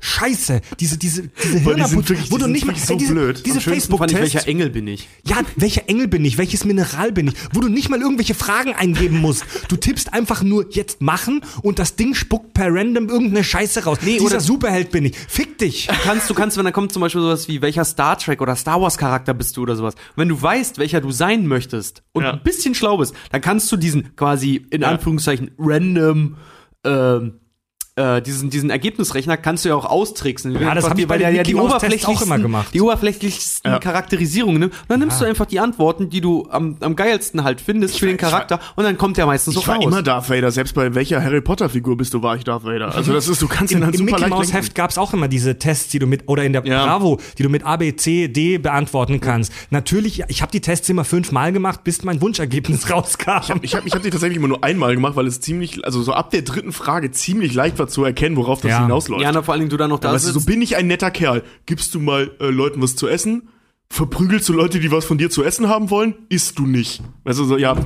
[0.00, 3.12] Scheiße, diese, diese, diese die Hirnabut, wirklich- wo die du nicht mal, so ey, diese,
[3.12, 3.42] blöd.
[3.46, 5.08] diese Facebook-Tests, welcher Engel bin ich?
[5.24, 6.36] ja, welcher Engel bin ich?
[6.38, 7.34] Welches Mineral bin ich?
[7.52, 9.44] Wo du nicht mal irgendwelche Fragen eingeben musst.
[9.68, 13.98] Du tippst einfach nur jetzt machen und das Ding spuckt per random irgendeine Scheiße raus.
[14.02, 15.16] Nee, Dieser oder- Superheld bin ich.
[15.16, 15.86] Fick dich.
[15.86, 18.56] Du kannst, du kannst, wenn da kommt zum Beispiel sowas wie, welcher Star Trek oder
[18.56, 19.94] Star Wars Charakter bist du oder sowas.
[19.94, 22.32] Und wenn du weißt, welcher du sein möchtest und Ja.
[22.32, 24.88] ein bisschen schlau bist, dann kannst du diesen quasi, in Ja.
[24.88, 26.36] Anführungszeichen, random,
[26.84, 27.34] ähm,
[27.96, 30.50] äh, diesen, diesen Ergebnisrechner kannst du ja auch austricksen.
[30.52, 32.38] Ja, das Einfach hab ich die- bei weil den er ja die oberflächlichsten, auch immer
[32.40, 32.74] gemacht.
[32.74, 33.78] die oberflächlichsten Ja.
[33.78, 34.72] Charakterisierungen nimmt.
[34.74, 38.06] Und dann nimmst du einfach die Antworten, die du am, am geilsten halt findest für
[38.06, 39.84] den ich war- Charakter und dann kommt der meistens so Ich war raus.
[39.84, 42.92] immer Darth Vader, selbst bei welcher Harry Potter Figur bist du, war ich Darth Vader.
[42.94, 44.52] Also das ist, du kannst ihn Im, dann im super Mickey Mouse.
[44.52, 46.84] Heft gab's auch immer diese Tests, die du mit oder in der Ja.
[46.86, 49.52] Bravo, die du mit A, B, C, D beantworten kannst.
[49.70, 53.60] Natürlich, ich habe die Tests immer fünfmal gemacht, bis mein Wunschergebnis rauskam.
[53.62, 56.12] Ich habe ich hab die tatsächlich immer nur einmal gemacht, weil es ziemlich, also so
[56.12, 58.82] ab der dritten Frage ziemlich leicht war zu erkennen, worauf das Ja.
[58.82, 59.22] hinausläuft.
[59.22, 60.46] ja, na, vor allen Dingen du dann noch da weißt du, so sitzt.
[60.46, 61.42] bin ich ein netter Kerl.
[61.66, 63.48] Gibst du mal äh, Leuten was zu essen?
[63.94, 66.16] Verprügelst du Leute, die was von dir zu essen haben wollen?
[66.28, 67.00] Isst du nicht.
[67.24, 67.76] Du, so, ja,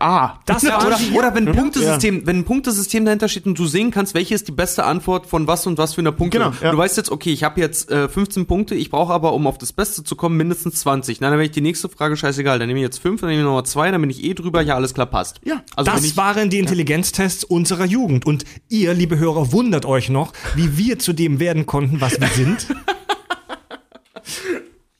[0.00, 0.40] ah.
[0.46, 3.92] das Ja, oder, oder wenn ein Punktesystem, wenn ein Punktesystem dahinter steht und du sehen
[3.92, 6.38] kannst, welche ist die beste Antwort von was und was für einer Punkte.
[6.38, 6.72] Genau, ja.
[6.72, 9.56] Du weißt jetzt, okay, ich habe jetzt äh, 15 Punkte, ich brauche aber, um auf
[9.56, 11.20] das Beste zu kommen, mindestens 20.
[11.20, 12.58] Na, dann wäre ich die nächste Frage scheißegal.
[12.58, 14.60] Dann nehme ich jetzt 5, dann nehme ich nochmal 2, dann bin ich eh drüber,
[14.60, 15.40] ja, alles klar, passt.
[15.44, 18.26] Ja, also das ich, waren die Intelligenztests unserer Jugend.
[18.26, 22.26] Und ihr, liebe Hörer, wundert euch noch, wie wir zu dem werden konnten, was wir
[22.26, 22.66] sind.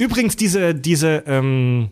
[0.05, 1.89] Übrigens, diese, diese, ähm,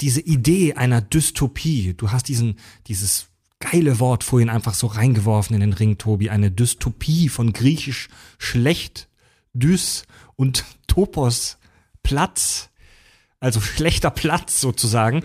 [0.00, 2.54] diese Idee einer Dystopie, du hast diesen,
[2.86, 3.26] dieses
[3.58, 8.08] geile Wort vorhin einfach so reingeworfen in den Ring, Tobi, eine Dystopie von griechisch
[8.38, 9.08] schlecht,
[9.54, 10.04] dys
[10.36, 11.58] und topos,
[12.04, 12.70] Platz,
[13.40, 15.24] also schlechter Platz sozusagen.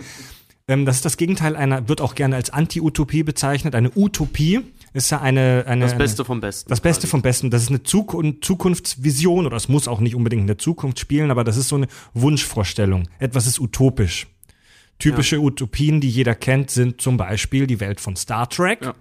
[0.66, 3.76] Ähm, das ist das Gegenteil einer, wird auch gerne als Anti-Utopie bezeichnet.
[3.76, 4.62] Eine Utopie
[4.94, 6.70] ist ja eine, eine das Beste vom Besten.
[6.70, 7.10] das Beste quasi.
[7.10, 7.50] vom Besten.
[7.50, 11.30] Das ist eine Zukun Zukunftsvision oder es muss auch nicht unbedingt in der Zukunft spielen,
[11.30, 13.08] aber das ist so eine Wunschvorstellung.
[13.18, 14.28] Etwas ist utopisch.
[15.00, 18.82] Typische Utopien, die jeder kennt, sind zum Beispiel die Welt von Star Trek.
[18.82, 18.94] Ja.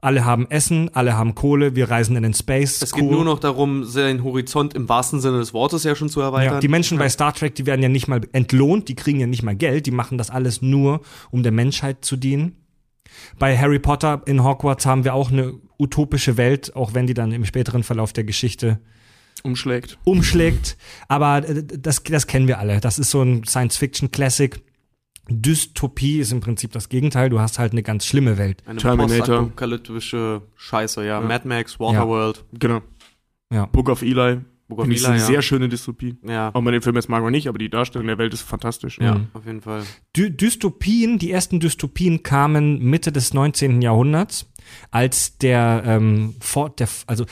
[0.00, 2.80] Alle haben Essen, alle haben Kohle, wir reisen in den Space.
[2.80, 6.20] Es geht nur noch darum, seinen Horizont im wahrsten Sinne des Wortes ja schon zu
[6.20, 6.54] erweitern.
[6.54, 9.26] Ja, die Menschen bei Star Trek, die werden ja nicht mal entlohnt, die kriegen ja
[9.26, 12.56] nicht mal Geld, die machen das alles nur, um der Menschheit zu dienen.
[13.38, 17.32] Bei Harry Potter in Hogwarts haben wir auch eine utopische Welt, auch wenn die dann
[17.32, 18.80] im späteren Verlauf der Geschichte
[19.42, 19.98] umschlägt.
[20.04, 20.76] umschlägt.
[21.08, 22.80] Aber äh, das, das kennen wir alle.
[22.80, 24.62] Das ist so ein Science-Fiction-Classic.
[25.28, 27.30] Dystopie ist im Prinzip das Gegenteil.
[27.30, 28.62] Du hast halt eine ganz schlimme Welt.
[28.64, 29.50] Eine Terminator.
[30.54, 31.20] Scheiße, ja.
[31.20, 32.82] Mad Max, Waterworld, Genau.
[33.52, 33.66] Ja.
[33.66, 34.40] Book of Eli.
[34.68, 35.24] Finde ich eine ja.
[35.24, 36.16] sehr schöne Dystopie.
[36.26, 36.48] ja.
[36.48, 38.42] Auch wenn man den Film jetzt mag oder nicht, aber die Darstellung der Welt ist
[38.42, 38.98] fantastisch.
[39.00, 39.26] Ja, Mhm.
[39.32, 39.84] auf jeden Fall.
[40.16, 43.80] Dy Dystopien, die ersten Dystopien kamen Mitte des 19.
[43.82, 44.46] Jahrhunderts,
[44.90, 47.24] als der, ähm, Fort, der also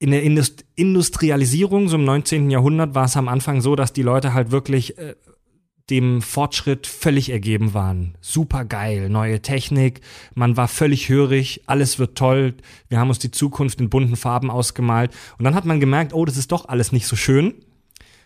[0.00, 2.50] in der Indust Industrialisierung, so im 19.
[2.50, 5.14] Jahrhundert, war es am Anfang so, dass die Leute halt wirklich äh,
[5.90, 8.16] dem Fortschritt völlig ergeben waren.
[8.20, 10.00] Super geil, neue Technik,
[10.34, 12.54] man war völlig hörig, alles wird toll,
[12.88, 15.14] wir haben uns die Zukunft in bunten Farben ausgemalt.
[15.38, 17.54] Und dann hat man gemerkt, oh, das ist doch alles nicht so schön.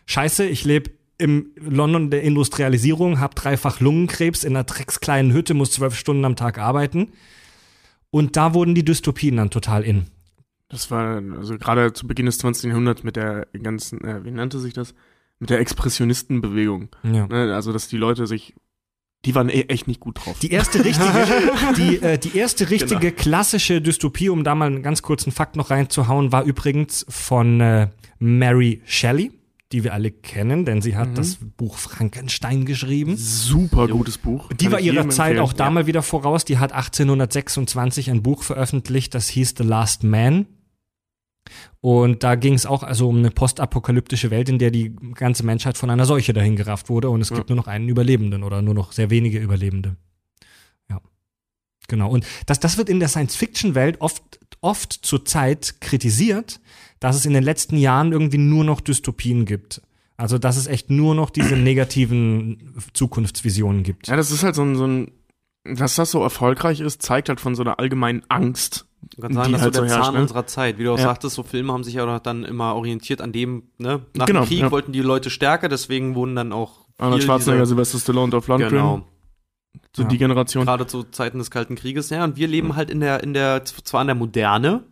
[0.07, 5.71] Scheiße, ich lebe im London der Industrialisierung, habe dreifach Lungenkrebs in einer dreckskleinen Hütte, muss
[5.71, 7.13] zwölf Stunden am Tag arbeiten.
[8.11, 10.07] Und da wurden die Dystopien dann total in.
[10.69, 12.71] Das war also gerade zu Beginn des 20.
[12.71, 14.95] Jahrhunderts mit der ganzen, äh, wie nannte sich das?
[15.43, 16.89] Mit der Expressionistenbewegung.
[17.03, 17.27] Ja.
[17.27, 17.53] Ne?
[17.55, 18.55] Also, dass die Leute sich,
[19.25, 20.39] die waren e echt nicht gut drauf.
[20.39, 21.13] Die erste richtige,
[21.77, 23.21] die, äh, die erste richtige Genau.
[23.23, 27.89] klassische Dystopie, um da mal einen ganz kurzen Fakt noch reinzuhauen, war übrigens von äh,
[28.21, 29.33] Mary Shelley,
[29.73, 31.15] die wir alle kennen, denn sie hat Mhm.
[31.17, 33.17] das Buch Frankenstein geschrieben.
[33.17, 34.49] Super gutes Buch.
[34.53, 35.39] Die Kann war ihrer Zeit empfehlen.
[35.41, 36.45] auch da mal wieder voraus.
[36.45, 40.47] Die hat 1826 ein Buch veröffentlicht, das hieß The Last Man.
[41.81, 45.77] Und da ging es auch also um eine postapokalyptische Welt, in der die ganze Menschheit
[45.77, 47.37] von einer Seuche dahin gerafft wurde und es Ja.
[47.37, 49.97] gibt nur noch einen Überlebenden oder nur noch sehr wenige Überlebende.
[50.89, 51.01] Ja.
[51.89, 52.11] Genau.
[52.11, 54.23] Und das, das wird in der Science-Fiction-Welt oft,
[54.61, 56.61] oft zur Zeit kritisiert,
[57.01, 59.83] dass es in den letzten Jahren irgendwie nur noch Dystopien gibt.
[60.17, 64.07] Also, dass es echt nur noch diese negativen Zukunftsvisionen gibt.
[64.07, 65.11] Ja, das ist halt so ein, so ein,
[65.65, 68.87] dass das so erfolgreich ist, zeigt halt von so einer allgemeinen Angst.
[69.15, 70.21] Ich kann sagen, das ist halt so der so herrscht, Zahn ne?
[70.23, 70.79] unserer Zeit.
[70.79, 71.05] Wie du auch Ja.
[71.05, 74.07] sagtest, so Filme haben sich ja dann immer orientiert an dem, ne?
[74.15, 74.71] Nach Genau, dem Krieg ja.
[74.71, 79.03] wollten die Leute stärker, deswegen wurden dann auch Arnold Schwarzenegger, Sylvester Stallone, Dolph Lundgren, Genau.
[79.97, 80.09] so Ja.
[80.09, 80.65] die Generation.
[80.65, 82.11] Gerade zu Zeiten des Kalten Krieges.
[82.11, 84.85] Ja, und wir leben halt in der, in der, zwar in der Moderne,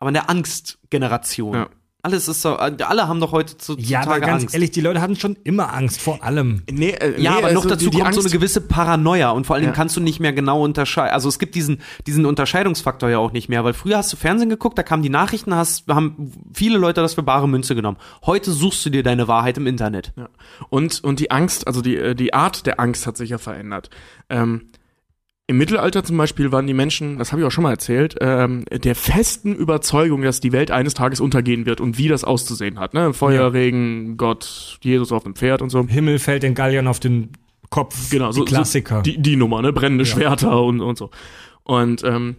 [0.00, 1.54] aber in der Angstgeneration.
[1.54, 1.68] Ja.
[2.08, 4.54] Alles ist so, alle haben doch heute zu, Ja, aber ganz Angst.
[4.54, 6.62] ehrlich, die Leute hatten schon immer Angst vor allem.
[6.70, 8.60] Nee, äh, Ja, nee, aber noch also dazu die, die kommt so Angst, eine gewisse
[8.62, 9.76] Paranoia und vor allen Dingen Ja.
[9.76, 11.12] kannst du nicht mehr genau unterscheiden.
[11.12, 14.48] Also es gibt diesen, diesen Unterscheidungsfaktor ja auch nicht mehr, weil früher hast du Fernsehen
[14.48, 17.98] geguckt, da kamen die Nachrichten, hast, haben viele Leute das für bare Münze genommen.
[18.24, 20.12] Heute suchst du dir deine Wahrheit im Internet.
[20.16, 20.28] Ja.
[20.70, 23.90] Und, und die Angst, also die, äh, die Art der Angst hat sich ja verändert.
[24.30, 24.70] Ähm,
[25.50, 28.66] Im Mittelalter zum Beispiel waren die Menschen, das habe ich auch schon mal erzählt, ähm,
[28.70, 32.92] der festen Überzeugung, dass die Welt eines Tages untergehen wird und wie das auszusehen hat.
[32.92, 33.14] Ne?
[33.14, 35.82] Feuer, Regen, Gott, Jesus auf dem Pferd und so.
[35.88, 37.30] Himmel fällt den Galliern auf den
[37.70, 38.10] Kopf.
[38.10, 38.96] Genau, so, die Klassiker.
[38.96, 39.72] So die, die Nummer, ne?
[39.72, 40.10] Brennende Ja.
[40.10, 41.08] Schwerter und, und so.
[41.64, 42.36] Und ähm,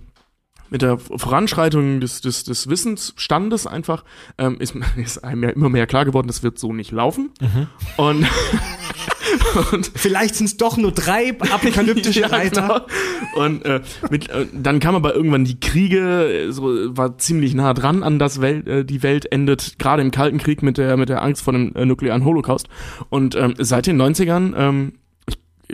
[0.70, 4.04] mit der Voranschreitung des, des, des Wissensstandes einfach
[4.38, 7.32] ähm, ist, ist einem ja immer mehr klar geworden, das wird so nicht laufen.
[7.42, 7.68] Mhm.
[7.98, 8.28] Und,
[9.72, 12.86] und Vielleicht sind es doch nur drei apokalyptische Ja, Reiter.
[13.34, 13.46] genau.
[13.46, 16.64] Und äh, mit, äh, dann kam aber irgendwann die Kriege, so
[16.98, 20.64] war ziemlich nah dran an das Welt, äh, die Welt endet gerade im Kalten Krieg
[20.64, 22.68] mit der mit der Angst vor dem äh, nuklearen Holocaust.
[23.10, 24.94] Und ähm, seit den 90ern ähm,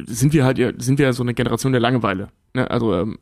[0.05, 2.27] sind wir halt ja- sind wir so eine Generation der Langeweile.
[2.53, 2.69] Ne?
[2.69, 3.17] Also ähm,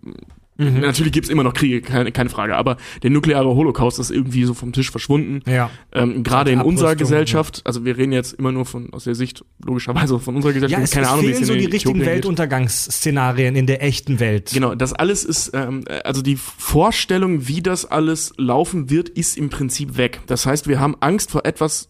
[0.58, 4.54] natürlich gibt's immer noch Kriege, keine, keine Frage, aber der nukleare Holocaust ist irgendwie so
[4.54, 5.42] vom Tisch verschwunden.
[5.50, 5.70] Ja.
[5.92, 9.44] Ähm, Gerade in unserer Gesellschaft, also wir reden jetzt immer nur von aus der Sicht
[9.66, 10.80] logischerweise von unserer Gesellschaft.
[10.80, 12.08] Ja, es, keine es Ahnung, wie fehlen es so die Äthiopien richtigen geht.
[12.08, 14.52] Weltuntergangsszenarien in der echten Welt.
[14.54, 19.50] Genau, das alles ist, ähm, also die Vorstellung, wie das alles laufen wird, ist im
[19.50, 20.22] Prinzip weg.
[20.28, 21.90] Das heißt, wir haben Angst vor etwas,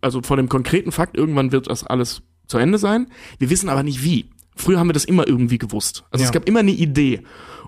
[0.00, 3.08] also vor dem konkreten Fakt, irgendwann wird das alles zu Ende sein.
[3.38, 4.30] Wir wissen aber nicht wie.
[4.56, 6.04] Früher haben wir das immer irgendwie gewusst.
[6.10, 6.28] Also Ja.
[6.28, 7.22] es gab immer eine Idee.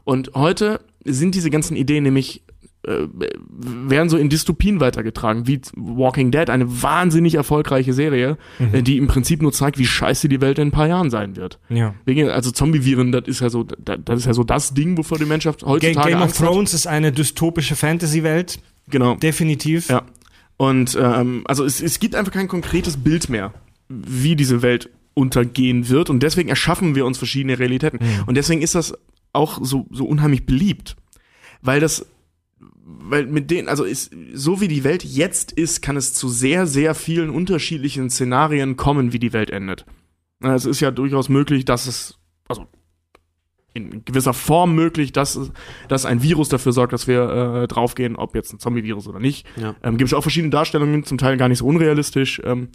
[0.04, 2.42] Und heute sind diese ganzen Ideen nämlich
[2.82, 8.38] äh, werden so in Dystopien weitergetragen, wie Walking Dead, eine wahnsinnig erfolgreiche Serie,
[8.72, 11.36] äh, die im Prinzip nur zeigt, wie scheiße die Welt in ein paar Jahren sein
[11.36, 11.58] wird.
[11.68, 11.94] Ja.
[12.30, 15.62] Also Zombie-Viren, das ist ja so, das, ist ja so das Ding, wovor die Menschheit
[15.62, 16.48] heutzutage Game of Angst hat.
[16.48, 18.58] Thrones ist eine dystopische Fantasy-Welt,
[18.88, 19.14] Genau.
[19.16, 19.90] definitiv.
[19.90, 20.02] Ja.
[20.56, 23.52] Und ähm, also es, es gibt einfach kein konkretes Bild mehr,
[23.88, 26.08] wie diese Welt untergehen wird.
[26.08, 27.98] Und deswegen erschaffen wir uns verschiedene Realitäten.
[28.26, 28.94] Und deswegen ist das
[29.32, 30.96] auch so, so unheimlich beliebt.
[31.62, 32.06] Weil das,
[32.58, 36.66] weil mit denen, also ist, so wie die Welt jetzt ist, kann es zu sehr,
[36.66, 39.86] sehr vielen unterschiedlichen Szenarien kommen, wie die Welt endet.
[40.40, 42.66] Es ist ja durchaus möglich, dass es, also
[43.72, 45.38] in gewisser Form möglich, dass,
[45.88, 49.46] dass ein Virus dafür sorgt, dass wir äh, draufgehen, ob jetzt ein Zombie-Virus oder nicht.
[49.56, 49.76] Ja.
[49.82, 52.40] Ähm, Gibt es auch verschiedene Darstellungen, zum Teil gar nicht so unrealistisch.
[52.44, 52.68] Ähm,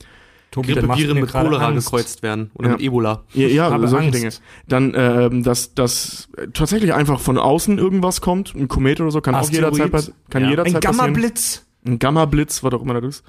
[0.55, 1.85] Tobi, Grippeviren mit Cholera Angst.
[1.87, 2.73] gekreuzt werden oder Ja.
[2.75, 3.23] mit Ebola.
[3.33, 4.19] ja, ja habe solche Angst.
[4.19, 4.33] Dinge.
[4.67, 9.35] Dann, ähm, dass, dass tatsächlich einfach von außen irgendwas kommt, ein Komet oder so, kann
[9.35, 9.73] auch Asteroid.
[9.73, 10.49] jederzeit, pass- kann Ja.
[10.51, 10.97] jederzeit Ein passieren.
[11.13, 13.23] Gamma-Blitz Ein Gamma-Blitz, was auch immer das ist.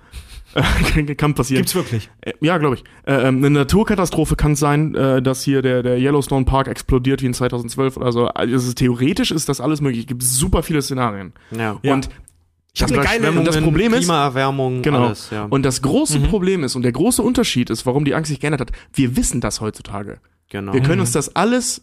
[1.19, 1.61] kann- passieren.
[1.63, 2.09] gibt's wirklich.
[2.23, 2.85] Äh, Ja, glaube ich.
[3.07, 7.27] Äh, ähm, eine Naturkatastrophe kann sein, äh, dass hier der, der Yellowstone Park explodiert wie
[7.27, 8.29] in 2012 oder so.
[8.29, 10.01] Also theoretisch ist das alles möglich.
[10.03, 11.33] Es gibt super viele Szenarien.
[11.51, 11.79] Ja.
[11.83, 11.93] Ja.
[11.93, 12.09] Und
[12.77, 15.07] Ich habe eine geile Überschwemmungen, das Problem ist- Klimaerwärmung, Genau.
[15.07, 15.47] alles, ja.
[15.49, 18.61] Und das große Problem ist und der große Unterschied ist, warum die Angst sich geändert
[18.61, 20.19] hat, wir wissen das heutzutage.
[20.51, 20.73] genau.
[20.75, 21.83] Wir können uns das alles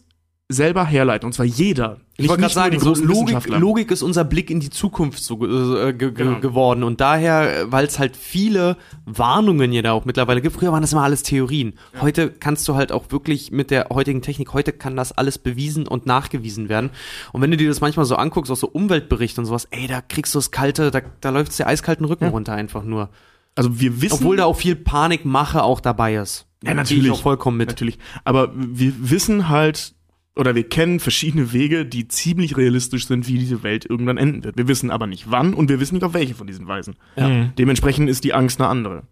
[0.50, 1.26] selber herleiten.
[1.26, 2.00] Und zwar jeder.
[2.18, 3.48] ich wollte gerade sagen, so Logik.
[3.48, 6.40] Logik ist unser Blick in die Zukunft so äh, ge ge Genau.
[6.40, 8.76] geworden und daher, weil es halt viele
[9.06, 10.54] Warnungen ja da auch mittlerweile gibt.
[10.56, 11.74] Früher waren das immer alles Theorien.
[12.00, 15.88] Heute kannst du halt auch wirklich mit der heutigen Technik, heute kann das alles bewiesen
[15.88, 16.90] und nachgewiesen werden.
[17.32, 20.02] Und wenn du dir das manchmal so anguckst, auch so Umweltberichte und sowas, ey, da
[20.02, 23.08] kriegst du das kalte, da, da läuft's dir eiskalten Rücken runter einfach nur.
[23.54, 24.16] Also wir wissen.
[24.16, 26.46] Obwohl da auch viel Panikmache auch dabei ist.
[26.62, 27.04] Ja, Gehe natürlich.
[27.06, 27.68] Ich auch vollkommen mit.
[27.68, 27.98] Natürlich.
[28.24, 29.94] Aber wir wissen halt,
[30.36, 34.56] oder wir kennen verschiedene Wege, die ziemlich realistisch sind, wie diese Welt irgendwann enden wird.
[34.56, 36.96] Wir wissen aber nicht wann und wir wissen nicht auf welche von diesen Weisen.
[37.16, 37.52] Mhm.
[37.56, 39.04] Dementsprechend ist die Angst eine andere.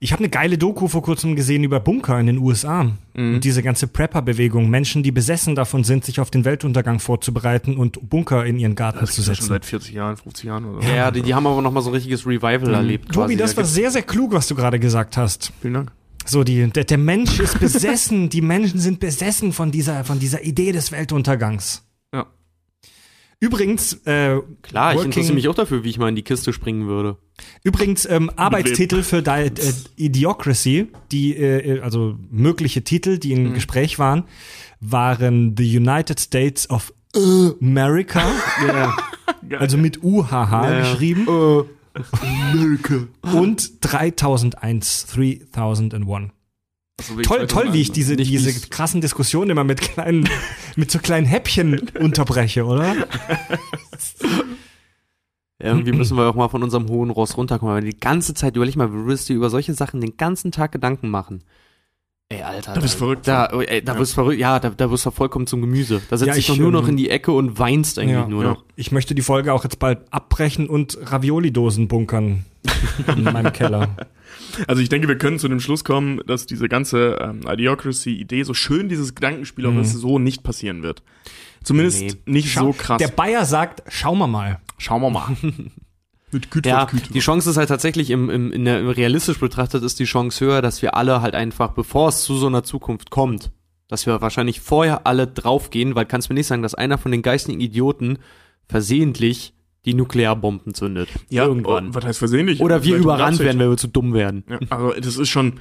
[0.00, 2.84] Ich habe eine geile Doku vor kurzem gesehen über Bunker in den USA.
[3.14, 3.36] Mhm.
[3.36, 4.68] Und diese ganze Prepper-Bewegung.
[4.68, 8.98] Menschen, die besessen davon sind, sich auf den Weltuntergang vorzubereiten und Bunker in ihren Garten
[8.98, 9.48] zu Das ist ja schon setzen.
[9.48, 10.88] seit 40 Jahren, 50 Jahren oder so.
[10.88, 13.12] Ja, die, die haben aber noch mal so ein richtiges Revival erlebt.
[13.12, 13.36] Tobi, quasi.
[13.36, 15.52] das Da war sehr, sehr klug, was du gerade gesagt hast.
[15.62, 15.92] Vielen Dank.
[16.26, 20.42] So, die, der, der Mensch ist besessen, die Menschen sind besessen von dieser, von dieser
[20.44, 21.84] Idee des Weltuntergangs.
[22.14, 22.26] Ja.
[23.40, 26.52] Übrigens, äh, Klar, ich Working- interessiere mich auch dafür, wie ich mal in die Kiste
[26.52, 27.18] springen würde.
[27.62, 29.50] Übrigens, ähm, Arbeitstitel für die, äh,
[29.96, 33.46] Idiocracy, die, äh, also mögliche Titel, die Mhm.
[33.46, 34.24] im Gespräch waren,
[34.80, 38.22] waren The United States of America,
[39.58, 41.26] also mit UHH geschrieben.
[42.22, 43.06] America.
[43.22, 46.30] und 3001, 3001.
[46.96, 50.28] Also Toll, toll, wie ich 2001, diese, Nicht diese krassen Diskussionen immer mit kleinen,
[50.76, 52.94] mit so kleinen Häppchen unterbreche, oder?
[55.58, 57.76] Irgendwie müssen wir auch mal von unserem hohen Ross runterkommen.
[57.76, 60.72] Aber die ganze Zeit, überleg mal, du würdest dir über solche Sachen den ganzen Tag
[60.72, 61.42] Gedanken machen.
[62.36, 62.74] Ey, Alter.
[62.74, 63.98] Da bist du verrückt Da, oh, ey, da Ja.
[63.98, 64.38] wirst du verrückt.
[64.40, 66.00] Ja, da, da wirst du vollkommen zum Gemüse.
[66.10, 68.12] Da setzt Ja, dich ich, doch nur noch ähm, in die Ecke und weinst eigentlich
[68.12, 68.50] Ja, nur ja.
[68.50, 68.64] noch.
[68.76, 72.44] Ich möchte die Folge auch jetzt bald abbrechen und Ravioli-Dosen bunkern
[73.16, 73.96] in meinem Keller.
[74.68, 78.54] Also ich denke, wir können zu dem Schluss kommen, dass diese ganze ähm, Idiocracy-Idee, so
[78.54, 79.80] schön dieses Gedankenspiel auch Mhm.
[79.80, 81.02] ist, so nicht passieren wird.
[81.62, 82.12] Zumindest Nee.
[82.26, 82.98] nicht so krass.
[82.98, 84.60] Der Bayer sagt, schauen wir mal.
[84.78, 85.28] Schauen wir mal.
[86.34, 87.12] Mit Güte Ja, Güte.
[87.12, 90.60] die Chance ist halt tatsächlich im, im, in der, realistisch betrachtet ist die Chance höher,
[90.60, 93.52] dass wir alle halt einfach, bevor es zu so einer Zukunft kommt,
[93.88, 97.22] dass wir wahrscheinlich vorher alle draufgehen, weil kannst mir nicht sagen, dass einer von den
[97.22, 98.18] geistigen Idioten
[98.68, 99.54] versehentlich
[99.84, 101.08] die Nuklearbomben zündet.
[101.28, 101.90] ja, irgendwann.
[101.90, 102.60] oh, was heißt versehentlich?
[102.60, 104.44] Oder wir überrannt werden, weil wir zu dumm werden.
[104.48, 105.60] Ja, also das ist schon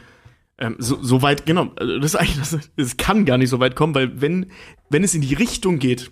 [0.57, 3.59] ähm, so, so weit, genau, also das ist eigentlich, das, das kann gar nicht so
[3.59, 4.47] weit kommen, weil wenn,
[4.89, 6.09] wenn es in die Richtung geht,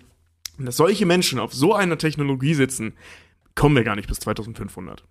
[0.58, 2.94] dass solche Menschen auf so einer Technologie sitzen,
[3.54, 5.04] kommen wir gar nicht bis 2500.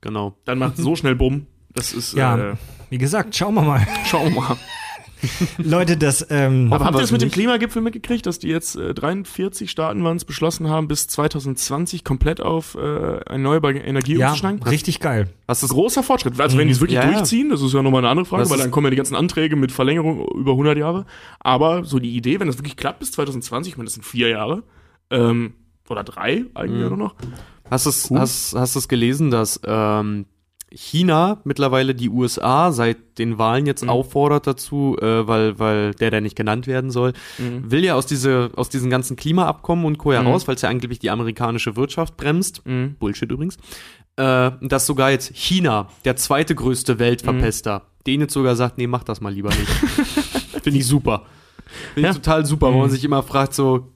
[0.00, 0.36] Genau.
[0.44, 1.46] Dann macht so schnell Bumm.
[1.72, 2.52] Das ist, Ja.
[2.52, 2.56] äh,
[2.90, 3.86] Wie gesagt, schauen wir mal.
[4.06, 4.56] schauen wir mal.
[5.58, 7.30] Leute, das, ähm, Aber habt ihr das mit dem.
[7.30, 12.42] Klimagipfel mitgekriegt, dass die jetzt äh, 43 Staaten waren es beschlossen haben, bis 2020 komplett
[12.42, 14.62] auf äh, erneuerbare Energie ja, umzusteigen?
[14.64, 15.30] richtig geil.
[15.46, 16.38] Was ist Großer Fortschritt.
[16.38, 18.50] Also wenn die es wirklich Ja, durchziehen, das ist ja nochmal eine andere Frage, Das
[18.50, 21.06] weil dann kommen ja die ganzen Anträge mit Verlängerung über 100 Jahre.
[21.40, 24.28] Aber so die Idee, wenn das wirklich klappt bis 2020, ich meine, das sind vier
[24.28, 24.62] Jahre,
[25.10, 25.54] ähm,
[25.88, 26.88] oder drei eigentlich Mhm.
[26.88, 27.14] nur noch.
[27.70, 28.18] Hast du es Cool.
[28.20, 30.26] hast, hast du's gelesen, dass ähm,
[30.70, 33.90] China mittlerweile die USA seit den Wahlen jetzt Mhm.
[33.90, 37.70] auffordert dazu, äh, weil, weil der, der nicht genannt werden soll, Mhm.
[37.70, 40.10] will ja aus, diese, aus diesen ganzen Klimaabkommen und Co.
[40.10, 40.14] Mhm.
[40.14, 42.62] heraus, weil es ja angeblich die amerikanische Wirtschaft bremst.
[42.66, 42.96] Mhm.
[42.98, 43.56] Bullshit übrigens.
[44.16, 48.04] Äh, dass sogar jetzt China, der zweite größte Weltverpester, Mhm.
[48.06, 49.66] den jetzt sogar sagt, nee, mach das mal lieber nicht.
[50.62, 51.24] Finde ich super.
[51.94, 52.20] Finde ich Ja.
[52.20, 52.92] total super, wo man Mhm.
[52.92, 53.92] sich immer fragt, so,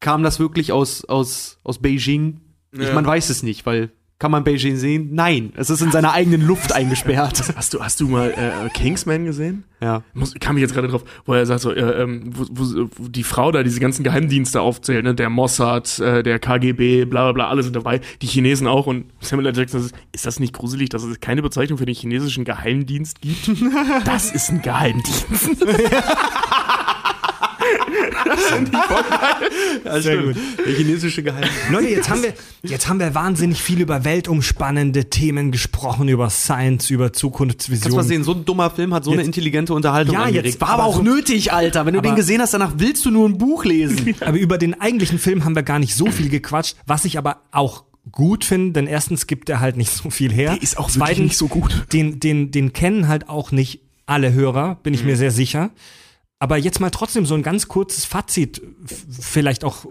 [0.00, 2.40] kam das wirklich aus, aus, aus Beijing?
[2.72, 2.94] Ich, Ja.
[2.94, 3.90] man weiß es nicht, weil
[4.20, 5.08] kann man Beijing sehen?
[5.12, 7.42] Nein, es ist in seiner eigenen Luft eingesperrt.
[7.56, 9.64] Hast du, hast du mal äh, Kingsman gesehen?
[9.80, 10.02] ja.
[10.12, 13.08] Muss, kam ich jetzt gerade drauf, wo er sagt so, äh, ähm, wo, wo, wo
[13.08, 15.14] die Frau da diese ganzen Geheimdienste aufzählt, ne?
[15.14, 19.06] der Mossad, äh, der KGB, bla bla bla, alle sind dabei, die Chinesen auch und
[19.20, 19.56] Samuel L.
[19.56, 23.48] Jackson sagt, ist das nicht gruselig, dass es keine Bezeichnung für den chinesischen Geheimdienst gibt?
[24.04, 25.64] das ist ein Geheimdienst.
[30.00, 30.36] Sehr gut.
[30.66, 31.44] Der chinesische Geheim.
[31.70, 32.32] Leute, jetzt haben wir,
[32.62, 37.32] jetzt haben wir wahnsinnig viel über weltumspannende Themen gesprochen, über Science, über Kannst du mal
[37.32, 38.06] Zukunftsvisionen.
[38.06, 40.46] sehen, so ein dummer Film hat so eine Jetzt- intelligente Unterhaltung Ja, angeregt.
[40.46, 41.86] jetzt- War aber aber auch so- nötig, Alter.
[41.86, 44.14] Wenn du den gesehen hast, danach willst du nur ein Buch lesen.
[44.20, 47.38] Aber über den eigentlichen Film haben wir gar nicht so viel gequatscht, was ich aber
[47.52, 50.52] auch gut finde, denn erstens gibt er halt nicht so viel her.
[50.54, 51.84] Der ist auch wirklich Zweitens, nicht so gut.
[51.92, 54.98] Den, den, den kennen halt auch nicht alle Hörer, bin Mhm.
[54.98, 55.70] ich mir sehr sicher.
[56.40, 59.86] Aber jetzt mal trotzdem so ein ganz kurzes Fazit, vielleicht auch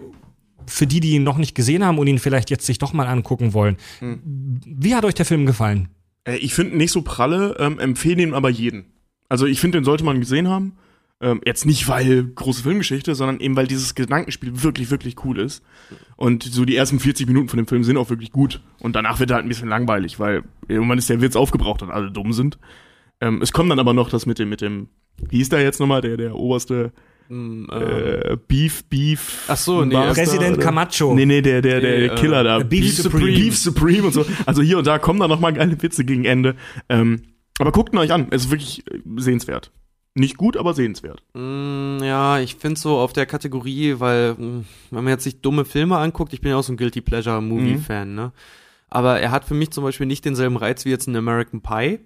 [0.66, 3.06] für die, die ihn noch nicht gesehen haben und ihn vielleicht jetzt sich doch mal
[3.06, 3.76] angucken wollen.
[4.00, 4.60] Mhm.
[4.66, 5.88] Wie hat euch der Film gefallen?
[6.24, 8.86] Äh, ich finde ihn nicht so pralle, ähm, empfehle ihn aber jeden.
[9.28, 10.76] Also ich finde, den sollte man gesehen haben.
[11.22, 15.62] Ähm, jetzt nicht, weil große Filmgeschichte, sondern eben, weil dieses Gedankenspiel wirklich, wirklich cool ist.
[16.16, 18.60] Und so die ersten 40 Minuten von dem Film sind auch wirklich gut.
[18.80, 21.90] Und danach wird er halt ein bisschen langweilig, weil irgendwann ist der Witz aufgebraucht und
[21.90, 22.58] alle dumm sind.
[23.20, 24.88] Ähm, es kommt dann aber noch das mit dem, mit dem,
[25.28, 26.92] wie hieß der jetzt nochmal, der, der oberste
[27.30, 29.44] Ähm, äh, Beef, Beef.
[29.48, 31.14] Ach so, nee, Master Präsident oder- Camacho.
[31.14, 32.58] Nee, nee, der, der, der Nee, äh, Killer da.
[32.60, 33.26] Beef Supreme.
[33.26, 34.24] Beef Supreme und so.
[34.46, 36.56] Also hier und da kommen dann noch mal geile Witze gegen Ende.
[36.88, 37.22] Ähm,
[37.60, 38.28] aber guckt ihn euch an.
[38.30, 39.70] Es ist wirklich äh, sehenswert.
[40.14, 41.22] Nicht gut, aber sehenswert.
[41.34, 45.64] Mm, ja, ich finde so auf der Kategorie, weil mm, wenn man jetzt sich dumme
[45.64, 48.32] Filme anguckt, ich bin ja auch so ein Guilty Pleasure Movie Fan, ne?
[48.88, 52.00] Aber er hat für mich zum Beispiel nicht denselben Reiz wie jetzt ein American Pie,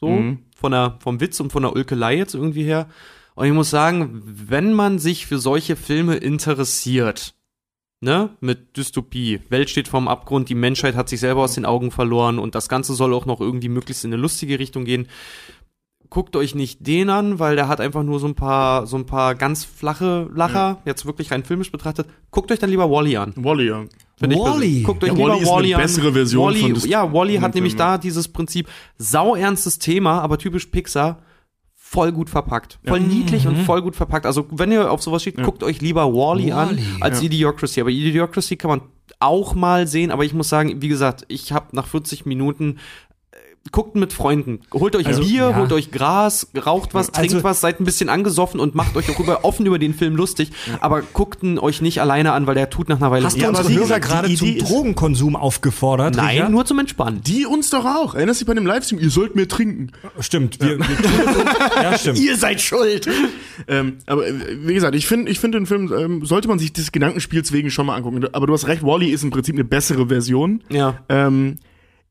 [0.00, 0.38] so Mhm.
[0.62, 2.86] Von der vom Witz und von der Ulkelei jetzt irgendwie her.
[3.34, 7.34] Und ich muss sagen, wenn man sich für solche Filme interessiert,
[8.00, 11.90] ne, mit Dystopie, Welt steht vorm Abgrund, die Menschheit hat sich selber aus den Augen
[11.90, 15.08] verloren und das Ganze soll auch noch irgendwie möglichst in eine lustige Richtung gehen.
[16.08, 19.06] Guckt euch nicht den an, weil der hat einfach nur so ein paar, so ein
[19.06, 22.06] paar ganz flache Lacher, jetzt wirklich rein filmisch betrachtet.
[22.30, 23.32] Guckt euch dann lieber Wally an.
[23.34, 23.84] Wally, ja.
[24.22, 24.52] Find ich Wall-E?
[24.52, 24.84] persönlich.
[24.84, 25.80] Guckt euch Ja, lieber eine Wally an.
[25.80, 28.68] bessere Version Wall-E, von Ja, Wally hat nämlich da dieses Prinzip,
[28.98, 31.18] sauernstes Thema, aber typisch Pixar,
[31.74, 32.78] voll gut verpackt.
[32.86, 34.24] Voll niedlich und voll gut verpackt.
[34.24, 37.26] Also, wenn ihr auf sowas steht, guckt euch lieber Wally an Wall-E, als ja.
[37.26, 37.80] Idiocracy.
[37.80, 38.80] Aber Idiocracy kann man
[39.20, 42.78] auch mal sehen, aber ich muss sagen, wie gesagt, ich habe nach 40 Minuten
[43.70, 44.60] guckt mit Freunden.
[44.74, 45.56] Holt euch Also, Bier, ja.
[45.56, 49.08] holt euch Gras, raucht was, trinkt Also- was, seid ein bisschen angesoffen und macht euch
[49.14, 50.50] auch über, offen über den Film lustig.
[50.80, 53.40] Aber guckt ihn euch nicht alleine an, weil der tut nach einer Weile Hast du
[53.40, 56.16] Ja, aber unsere wie Hörer gesagt, gerade zum Drogenkonsum aufgefordert?
[56.16, 56.50] Nein, Richard?
[56.50, 57.20] nur zum Entspannen.
[57.22, 58.14] Die uns doch auch.
[58.14, 58.98] Erinnerst du dich bei dem Livestream?
[58.98, 59.92] Ihr sollt mehr trinken.
[60.18, 60.60] Stimmt.
[60.60, 60.86] Wir, wir
[61.82, 62.18] ja, stimmt.
[62.18, 63.08] Ihr seid schuld.
[63.68, 64.34] Ähm, aber äh,
[64.66, 67.70] wie gesagt, ich finde, ich finde den Film ähm, sollte man sich des Gedankenspiels wegen
[67.70, 68.24] schon mal angucken.
[68.32, 70.62] Aber du hast recht, Wally ist im Prinzip eine bessere Version.
[70.68, 70.98] Ja.
[71.08, 71.58] Ähm,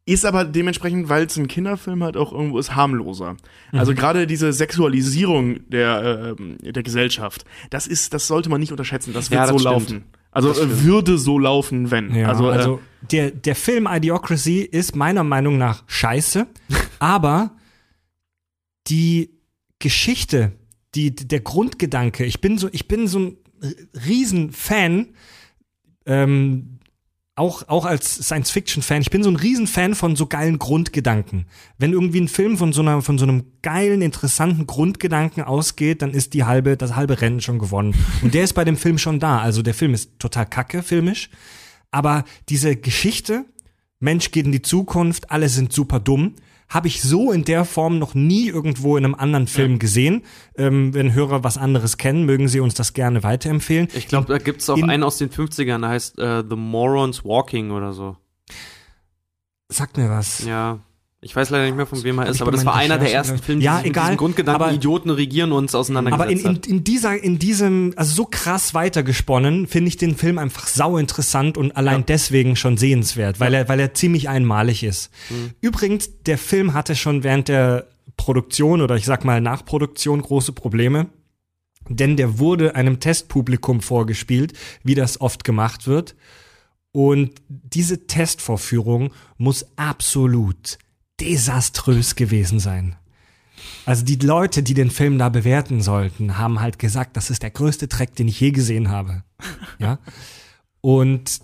[0.06, 3.38] ist aber dementsprechend, weil es ein Kinderfilm halt auch irgendwo ist, harmloser.
[3.72, 9.14] Also gerade diese Sexualisierung der, ähm, der Gesellschaft, das ist, das sollte man nicht unterschätzen.
[9.14, 9.74] Das wird Ja, das so stimmt.
[9.74, 10.04] laufen.
[10.32, 12.16] Also äh, würde so laufen, wenn.
[12.16, 16.48] Ja, also, also, äh, der, der Film Idiocracy ist meiner Meinung nach scheiße,
[17.00, 17.56] aber
[18.88, 19.38] die
[19.80, 20.54] Geschichte,
[20.96, 23.38] die, der Grundgedanke, ich bin so, ich bin so ein
[24.08, 25.10] Riesenfan,
[26.06, 26.80] ähm,
[27.42, 31.48] auch, auch als Science-Fiction-Fan, ich bin so ein Riesenfan von so geilen Grundgedanken.
[31.80, 36.12] Wenn irgendwie ein Film von so einer, von so einem geilen, interessanten Grundgedanken ausgeht, dann
[36.12, 37.96] ist die halbe, das halbe Rennen schon gewonnen.
[38.22, 39.40] Und der ist bei dem Film schon da.
[39.40, 41.32] Also der Film ist total kacke, filmisch.
[41.90, 43.46] Aber diese Geschichte,
[44.00, 46.36] Mensch geht in die Zukunft, alle sind super dumm,
[46.72, 50.24] habe ich so in der Form noch nie irgendwo in einem anderen Film gesehen.
[50.56, 53.90] Ähm, wenn Hörer was anderes kennen, mögen sie uns das gerne weiterempfehlen.
[53.94, 57.24] Ich glaube, da gibt's auch In- einen aus den 50ern, der heißt äh, The Morons
[57.26, 58.16] Walking oder so.
[59.70, 60.44] Sag mir was.
[60.46, 60.80] Ja.
[61.24, 63.38] Ich weiß leider nicht mehr, von wem er ist, aber das war einer der ersten
[63.38, 66.78] Filme, die Ja, mit egal, diesem Grundgedanken, aber- Idioten regieren uns auseinandergesetzt Aber in, in,
[66.78, 71.60] in dieser, in diesem, also so krass weitergesponnen, finde ich den Film einfach sau interessant
[71.60, 75.12] und allein deswegen schon sehenswert, weil er, weil er ziemlich einmalig ist.
[75.62, 77.88] Übrigens, der Film hatte schon während der
[78.18, 81.08] Produktion oder ich sag mal Nachproduktion große Probleme.
[81.88, 84.54] Denn der wurde einem Testpublikum vorgespielt,
[84.84, 86.16] wie das oft gemacht wird.
[86.92, 90.78] Und diese Testvorführung muss absolut
[91.22, 92.96] desaströs gewesen sein.
[93.86, 97.52] Also die Leute, die den Film da bewerten sollten, haben halt gesagt, das ist der
[97.52, 99.24] größte Dreck, den ich je gesehen habe.
[99.80, 100.00] Ja.
[100.82, 101.40] Und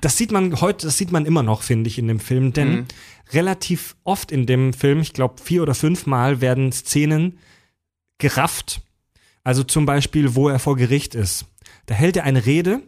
[0.00, 2.86] das sieht man heute, das sieht man immer noch, finde ich, in dem Film, denn
[3.32, 7.38] relativ oft in dem Film, ich glaube vier oder fünfmal, werden Szenen
[8.18, 8.82] gerafft.
[9.44, 11.46] Also zum Beispiel, wo er vor Gericht ist.
[11.86, 12.82] Da hält er eine Rede.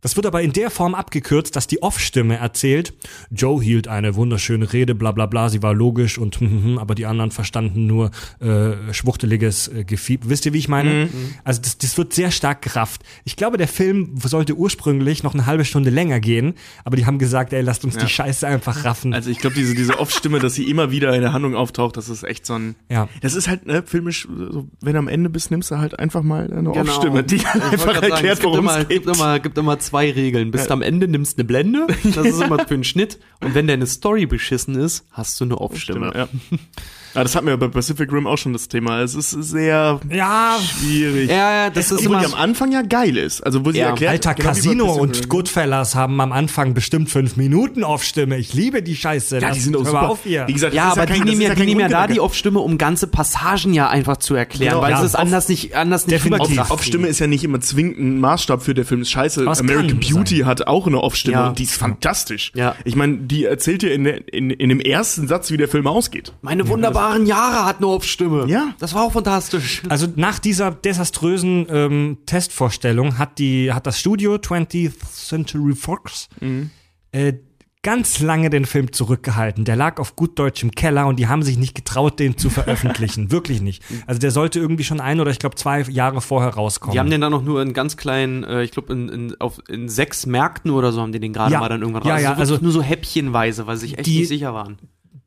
[0.00, 2.94] Das wird aber in der Form abgekürzt, dass die Off-Stimme erzählt,
[3.30, 6.78] Joe hielt eine wunderschöne Rede, bla bla bla, sie war logisch und hm, hm, hm,
[6.78, 8.10] aber die anderen verstanden nur
[8.40, 10.22] äh, schwuchteliges äh, Gefieb.
[10.24, 11.08] Wisst ihr, wie ich meine?
[11.44, 13.02] Also das, das wird sehr stark gerafft.
[13.24, 16.54] Ich glaube, der Film sollte ursprünglich noch eine halbe Stunde länger gehen,
[16.84, 19.14] aber die haben gesagt, ey, lasst uns die Scheiße einfach raffen.
[19.14, 22.08] Also ich glaube, diese, diese Off-Stimme, dass sie immer wieder in der Handlung auftaucht, das
[22.08, 22.76] ist echt so ein.
[22.88, 23.08] Ja.
[23.20, 26.22] Das ist halt ne, filmisch, so, wenn du am Ende bist, nimmst du halt einfach
[26.22, 26.80] mal eine Genau.
[26.80, 29.06] Off-Stimme, die einfach erklärt, worum immer, es geht.
[29.06, 30.50] immer, gibt immer zwei Regeln.
[30.50, 33.18] Bis am Ende nimmst eine Blende, das ist immer für einen Schnitt.
[33.40, 36.12] Und wenn deine Story beschissen ist, hast du eine Off-Stimme.
[36.14, 36.28] Ja.
[37.14, 39.00] Ja, das hatten wir bei Pacific Rim auch schon das Thema.
[39.00, 41.30] Es ist sehr Ja, schwierig.
[41.30, 43.40] Ja, ja, das ist Obwohl immer die am Anfang ja geil ist.
[43.42, 45.28] Also wo sie Ja, erklärt, Alter, genau Casino und Rim.
[45.28, 48.36] Goodfellas haben am Anfang bestimmt fünf Minuten auf Stimme.
[48.38, 49.38] Ich liebe die Scheiße.
[49.38, 50.08] Ja, die sind auch super.
[50.10, 50.44] auf hier.
[50.46, 52.20] Wie gesagt, Ja, das ist aber kein- die nehmen ja, die nehmen ja da die
[52.20, 55.74] Off-Stimme, um ganze Passagen ja einfach zu erklären, Genau, weil ja, es ist anders nicht,
[55.74, 56.44] anders nicht definitiv.
[56.46, 59.44] rübergebracht Auf Stimme ist ja nicht immer zwingend ein Maßstab für der Film ist scheiße.
[59.48, 61.48] Es American Beauty hat auch eine Off-Stimme Ja.
[61.48, 62.52] und die ist fantastisch.
[62.54, 62.74] Ja.
[62.84, 66.32] Ich meine, die erzählt dir in, in, in dem ersten Satz, wie der Film ausgeht.
[66.42, 66.68] Meine
[67.14, 68.46] wunderbaren Jahre hat eine Off-Stimme.
[68.48, 68.74] Ja.
[68.78, 69.82] Das war auch fantastisch.
[69.88, 76.28] Also nach dieser desaströsen ähm, Testvorstellung hat die hat das Studio 20th Century Fox
[77.12, 77.32] äh,
[77.82, 79.64] ganz lange den Film zurückgehalten.
[79.64, 82.50] Der lag auf gut Deutsch im Keller und die haben sich nicht getraut, den zu
[82.50, 83.30] veröffentlichen.
[83.30, 83.82] Wirklich nicht.
[84.06, 86.92] Also der sollte irgendwie schon ein oder ich glaube zwei Jahre vorher rauskommen.
[86.92, 89.60] Die haben den dann noch nur in ganz kleinen, äh, ich glaube in, in, auf-
[89.68, 91.60] in sechs Märkten oder so haben die den gerade Ja.
[91.60, 92.22] mal dann irgendwann Ja, raus.
[92.22, 94.78] ja, wirklich also nur so häppchenweise, weil sie sich echt die- nicht sicher waren.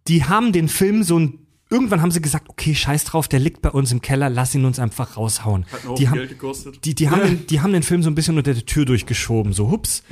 [0.08, 1.40] die haben den Film so ein
[1.72, 4.65] Irgendwann haben sie gesagt, okay, scheiß drauf, der liegt bei uns im Keller, lass ihn
[4.65, 5.65] uns einfach raushauen.
[5.98, 6.84] Die haben, gekostet.
[6.84, 9.53] die, die, haben den, die haben den Film so ein bisschen unter die Tür durchgeschoben,
[9.53, 10.03] so hups.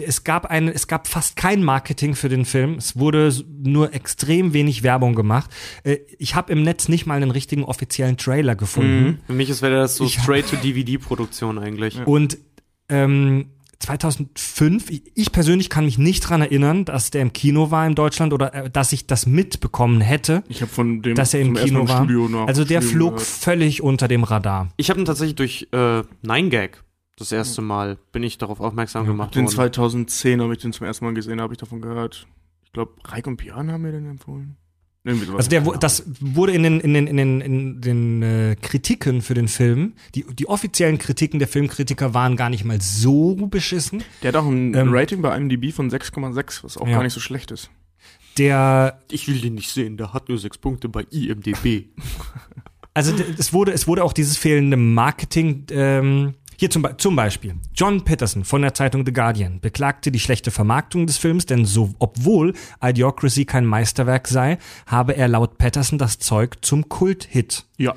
[0.00, 2.74] Es gab eine, es gab fast kein Marketing für den Film.
[2.74, 3.32] Es wurde
[3.62, 5.50] nur extrem wenig Werbung gemacht.
[5.84, 9.20] Äh, Ich habe im Netz nicht mal einen richtigen offiziellen Trailer gefunden.
[9.26, 12.06] Für mich ist wäre das so straight-to-DVD-Produktion eigentlich.
[12.06, 12.38] Und
[12.88, 13.46] ähm,
[13.78, 17.94] 2005, ich- ich persönlich kann mich nicht dran erinnern, dass der im Kino war in
[17.94, 21.54] Deutschland oder äh, dass ich das mitbekommen hätte, Ich habe von dem dass er im
[21.54, 22.48] Kino Mal war.
[22.48, 23.26] Also der flog gehört.
[23.26, 24.68] völlig unter dem Radar.
[24.76, 26.82] Ich habe ihn tatsächlich durch äh, Nine Gag
[27.18, 29.54] das erste Mal bin ich darauf aufmerksam gemacht Den worden.
[29.54, 32.26] 2010 habe ich den zum ersten Mal gesehen, habe ich davon gehört.
[32.66, 34.56] Ich glaube, Reik und Pian haben mir den empfohlen.
[35.06, 39.34] Also der, das wurde in den, in den, in den, in den äh, Kritiken für
[39.34, 44.02] den Film, die, die offiziellen Kritiken der Filmkritiker waren gar nicht mal so beschissen.
[44.22, 46.94] der hat auch ein Ähm, Rating bei IMDb von 6,6, was auch ja.
[46.94, 47.70] gar nicht so schlecht ist.
[48.38, 51.86] Der, Ich will den nicht sehen, der hat nur sechs Punkte bei IMDB.
[52.94, 57.54] also es wurde, es wurde auch dieses fehlende Marketing, ähm, hier zum, Be- zum Beispiel.
[57.74, 61.94] John Peterson von der Zeitung The Guardian beklagte die schlechte Vermarktung des Films, denn so,
[61.98, 67.64] obwohl Idiocracy kein Meisterwerk sei, habe er laut Patterson das Zeug zum Kulthit.
[67.76, 67.94] Ja.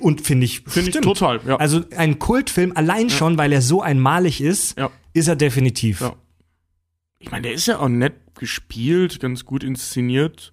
[0.00, 1.04] Und finde ich, Finde ich stimmt.
[1.04, 1.56] total, ja.
[1.56, 4.90] Also ein Kultfilm, allein schon, weil er so einmalig ist, Ja.
[5.12, 6.00] ist er definitiv.
[6.00, 6.14] Ja.
[7.18, 10.52] Ich meine, der ist ja auch nett gespielt, ganz gut inszeniert.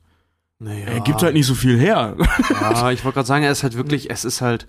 [0.60, 0.86] Naja.
[0.86, 2.16] Er gibt halt nicht so viel her.
[2.62, 4.68] Ja, ich wollte gerade sagen, er ist halt wirklich, es ist halt.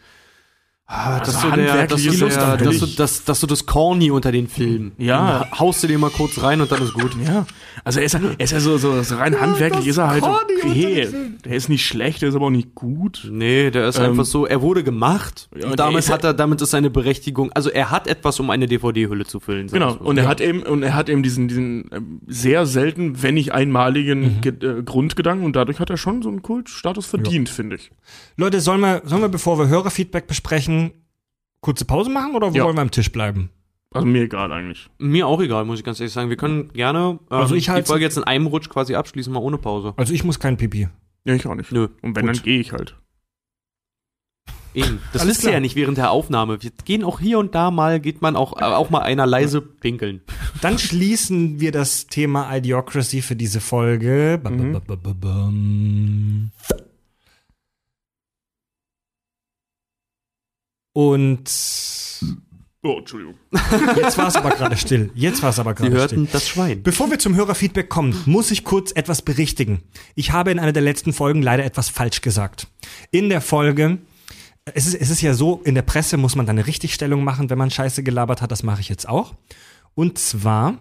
[0.94, 3.46] Ah, das Also so der, das so ist das der, das so, das, das so
[3.46, 4.92] das Corny unter den Filmen.
[4.98, 5.46] Ja.
[5.50, 7.12] Dann haust du den mal kurz rein und dann ist gut.
[7.26, 7.46] Ja,
[7.82, 10.22] also er ist, ja- er ist ja so, so, so rein handwerklich ist er halt
[10.22, 11.08] okay.
[11.46, 13.26] Der ist nicht schlecht, der ist aber auch nicht gut.
[13.30, 16.34] Nee, der ist Ähm, einfach so, er wurde gemacht Ja, und damit ist hat er,
[16.34, 19.68] damit ist seine Berechtigung, also er hat etwas, um eine DVD-Hülle zu füllen.
[19.68, 19.96] Genau, mal.
[19.96, 23.52] und er hat eben und er hat eben diesen diesen ähm, sehr selten, wenn nicht
[23.52, 27.90] einmaligen Ge äh, Grundgedanken und dadurch hat er schon so einen Kultstatus verdient, finde ich.
[28.36, 30.81] Leute, sollen wir, sollen wir, bevor wir Hörerfeedback besprechen,
[31.62, 32.64] kurze Pause machen oder Ja.
[32.64, 33.48] wollen wir am Tisch bleiben?
[33.94, 34.88] Also mir egal eigentlich.
[34.98, 36.28] Mir auch egal, muss ich ganz ehrlich sagen.
[36.30, 39.32] Wir können gerne ähm, Also ich halt- die Folge jetzt in einem Rutsch quasi abschließen,
[39.32, 39.94] mal ohne Pause.
[39.96, 40.88] Also ich muss kein Pipi.
[41.24, 41.70] Ja, ich auch nicht.
[41.72, 41.88] Nö.
[42.02, 42.36] Und wenn, Gut.
[42.36, 42.96] dann gehe ich halt.
[44.74, 45.00] Eben.
[45.12, 45.52] Das Alles klar.
[45.52, 46.62] ja nicht während der Aufnahme.
[46.62, 49.60] Wir gehen auch hier und da mal, geht man auch, äh, auch mal einer leise
[49.60, 50.22] pinkeln.
[50.62, 54.40] Dann schließen wir das Thema Idiocracy für diese Folge.
[54.42, 56.50] Ba- ba- ba- ba- ba- bam.
[60.92, 61.50] Und
[62.84, 63.36] Oh, Entschuldigung.
[63.96, 65.10] jetzt war es aber gerade still.
[65.14, 65.98] Jetzt war es aber Sie gerade still.
[66.00, 66.82] hörten das Schwein.
[66.82, 69.82] Bevor wir zum Hörerfeedback kommen, muss ich kurz etwas berichtigen.
[70.16, 72.66] Ich habe in einer der letzten Folgen leider etwas falsch gesagt.
[73.12, 73.98] In der Folge,
[74.74, 77.50] es ist, es ist ja so, in der Presse muss man dann eine Richtigstellung machen,
[77.50, 78.50] wenn man Scheiße gelabert hat.
[78.50, 79.34] Das mache ich jetzt auch.
[79.94, 80.78] Und zwar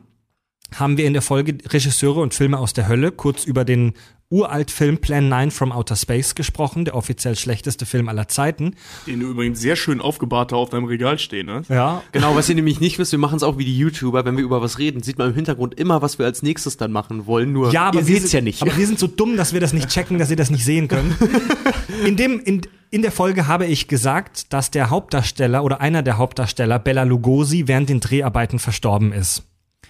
[0.74, 3.94] haben wir in der Folge Regisseure und Filme aus der Hölle kurz über den
[4.32, 8.76] Uraltfilm Plan 9 from Outer Space gesprochen, der offiziell schlechteste Film aller Zeiten.
[9.06, 11.70] Den du übrigens sehr schön aufgebahrt da auf deinem Regal stehen hast.
[11.70, 14.38] Ja, Genau, was ihr nämlich nicht wisst, wir machen es auch wie die YouTuber, wenn
[14.38, 17.26] wir über was reden, sieht man im Hintergrund immer, was wir als nächstes dann machen
[17.26, 18.62] wollen, nur Ja, aber ihr wir seht's sind, ja nicht.
[18.62, 20.88] Aber wir sind so dumm, dass wir das nicht checken, dass ihr das nicht sehen
[20.88, 21.14] können.
[22.06, 26.18] In dem, in, in der Folge habe ich gesagt, dass der Hauptdarsteller oder einer der
[26.18, 29.44] Hauptdarsteller, Bella Lugosi, während den Dreharbeiten verstorben ist.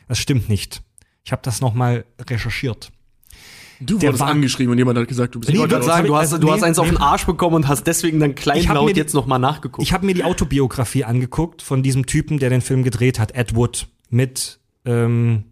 [0.08, 0.82] Das stimmt nicht.
[1.24, 2.92] Ich habe das nochmal recherchiert.
[3.82, 6.08] Du Der wurdest war- angeschrieben und jemand hat gesagt, du bist Nee, ich das sagen,
[6.08, 6.92] du hast, also du hast nee, eins auf nee.
[6.94, 9.82] den Arsch bekommen und hast deswegen dann kleinlaut die- jetzt nochmal nachgeguckt.
[9.86, 13.56] Ich habe mir die Autobiografie angeguckt von diesem Typen, der den Film gedreht hat, Ed
[13.56, 15.44] Wood, mit, ähm,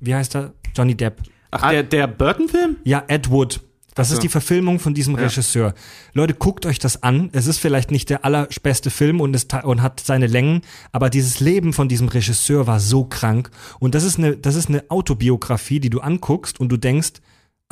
[0.00, 0.52] wie heißt er?
[0.76, 1.22] Johnny Depp.
[1.50, 2.76] Ach, der, der Burton-Film?
[2.84, 3.60] Ja, Ed Wood.
[3.94, 5.74] Das ist die Verfilmung von diesem Regisseur.
[6.14, 7.28] Leute, guckt euch das an.
[7.34, 10.62] Es ist vielleicht nicht der allerbeste Film und, es, und hat seine Längen,
[10.92, 13.50] aber dieses Leben von diesem Regisseur war so krank.
[13.80, 17.20] Und das ist eine, das ist eine Autobiografie, die du anguckst und du denkst,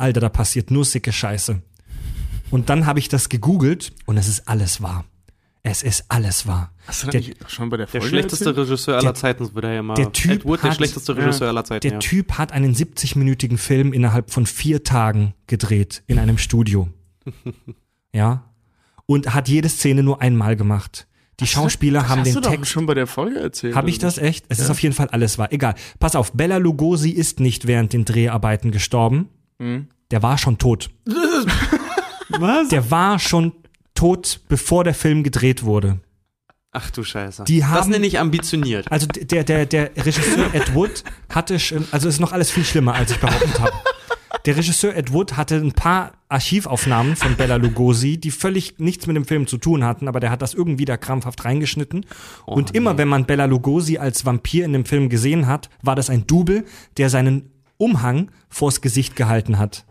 [0.01, 1.61] Alter, da passiert nur sicke Scheiße.
[2.49, 5.05] Und dann habe ich das gegoogelt und es ist alles wahr.
[5.63, 6.73] Es ist alles wahr.
[6.87, 8.67] Hast du Der- schon bei der Der Folge schlechteste erzählt?
[8.67, 9.93] Regisseur aller Zeiten, wird er ja mal.
[9.93, 11.81] der Typ Ed Wood, der hat- schlechteste Regisseur aller Zeiten.
[11.81, 11.99] Der ja.
[11.99, 16.89] Typ hat einen 70-minütigen Film innerhalb von vier Tagen gedreht in einem Studio.
[18.13, 18.43] ja.
[19.05, 21.07] Und hat jede Szene nur einmal gemacht.
[21.39, 22.71] Die Schauspieler haben hast den du doch Text.
[22.71, 23.75] schon bei der Folge erzählt.
[23.75, 24.45] Habe ich das echt?
[24.49, 25.51] Es ist auf jeden Fall alles wahr.
[25.51, 25.73] Egal.
[25.99, 29.27] Pass auf, Bella Lugosi ist nicht während den Dreharbeiten gestorben.
[29.61, 29.87] Mhm.
[30.09, 30.89] Der war schon tot.
[32.29, 32.69] Was?
[32.69, 33.53] Der war schon
[33.93, 35.99] tot, bevor der Film gedreht wurde.
[36.71, 37.43] Ach du Scheiße.
[37.43, 38.89] Die das haben- nenne ich ambitioniert.
[38.91, 42.93] Also der, der, der Regisseur Ed Wood hatte schon, also ist noch alles viel schlimmer,
[42.95, 43.73] als ich behauptet habe.
[44.45, 49.15] Der Regisseur Ed Wood hatte ein paar Archivaufnahmen von Bella Lugosi, die völlig nichts mit
[49.17, 52.05] dem Film zu tun hatten, aber der hat das irgendwie da krampfhaft reingeschnitten.
[52.45, 56.09] Und immer wenn man Bella Lugosi als Vampir in dem Film gesehen hat, war das
[56.09, 56.65] ein Double,
[56.97, 57.50] der seinen
[57.81, 59.85] Umhang vors Gesicht gehalten hat.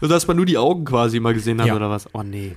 [0.00, 1.76] So, dass man nur die Augen quasi mal gesehen hat Ja.
[1.76, 2.08] oder was?
[2.14, 2.56] Oh nee.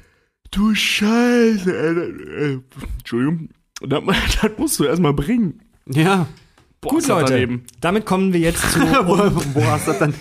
[0.51, 2.53] Du Scheiße, ey.
[2.53, 2.59] Äh,
[2.99, 3.49] Entschuldigung.
[3.81, 4.01] Das,
[4.41, 5.61] das musst du erstmal bringen.
[5.87, 6.27] Ja.
[6.81, 7.63] Boah, Gut, Leute, daneben.
[7.81, 9.17] damit kommen wir jetzt zu, wo,
[9.53, 10.13] wo hast du das dann?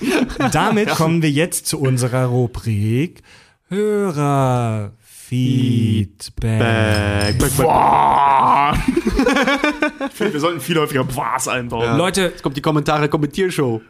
[0.53, 3.23] damit kommen wir jetzt zu unserer Rubrik
[3.69, 4.93] Hörerfeedback.
[7.57, 8.75] Boah.
[10.07, 11.97] ich finde, wir sollten viel häufiger Boahs einbauen.
[11.97, 13.81] Leute, Jetzt kommt die Kommentare, Kommentiershow.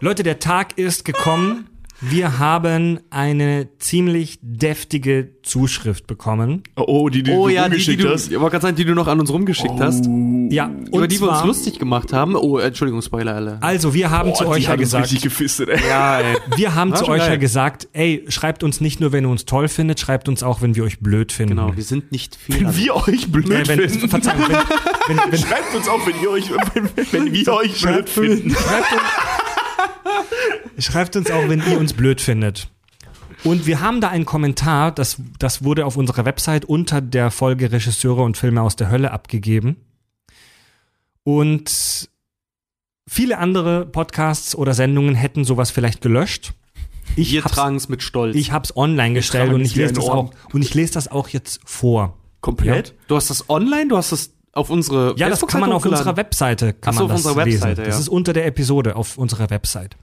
[0.00, 1.68] Leute, der Tag ist gekommen,
[2.04, 6.64] Wir haben eine ziemlich deftige Zuschrift bekommen.
[6.76, 8.26] Oh, oh, die, die Oh du ja, die, die rumgeschickt du, hast.
[8.32, 10.06] ich wollte gerade sagen, die du noch an uns rumgeschickt hast,
[10.50, 12.34] Ja, über die wir uns zwar- lustig gemacht haben.
[12.34, 13.58] Oh, Entschuldigung, Spoiler alle.
[13.62, 15.80] Also, wir haben zu Boah, euch die ja gesagt, richtig gefistet, ey.
[15.88, 16.36] Ja, ey.
[16.56, 17.38] wir haben War zu euch ja geil.
[17.38, 20.74] gesagt, ey, schreibt uns nicht nur, wenn ihr uns toll findet, schreibt uns auch, wenn
[20.74, 21.54] wir euch blöd finden.
[21.56, 22.60] Genau, wir sind nicht viel.
[22.66, 24.08] Wenn wir euch blöd Äh, wenn, finden.
[24.08, 28.08] Verzeihung, wenn, wenn, wenn, Schreibt uns auch, wenn ihr euch, wenn, wenn wir euch blöd
[28.08, 28.50] finden.
[28.50, 29.02] Schreibt uns,
[30.78, 32.68] schreibt uns auch, wenn ihr uns blöd findet.
[33.44, 37.72] Und wir haben da einen Kommentar, das, das wurde auf unserer Website unter der Folge
[37.72, 39.76] Regisseure und Filme aus der Hölle abgegeben.
[41.24, 42.08] Und
[43.08, 46.54] viele andere Podcasts oder Sendungen hätten sowas vielleicht gelöscht.
[47.16, 48.36] Ich wir tragen es mit Stolz.
[48.36, 51.28] ich hab's online gestellt und es ich lese das auch und ich lese das auch
[51.28, 52.16] jetzt vor.
[52.40, 52.94] Komplett?
[53.08, 56.16] du hast das online, du hast das auf unsere Ja, das kann man auf unserer.
[56.16, 57.62] Webseite kann so, man auf das unserer lesen.
[57.62, 58.00] Webseite, Das ja.
[58.00, 59.96] ist unter der Episode auf unserer Website.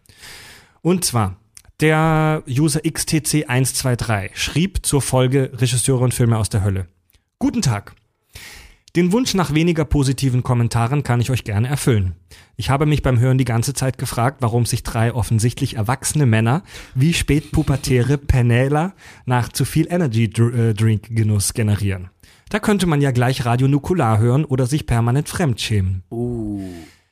[0.81, 1.37] Und zwar
[1.79, 6.87] der User XTC123 schrieb zur Folge Regisseure und Filme aus der Hölle.
[7.37, 7.95] Guten Tag.
[8.95, 12.15] Den Wunsch nach weniger positiven Kommentaren kann ich euch gerne erfüllen.
[12.57, 16.63] Ich habe mich beim Hören die ganze Zeit gefragt, warum sich drei offensichtlich erwachsene Männer
[16.95, 18.93] wie spätpubertäre Penäler
[19.25, 22.09] nach zu viel Energy äh, Drink Genuss generieren.
[22.49, 26.03] Da könnte man ja gleich Radio Nukular hören oder sich permanent fremdschämen.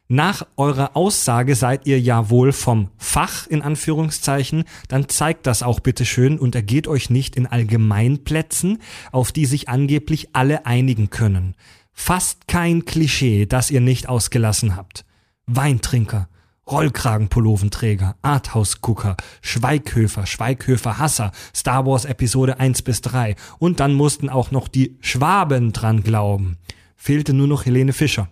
[0.10, 5.80] Nach eurer Aussage seid ihr ja wohl vom Fach in Anführungszeichen, dann zeigt das auch
[5.80, 8.82] bitte schön und ergeht euch nicht in Allgemeinplätzen,
[9.12, 11.56] auf die sich angeblich alle einigen können.
[11.92, 15.04] Fast kein Klischee, das ihr nicht ausgelassen habt.
[15.46, 16.30] Weintrinker,
[16.70, 24.68] Rollkragenpulloventräger, Arthouse-Gucker, Schweighöfer, Schweighöfer-Hasser, Star Wars Episode 1 bis 3 und dann mussten auch noch
[24.68, 26.58] die Schwaben dran glauben.
[26.96, 28.30] Fehlte nur noch Helene Fischer.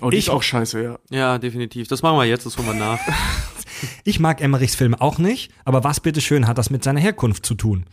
[0.00, 0.98] Oh, die Ich- ist auch scheiße, ja.
[1.10, 1.88] Ja, definitiv.
[1.88, 2.98] Das machen wir jetzt, das holen wir nach.
[4.04, 7.56] Ich mag Emmerichs Filme auch nicht, aber was bitteschön hat das mit seiner Herkunft zu
[7.56, 7.84] tun?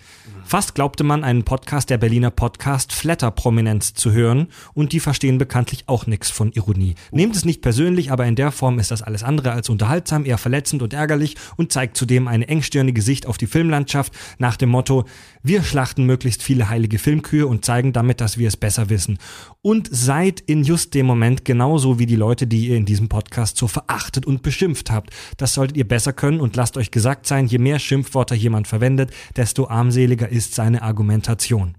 [0.49, 5.38] Fast glaubte man, einen Podcast der Berliner Podcast Flatter Prominenz zu hören und die verstehen
[5.38, 6.95] bekanntlich auch nichts von Ironie.
[7.11, 10.39] Nehmt es nicht persönlich, aber in der Form ist das alles andere als unterhaltsam, eher
[10.39, 15.05] verletzend und ärgerlich und zeigt zudem eine engstirnige Sicht auf die Filmlandschaft nach dem Motto,
[15.43, 19.19] wir schlachten möglichst viele heilige Filmkühe und zeigen damit, dass wir es besser wissen.
[19.61, 23.55] Und seid in just dem Moment genauso wie die Leute, die ihr in diesem Podcast
[23.55, 25.11] so verachtet und beschimpft habt.
[25.38, 29.11] Das solltet ihr besser können und lasst euch gesagt sein, je mehr Schimpfwörter jemand verwendet,
[29.35, 31.75] desto armseliger ist seine Argumentation.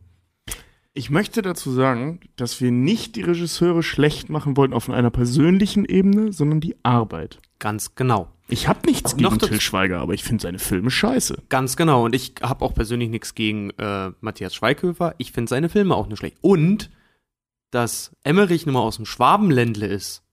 [0.93, 5.85] Ich möchte dazu sagen, dass wir nicht die Regisseure schlecht machen wollten auf einer persönlichen
[5.85, 7.39] Ebene, sondern die Arbeit.
[7.61, 8.29] Ganz genau.
[8.49, 11.45] Ich habe nichts gegen Till Schweiger, aber ich finde seine Filme scheiße.
[11.49, 12.05] Ganz genau.
[12.05, 15.15] Und ich habe auch persönlich nichts gegen äh, Matthias Schweighöfer.
[15.19, 16.39] Ich finde seine Filme auch nicht schlecht.
[16.41, 16.91] Und
[17.71, 20.25] dass Emmerich nun mal aus dem Schwabenländle ist.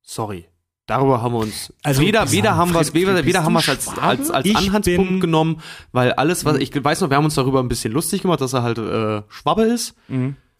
[0.00, 0.46] Sorry.
[0.90, 3.68] Darüber haben wir uns Also, weder, weder haben wir es weder, weder haben wir es
[3.68, 4.02] als, Schwabe?
[4.02, 5.60] als, als Ich Anhaltspunkt genommen,
[5.92, 8.54] weil alles, was ich weiß noch, wir haben uns darüber ein bisschen lustig gemacht, dass
[8.54, 9.94] er halt äh, Schwabbe ist.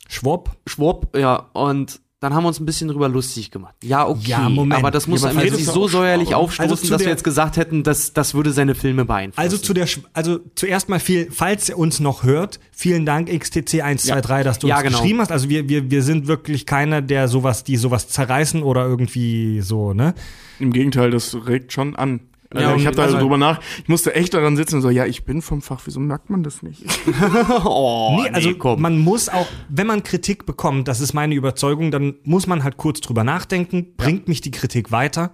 [0.08, 0.50] Schwob?
[0.66, 3.74] Schwab, ja, und dann haben wir uns ein bisschen drüber lustig gemacht.
[3.82, 4.20] Ja, okay.
[4.30, 4.78] Ja, Moment.
[4.78, 7.56] Aber das muss Ja, aber einem nicht so säuerlich aufstoßen, Also dass wir jetzt gesagt
[7.56, 9.40] hätten, dass das würde seine Filme beeinflussen.
[9.40, 14.42] Also zu der, also zuerst mal viel, falls ihr uns noch hört, vielen Dank XTC123,
[14.42, 14.98] dass du Ja, uns genau.
[14.98, 15.32] geschrieben hast.
[15.32, 19.94] Also wir, wir, wir sind wirklich keiner, der sowas, die sowas zerreißen oder irgendwie so,
[19.94, 20.14] ne?
[20.58, 22.20] Im Gegenteil, das regt schon an.
[22.52, 24.90] Also Ja, ich habe da also- drüber nach, ich musste echt daran sitzen und so,
[24.90, 26.82] ja, ich bin vom Fach, wieso merkt man das nicht?
[27.64, 32.16] oh, nee, also man muss auch, wenn man Kritik bekommt, das ist meine Überzeugung, dann
[32.24, 35.32] muss man halt kurz drüber nachdenken, bringt mich die Kritik weiter?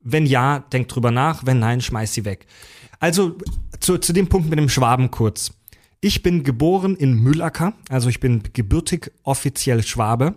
[0.00, 2.46] Wenn ja, denkt drüber nach, wenn nein, schmeiß sie weg.
[2.98, 3.38] Also
[3.78, 5.52] zu, zu dem Punkt mit dem Schwaben kurz.
[6.00, 10.34] Ich bin geboren in Mühlacker, also ich bin gebürtig offiziell Schwabe,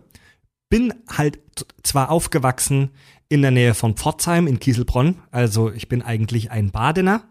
[0.70, 1.40] bin halt
[1.84, 2.92] zwar aufgewachsen
[3.32, 7.24] in der Nähe von Pforzheim in Kieselbronn, also ich bin eigentlich ein Badener.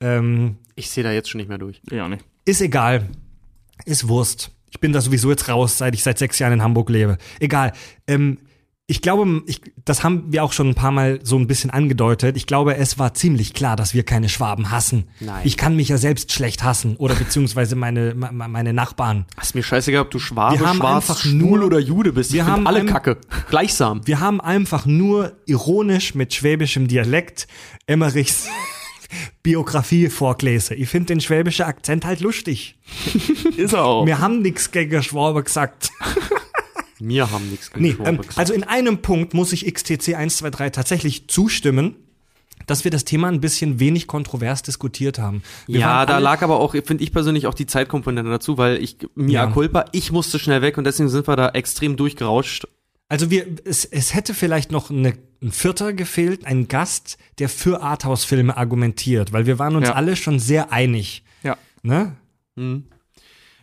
[0.00, 1.82] Ähm, Ich sehe da jetzt schon nicht mehr durch.
[1.90, 2.24] Ja, nicht.
[2.44, 3.08] ist egal.
[3.84, 4.50] Ist Wurst.
[4.70, 7.18] Ich bin da sowieso jetzt raus, seit ich seit sechs Jahren in Hamburg lebe.
[7.40, 7.72] Egal.
[8.06, 8.38] Ähm,
[8.90, 12.36] ich glaube, ich, das haben wir auch schon ein paar Mal so ein bisschen angedeutet.
[12.36, 15.04] Ich glaube, es war ziemlich klar, dass wir keine Schwaben hassen.
[15.20, 15.42] Nein.
[15.44, 19.26] Ich kann mich ja selbst schlecht hassen oder beziehungsweise meine, me- me- meine Nachbarn.
[19.40, 22.32] Ist mir scheißegal, ob du Schwabe, Wir haben Schwarz, einfach Schwul nur- oder Jude bist.
[22.32, 23.18] wir ich haben alle ein- Kacke.
[23.48, 24.06] Gleichsam.
[24.06, 27.46] Wir haben einfach nur ironisch mit schwäbischem Dialekt
[27.86, 28.48] Emmerichs
[29.42, 30.76] Biografie vorgelesen.
[30.78, 32.76] Ich finde den schwäbischen Akzent halt lustig.
[33.56, 34.04] Ist er auch.
[34.06, 35.90] Wir haben nix gegen Schwabe gesagt.
[37.00, 38.38] Wir haben nichts Nee, ähm, gesagt.
[38.38, 41.96] also in einem Punkt muss ich XTC 123 tatsächlich zustimmen,
[42.66, 45.42] dass wir das Thema ein bisschen wenig kontrovers diskutiert haben.
[45.66, 48.98] Wir ja, da lag aber auch, finde ich persönlich, auch die Zeitkomponente dazu, weil ich,
[49.14, 49.50] mia Ja.
[49.50, 52.66] culpa, ich musste schnell weg und deswegen sind wir da extrem durchgerauscht.
[53.08, 57.82] Also wir, es, es hätte vielleicht noch eine, ein Vierter gefehlt, ein Gast, der für
[57.82, 59.94] Arthouse-Filme argumentiert, weil wir waren uns Ja.
[59.94, 61.24] alle schon sehr einig.
[61.42, 61.56] Ja.
[61.82, 62.14] Ne?
[62.56, 62.84] Hm.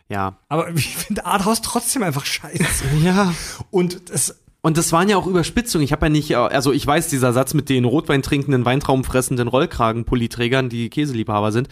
[0.09, 0.38] Ja.
[0.49, 2.85] Aber ich finde Arthouse trotzdem einfach scheiße.
[3.03, 3.34] Ja.
[3.71, 5.84] Und das, Und das waren ja auch Überspitzungen.
[5.85, 9.47] Ich habe ja nicht, also ich weiß, dieser Satz mit den Rotwein trinkenden, Weintrauben fressenden
[9.47, 11.67] Rollkragenpulliträgern, die Käseliebhaber sind.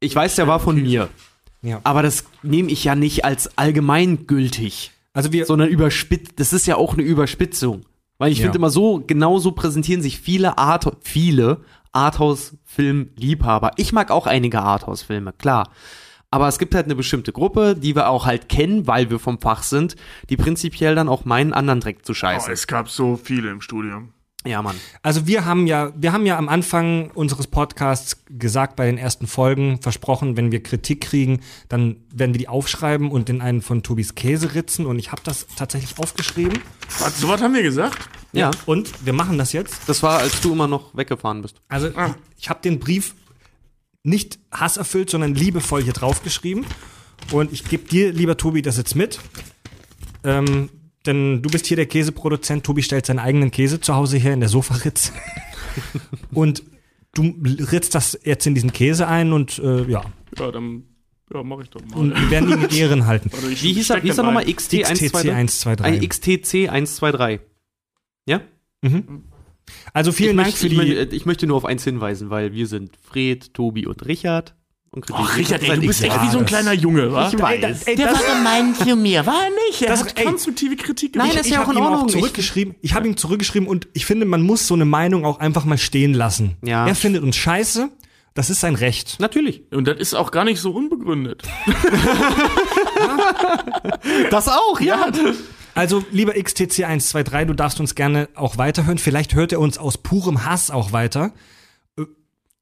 [0.00, 1.08] Ich weiß, der war von mir.
[1.62, 1.80] ja.
[1.84, 6.32] Aber das nehme ich ja nicht als allgemeingültig, Also wir, sondern überspitzt.
[6.36, 7.82] Das ist ja auch eine Überspitzung.
[8.18, 8.44] Weil ich Ja.
[8.44, 11.60] finde immer so, genauso präsentieren sich viele Art, viele
[11.92, 13.72] Arthouse-Film-Liebhaber.
[13.76, 15.70] Ich mag auch einige Arthouse-Filme, klar.
[16.36, 19.40] Aber es gibt halt eine bestimmte Gruppe, die wir auch halt kennen, weil wir vom
[19.40, 19.96] Fach sind,
[20.28, 22.52] die prinzipiell dann auch meinen anderen Dreck zu Oh, scheißen.
[22.52, 24.12] es gab so viele im Studium.
[24.44, 24.76] ja, Mann.
[25.02, 29.26] also wir haben ja, wir haben ja am Anfang unseres Podcasts gesagt, bei den ersten
[29.26, 31.40] Folgen versprochen, wenn wir Kritik kriegen,
[31.70, 34.84] dann werden wir die aufschreiben und in einen von Tobis Käse ritzen.
[34.84, 36.58] Und ich habe das tatsächlich aufgeschrieben.
[36.98, 38.10] Was, so was haben wir gesagt?
[38.32, 38.50] Ja.
[38.66, 39.88] Und wir machen das jetzt.
[39.88, 41.62] Das war, als du immer noch weggefahren bist.
[41.68, 41.94] Also ich,
[42.36, 43.14] ich habe den Brief
[44.06, 46.64] nicht hasserfüllt, sondern liebevoll hier draufgeschrieben.
[47.32, 49.18] Und ich gebe dir, lieber Tobi, das jetzt mit.
[50.24, 50.70] Ähm,
[51.06, 52.64] denn du bist hier der Käseproduzent.
[52.64, 55.12] Tobi stellt seinen eigenen Käse zu Hause her in der Sofaritze.
[56.32, 56.62] und
[57.14, 60.02] du ritzt das jetzt in diesen Käse ein und äh, ja,
[60.38, 60.84] Ja, dann
[61.32, 61.96] ja, mach ich doch mal.
[61.96, 63.30] und wir werden ihn in Ehren halten.
[63.32, 64.44] Warte, ich Wie hieß er, hieß er nochmal?
[64.44, 64.54] rein.
[64.54, 64.82] XT123?
[64.84, 65.84] XTC 123.
[65.86, 67.40] Ein XTC 123.
[68.26, 68.40] Ja?
[69.92, 70.94] Also vielen ich Dank möchte, für ich, die.
[70.96, 74.54] möchte, ich möchte nur auf eins hinweisen, weil wir sind Fred, Tobi und Richard.
[74.90, 77.28] Und Ach, Richard, ey, du bist echt Ja, wie so ein das- kleiner Junge, wa?
[77.30, 77.82] Ich weiß.
[77.82, 79.82] Ey, der war gemein zu mir, war er nicht?
[79.82, 80.24] Er Das- hat ey.
[80.24, 81.40] konstruktive Kritik Nein, gebracht.
[81.40, 82.06] das ist ja auch in Ordnung.
[82.06, 82.74] Ich- zurückgeschrieben.
[82.80, 85.76] Ich habe ihm zurückgeschrieben und ich finde, man muss so eine Meinung auch einfach mal
[85.76, 86.56] stehen lassen.
[86.62, 86.86] Ja.
[86.86, 87.90] Er findet uns scheiße.
[88.32, 89.16] Das ist sein Recht.
[89.18, 89.62] Natürlich.
[89.72, 91.42] Und das ist auch gar nicht so unbegründet.
[94.30, 95.10] Das auch, ja.
[95.76, 98.96] Also, lieber XTC 123, du darfst uns gerne auch weiterhören.
[98.96, 101.34] Vielleicht hört er uns aus purem Hass auch weiter.
[101.98, 102.04] Äh,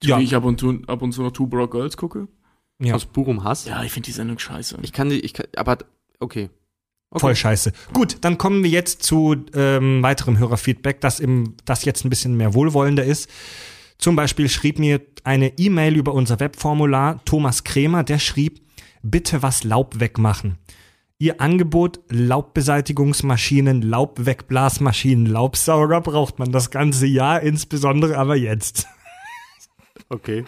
[0.02, 2.26] Ja, Wie ich ab und, zu, ab und zu noch Two Broke Girls gucke.
[2.80, 3.66] ja Aus purem Hass.
[3.66, 4.78] Ja, ich finde die Sendung scheiße.
[4.82, 5.78] Ich kann die, ich kann, aber,
[6.18, 6.50] okay.
[7.10, 7.20] okay.
[7.20, 7.72] voll scheiße.
[7.92, 12.36] Gut, dann kommen wir jetzt zu ähm, weiterem Hörerfeedback, das, im, das jetzt ein bisschen
[12.36, 13.30] mehr wohlwollender ist.
[13.96, 18.60] Zum Beispiel schrieb mir eine E-Mail über unser Webformular Thomas Kremer, der schrieb,
[19.02, 20.58] bitte was Laub wegmachen.
[21.24, 28.86] Ihr Angebot Laubbeseitigungsmaschinen, Laubwegblasmaschinen, Laubsauger braucht man das ganze Jahr, insbesondere aber jetzt.
[30.10, 30.44] Okay.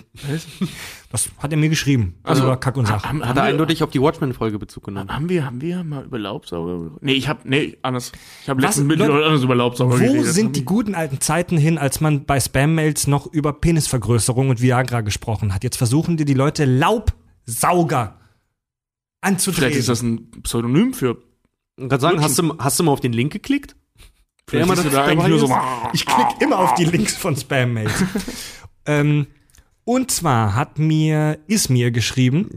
[1.11, 2.16] Das hat er mir geschrieben.
[2.24, 3.05] Also war Kack und Sach.
[3.05, 5.09] haben, Hat er eindeutig auf die Watchmen-Folge Bezug genommen.
[5.09, 6.90] haben wir haben wir mal über Laubsauger?
[7.01, 8.12] Nee, ich habe nee, anders.
[8.43, 8.77] Ich habe Was?
[8.77, 10.27] letztens mit Leute, anders über Laubsauger Wo geredet.
[10.27, 15.01] sind die guten alten Zeiten hin, als man bei Spam-Mails noch über Penisvergrößerung und Viagra
[15.01, 15.65] gesprochen hat?
[15.65, 18.19] Jetzt versuchen dir die Leute Laubsauger
[19.27, 19.70] anzudrehen.
[19.73, 21.19] Vielleicht ist das ein Pseudonym für
[21.77, 23.77] Ich kann sagen, hast du, hast du mal auf den Link geklickt?
[24.48, 25.57] Vielleicht ist das da eigentlich nur so
[25.93, 28.05] ich klicke immer auf die Links von Spam-Mails.
[28.86, 29.27] ähm,
[29.85, 32.51] und zwar hat mir Ismir geschrieben,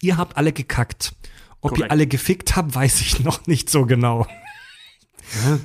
[0.00, 1.14] ihr habt alle gekackt.
[1.60, 1.90] Ob ihr Korrekt.
[1.90, 4.26] alle gefickt habt, weiß ich noch nicht so genau.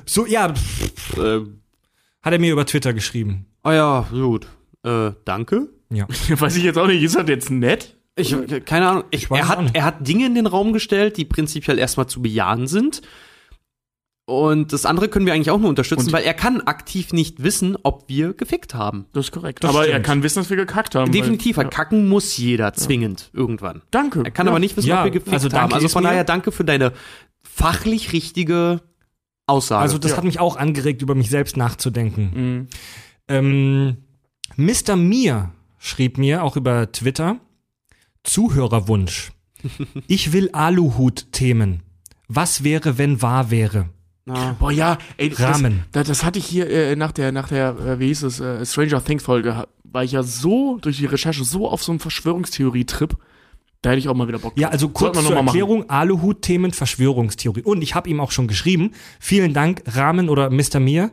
[0.06, 1.40] So, ja, pff, Äh,
[2.22, 3.46] hat er mir über Twitter geschrieben.
[3.62, 4.48] ah ja, gut.
[4.82, 5.68] Äh, danke.
[5.90, 6.06] Ja.
[6.28, 7.96] weiß ich jetzt auch nicht, ist das jetzt nett?
[8.16, 8.34] Ich,
[8.64, 9.04] keine Ahnung.
[9.10, 12.22] Ich, weiß er, hat, er hat Dinge in den Raum gestellt, die prinzipiell erstmal zu
[12.22, 13.02] bejahen sind.
[14.26, 17.42] Und das andere können wir eigentlich auch nur unterstützen, Und- weil er kann aktiv nicht
[17.42, 19.04] wissen, ob wir gefickt haben.
[19.12, 19.62] Das ist korrekt.
[19.62, 20.06] Das aber er stimmt.
[20.06, 21.12] kann wissen, dass wir gekackt haben.
[21.12, 23.82] Definitiv, weil, weil kacken muss jeder zwingend irgendwann.
[23.90, 24.22] Danke.
[24.24, 25.52] Er kann aber nicht wissen, Ja, ob wir gefickt also haben.
[25.54, 26.92] danke, Also von daher danke für deine
[27.42, 28.80] fachlich richtige
[29.46, 29.82] Aussage.
[29.82, 30.16] Also das Ja.
[30.18, 32.30] hat mich auch angeregt, über mich selbst nachzudenken.
[32.34, 32.68] Mhm.
[33.28, 33.96] Ähm,
[34.56, 34.96] Mr.
[34.96, 37.40] Mir schrieb mir auch über Twitter
[38.24, 39.32] Zuhörerwunsch.
[40.08, 41.82] Ich will Aluhut-Themen.
[42.28, 43.90] Was wäre, wenn wahr wäre?
[44.26, 45.84] Na, Boah, ja, ey, das, Rahmen.
[45.92, 48.64] Das, das hatte ich hier äh, nach der, nach der, äh, wie hieß es, äh,
[48.64, 53.16] Stranger Things Folge, war ich ja so durch die Recherche so auf so einem Verschwörungstheorie-Trip,
[53.82, 55.36] da hätte ich auch mal wieder Bock Ja, also kurz zur.
[55.36, 57.62] Erklärung, Aluhut-Themen, Verschwörungstheorie.
[57.62, 60.80] Und ich habe ihm auch schon geschrieben, vielen Dank, Rahmen oder Mr.
[60.80, 61.10] Mir.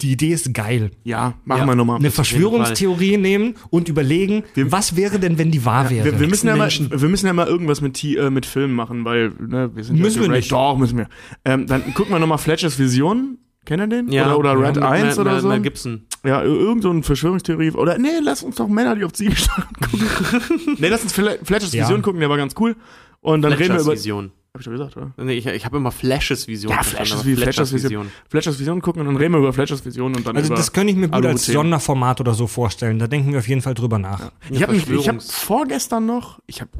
[0.00, 0.92] Die Idee ist geil.
[1.02, 1.66] Ja, machen Ja.
[1.66, 1.96] wir nochmal.
[1.98, 6.04] Eine Verschwörungstheorie nehmen und überlegen, was wäre denn, wenn die wahr wäre?
[6.04, 9.04] Wir, wir, müssen ja mal, wir müssen ja mal irgendwas mit, äh, mit Filmen machen,
[9.04, 10.52] weil ne, wir sind Müssen ja wir nicht.
[10.52, 11.08] Doch, müssen wir.
[11.44, 13.38] Ähm, dann gucken wir nochmal Fletchers Vision.
[13.64, 14.08] Kennt ihr den?
[14.12, 15.48] ja, oder oder ja, Red mit 1 Mel- oder Mel- so?
[15.48, 16.02] Mel Gibson.
[16.24, 17.72] Ja, ir- irgend so eine Verschwörungstheorie.
[17.72, 20.76] Oder nee, lass uns doch Männer, die auf Ziegen starren gucken.
[20.78, 21.82] nee, lass uns Fle- Fletchers Ja.
[21.82, 22.76] Vision gucken, der war ganz cool.
[23.20, 23.92] Und dann reden wir Fletchers über.
[23.94, 24.30] Vision.
[24.54, 25.12] Hab ich doch gesagt, oder?
[25.18, 26.72] Nee, ich, ich habe immer Flashes Vision.
[26.72, 28.10] Ja, Flashes wie Fletchers Vision.
[28.28, 30.72] Fletchers Vision gucken und dann reden wir über Fletchers Vision und dann Also über das
[30.72, 31.46] könnte ich mir gut als.
[31.46, 32.98] Sonderformat oder so vorstellen.
[32.98, 34.32] Da denken wir auf jeden Fall drüber nach.
[34.50, 36.70] Ich habe ich hab vorgestern noch, ich habe,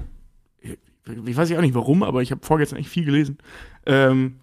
[1.27, 3.39] ich weiß auch nicht warum, aber ich habe vorgestern echt viel gelesen.
[3.87, 4.37] Ähm,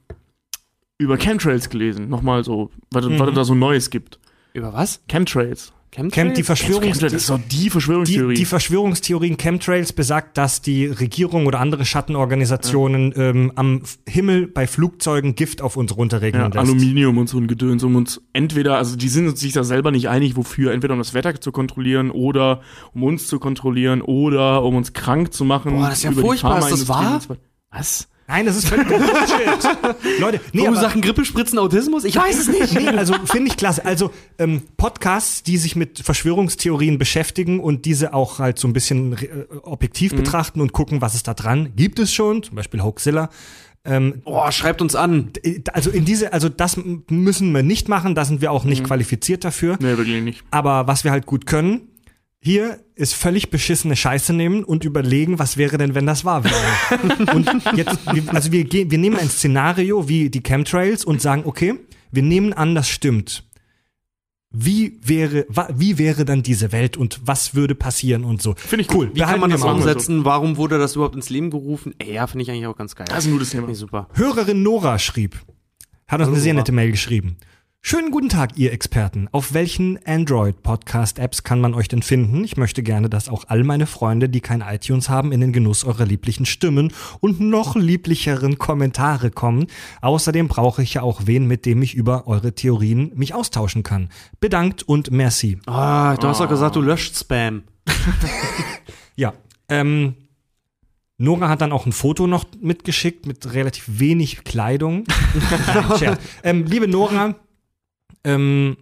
[0.97, 2.07] über Chemtrails gelesen.
[2.09, 3.19] Nochmal so, was, Mhm.
[3.19, 4.19] was es da so Neues gibt.
[4.53, 5.01] Über was?
[5.09, 5.73] Chemtrails.
[5.95, 8.33] Camp, die, Verschwörungs Chemtrails, die die, Verschwörungstheorie.
[8.33, 15.35] die Verschwörungstheorien Chemtrails besagt, dass die Regierung oder andere Schattenorganisationen ähm, am Himmel bei Flugzeugen
[15.35, 16.57] Gift auf uns ja, runterregnen lässt.
[16.57, 20.09] Aluminium und so ein Gedöns, um uns entweder, also die sind sich da selber nicht
[20.09, 22.61] einig, wofür, entweder um das Wetter zu kontrollieren oder
[22.93, 25.75] um uns zu kontrollieren oder um uns krank zu machen.
[25.75, 26.59] Boah, das ist ja die furchtbar.
[26.59, 27.21] Ist das wahr?
[27.71, 28.09] Was?
[28.27, 29.07] Nein, das ist völlig Bullshit.
[30.19, 32.03] Leute, nee, Warum aber, Sachen Grippespritzen Autismus?
[32.05, 32.73] Ich weiß es nicht.
[32.73, 33.85] nee, also finde ich klasse.
[33.85, 39.13] Also ähm, Podcasts, die sich mit Verschwörungstheorien beschäftigen und diese auch halt so ein bisschen
[39.13, 40.17] äh, objektiv Mhm.
[40.17, 42.41] betrachten und gucken, was ist da dran, gibt es schon.
[42.41, 43.29] Zum Beispiel Hoaxilla.
[43.87, 45.29] Ähm, Boah, schreibt uns an.
[45.73, 48.87] also in diese, also das müssen wir nicht machen, da sind wir auch nicht Mhm.
[48.87, 49.77] qualifiziert dafür.
[49.79, 50.43] Nee, wirklich nicht.
[50.49, 51.81] Aber was wir halt gut können,
[52.45, 57.33] hier ist völlig beschissene Scheiße nehmen und überlegen, was wäre denn, wenn das wahr wäre.
[57.35, 61.41] und jetzt, wir- also wir gehen, wir nehmen ein Szenario wie die Chemtrails und sagen,
[61.45, 61.73] okay,
[62.11, 63.49] wir nehmen an, das stimmt.
[64.51, 68.53] Wie wäre, wie wäre dann diese Welt und was würde passieren und so.
[68.55, 69.09] Finde ich cool.
[69.13, 69.75] Wie kann man wir das wir so.
[69.75, 70.23] umsetzen?
[70.23, 71.93] Warum wurde das überhaupt ins Leben gerufen?
[71.97, 73.07] Ey, ja, finde ich eigentlich auch ganz geil.
[73.09, 73.73] Das ist ein gutes Thema.
[73.73, 74.07] Super.
[74.13, 75.35] Hörerin Nora schrieb,
[76.07, 77.37] hat uns eine sehr nette Mail geschrieben.
[77.87, 79.29] Schönen guten Tag, ihr Experten.
[79.31, 82.43] Auf welchen Android-Podcast-Apps kann man euch denn finden?
[82.43, 85.83] Ich möchte gerne, dass auch all meine Freunde, die kein iTunes haben, in den Genuss
[85.83, 89.67] eurer lieblichen Stimmen und noch lieblicheren Kommentare kommen.
[90.01, 94.09] Außerdem brauche ich ja auch wen, mit dem ich über eure Theorien mich austauschen kann.
[94.39, 95.59] Bedankt und merci.
[95.67, 97.65] Ah, du hast doch gesagt, du löscht Spam.
[99.15, 99.33] Ja,
[99.69, 100.15] ähm,
[101.17, 105.03] Nora hat dann auch ein Foto noch mitgeschickt mit relativ wenig Kleidung.
[106.43, 107.35] Ähm, liebe Nora,
[108.25, 108.77] ähm,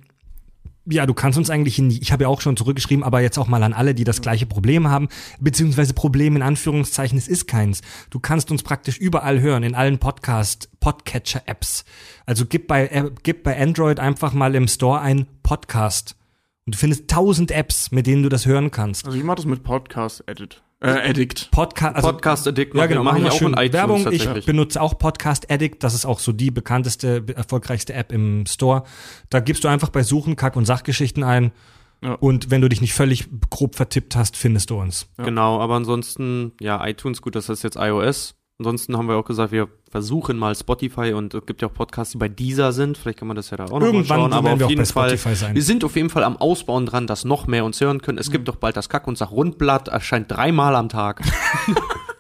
[0.85, 3.47] ja, du kannst uns eigentlich in ich habe ja auch schon zurückgeschrieben, aber jetzt auch
[3.47, 5.07] mal an alle, die das gleiche Problem haben,
[5.39, 7.81] beziehungsweise Problem in Anführungszeichen, es ist keins.
[8.09, 11.85] Du kannst uns praktisch überall hören, in allen Podcast, Podcatcher-Apps.
[12.25, 16.15] Also gib bei, äh, gib bei Android einfach mal im Store ein Podcast.
[16.65, 19.05] Und du findest tausend Apps, mit denen du das hören kannst.
[19.05, 20.63] Also ich mache das mit Podcast Edit.
[20.84, 21.49] Äh, Addict.
[21.51, 24.11] Podcast, also, Podcast Addict ja, genau, machen wir auch schön in iTunes Werbung.
[24.11, 25.81] Ich benutze auch Podcast Addict.
[25.81, 28.84] Das ist auch so die bekannteste, erfolgreichste App im Store.
[29.30, 31.53] Da gibst du einfach bei Suchen Kack- und Sachgeschichten ein.
[32.03, 32.15] Ja.
[32.15, 35.07] Und wenn du dich nicht völlig grob vertippt hast, findest du uns.
[35.18, 38.35] Genau, aber ansonsten, ja, iTunes, gut, das ist jetzt iOS.
[38.59, 42.11] Ansonsten haben wir auch gesagt, wir versuchen mal Spotify und es gibt ja auch Podcasts,
[42.11, 42.97] die bei dieser sind.
[42.97, 44.34] Vielleicht kann man das ja da auch noch mal Irgendwann schauen.
[44.34, 45.55] Aber auf jeden bei Fall, Spotify sein.
[45.55, 48.19] wir sind auf jeden Fall am Ausbauen dran, dass noch mehr uns hören können.
[48.19, 51.21] Es gibt doch bald das Kack- und Sach-Rundblatt, erscheint dreimal am Tag.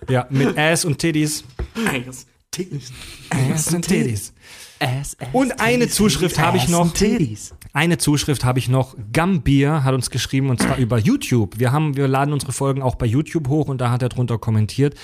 [0.09, 1.45] Ja, mit Ass und Titties.
[1.75, 2.91] Ass, Titties.
[3.29, 4.33] Ass und Titties.
[5.31, 6.93] Und eine Zuschrift habe ich noch.
[7.73, 8.95] Eine Zuschrift habe ich noch.
[9.11, 11.59] Gambier hat uns geschrieben und zwar über YouTube.
[11.59, 14.37] Wir haben, wir laden unsere Folgen auch bei YouTube hoch und da hat er drunter
[14.37, 14.95] kommentiert.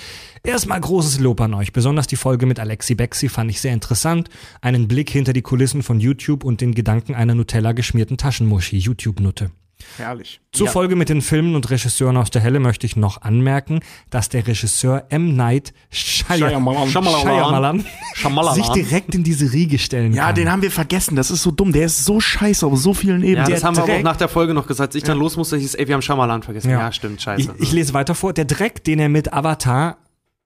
[0.44, 1.72] Erstmal großes Lob an euch.
[1.72, 4.28] Besonders die Folge mit Alexi Bexi fand ich sehr interessant.
[4.60, 8.78] Einen Blick hinter die Kulissen von YouTube und den Gedanken einer Nutella geschmierten Taschenmuschi.
[8.78, 9.50] YouTube-Nutte.
[9.96, 10.40] Herrlich.
[10.52, 13.80] Zur Folge mit den Filmen und Regisseuren aus der Hölle möchte ich noch anmerken,
[14.10, 15.36] dass der Regisseur M.
[15.36, 16.88] Night Shyamalan.
[16.88, 17.84] Shyamalan
[18.14, 18.54] Shyamalan.
[18.54, 20.34] sich direkt in diese Riege stellen Ja, kann.
[20.34, 21.16] den haben wir vergessen.
[21.16, 21.72] Das ist so dumm.
[21.72, 23.36] Der ist so scheiße auf so vielen Ebenen.
[23.38, 24.90] Ja, Der das haben wir aber auch Dreck- nach der Folge noch gesagt.
[24.90, 26.70] Als ich dann los musste, hieß es, ey, wir haben Schamalan vergessen.
[26.70, 26.80] Ja.
[26.80, 27.54] Ja, stimmt, Ich, scheiße.
[27.58, 28.32] ich lese weiter vor.
[28.32, 29.98] Der Dreck, den er mit Avatar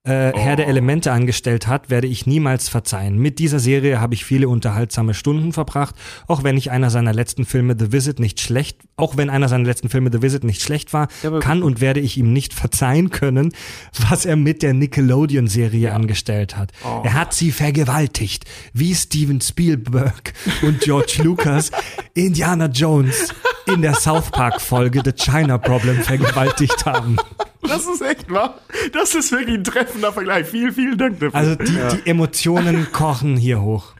[0.04, 3.18] äh, Herr der Elemente angestellt hat, werde ich niemals verzeihen.
[3.18, 5.94] Mit dieser Serie habe ich viele unterhaltsame Stunden verbracht,
[6.26, 9.64] auch wenn ich einer seiner letzten Filme The Visit nicht schlecht, auch wenn einer seiner
[9.64, 13.10] letzten Filme The Visit nicht schlecht war, Ja, kann und werde ich ihm nicht verzeihen
[13.10, 13.52] können,
[14.10, 16.72] was er mit der Nickelodeon-Serie angestellt hat.
[17.02, 18.44] Er hat sie vergewaltigt,
[18.74, 21.70] wie Steven Spielberg und George Lucas
[22.12, 23.32] Indiana Jones
[23.66, 27.16] in der South Park-Folge The China Problem vergewaltigt haben.
[27.62, 28.58] Das ist echt wahr.
[28.92, 30.46] Das ist wirklich ein treffender Vergleich.
[30.46, 31.34] Vielen, vielen Dank dafür.
[31.34, 33.94] Also die, die Emotionen kochen hier hoch.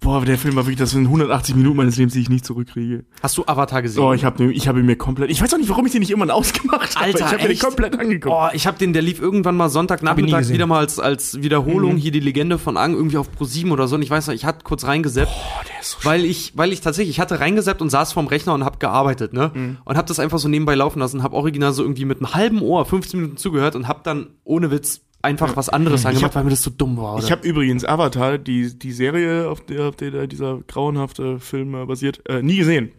[0.00, 3.04] Boah, der Film war wirklich, das sind 180 Minuten meines Lebens, die ich nicht zurückkriege.
[3.22, 4.02] Hast du Avatar gesehen?
[4.02, 5.30] Oh, ich habe ich hab ihn mir komplett.
[5.30, 7.04] Ich weiß auch nicht, warum ich den nicht immer ausgemacht habe.
[7.04, 8.34] Alter, ich habe mir den komplett angeguckt.
[8.34, 12.12] Oh, ich habe den, der lief irgendwann mal Sonntagnachmittag wieder mal als, als Wiederholung hier
[12.12, 13.96] die Legende von Ang irgendwie auf Pro 7 oder so.
[13.96, 16.72] Und ich weiß noch, ich hatte kurz reingeseppt, Boah, der ist so weil ich, weil
[16.72, 19.78] ich tatsächlich, ich hatte reingeseppt und saß vorm Rechner und habe gearbeitet, ne?
[19.84, 22.62] Und habe das einfach so nebenbei laufen lassen, habe original so irgendwie mit einem halben
[22.62, 26.44] Ohr 15 Minuten zugehört und habe dann ohne Witz einfach was anderes angemacht, hab- weil
[26.44, 27.14] mir das so dumm war.
[27.16, 27.24] Oder?
[27.24, 31.84] Ich habe übrigens Avatar, die, die Serie, auf der, auf der dieser grauenhafte Film äh,
[31.86, 32.92] basiert, äh, nie gesehen.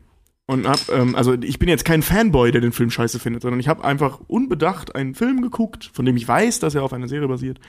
[0.48, 3.60] Und hab, ähm, also ich bin jetzt kein Fanboy, der den Film scheiße findet, sondern
[3.60, 7.08] ich habe einfach unbedacht einen Film geguckt, von dem ich weiß, dass er auf einer
[7.08, 7.60] Serie basiert.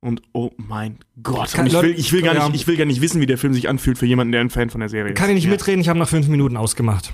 [0.00, 2.46] Und oh mein Gott, ich will, ich will gar Ja.
[2.48, 4.50] nicht, ich will gar nicht wissen, wie der Film sich anfühlt für jemanden, der ein
[4.50, 5.18] Fan von der Serie ist.
[5.18, 5.50] Kann ich nicht Ja.
[5.50, 7.12] mitreden, ich habe nach fünf Minuten ausgemacht.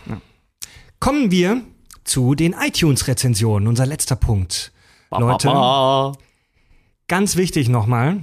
[0.98, 1.62] Kommen wir
[2.04, 4.72] zu den iTunes-Rezensionen, unser letzter Punkt.
[5.16, 5.48] Leute,
[7.10, 8.22] ganz wichtig nochmal,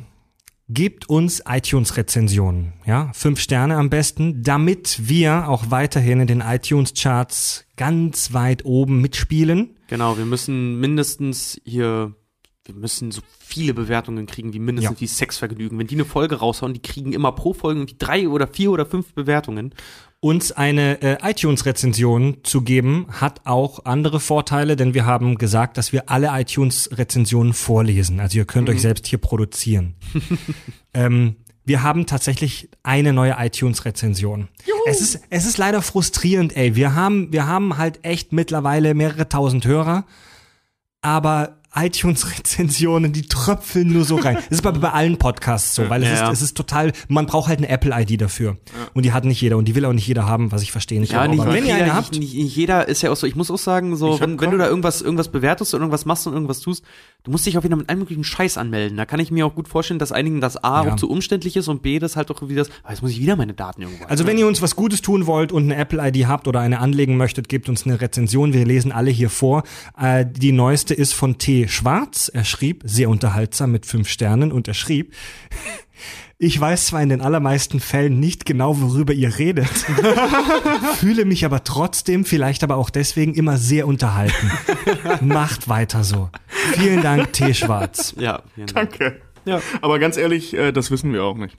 [0.69, 7.65] gebt uns iTunes-Rezensionen, ja, fünf Sterne am besten, damit wir auch weiterhin in den iTunes-Charts
[7.76, 9.76] ganz weit oben mitspielen.
[9.88, 12.15] Genau, wir müssen mindestens hier,
[12.64, 15.01] wir müssen so viele Bewertungen kriegen wie mindestens Ja.
[15.01, 15.77] wie Sexvergnügen.
[15.77, 18.85] Wenn die eine Folge raushauen, die kriegen immer pro Folge irgendwie drei oder vier oder
[18.85, 19.73] fünf Bewertungen.
[20.19, 25.94] Uns eine äh, iTunes-Rezension zu geben, hat auch andere Vorteile, denn wir haben gesagt, dass
[25.94, 28.19] wir alle iTunes-Rezensionen vorlesen.
[28.19, 29.95] Also ihr könnt euch selbst hier produzieren.
[30.95, 31.35] ähm,
[31.68, 34.48] wir haben tatsächlich eine neue iTunes-Rezension.
[34.88, 36.76] Es ist, es ist leider frustrierend, ey.
[36.76, 40.06] Wir haben, wir haben halt echt mittlerweile mehrere tausend Hörer,
[41.02, 44.36] aber iTunes-Rezensionen, die tröpfeln nur so rein.
[44.49, 46.28] Das ist bei, bei allen Podcasts so, weil es, Ja.
[46.28, 48.58] ist, es ist total, man braucht halt eine Apple-ID dafür.
[48.94, 50.99] Und die hat nicht jeder und die will auch nicht jeder haben, was ich verstehe
[50.99, 51.14] nicht.
[51.14, 53.52] aber wenn ihr eine jeder, habt, nicht, nicht jeder ist ja auch so, ich muss
[53.52, 56.60] auch sagen, so, wenn, wenn du da irgendwas, irgendwas bewertest und irgendwas machst und irgendwas
[56.60, 56.84] tust,
[57.28, 58.95] du musst dich auch wieder mit allem möglichen Scheiß anmelden.
[58.95, 60.94] Da kann ich mir auch gut vorstellen, dass einigen das A Ja.
[60.94, 63.20] auch zu umständlich ist und B, das halt auch wieder das, ah, jetzt muss ich
[63.20, 66.26] wieder meine Daten irgendwo Also wenn ihr uns was Gutes tun wollt und eine Apple-ID
[66.28, 68.54] habt oder eine anlegen möchtet, gebt uns eine Rezension.
[68.54, 69.64] Wir lesen alle hier vor.
[69.99, 71.68] Äh, die neueste ist von T.
[71.68, 72.32] Schwarz.
[72.34, 75.14] Er schrieb, sehr unterhaltsam mit fünf Sternen und er schrieb,
[76.39, 79.68] ich weiß zwar in den allermeisten Fällen nicht genau, worüber ihr redet,
[80.97, 84.51] fühle mich aber trotzdem, vielleicht aber auch deswegen, immer sehr unterhalten.
[85.22, 86.30] Macht weiter so.
[86.73, 87.53] Vielen Dank, T.
[87.53, 88.14] Schwarz.
[88.19, 88.97] Ja, vielen Dank.
[88.97, 89.22] Danke.
[89.45, 89.61] Ja.
[89.81, 91.57] Aber ganz ehrlich, äh, das wissen wir auch nicht.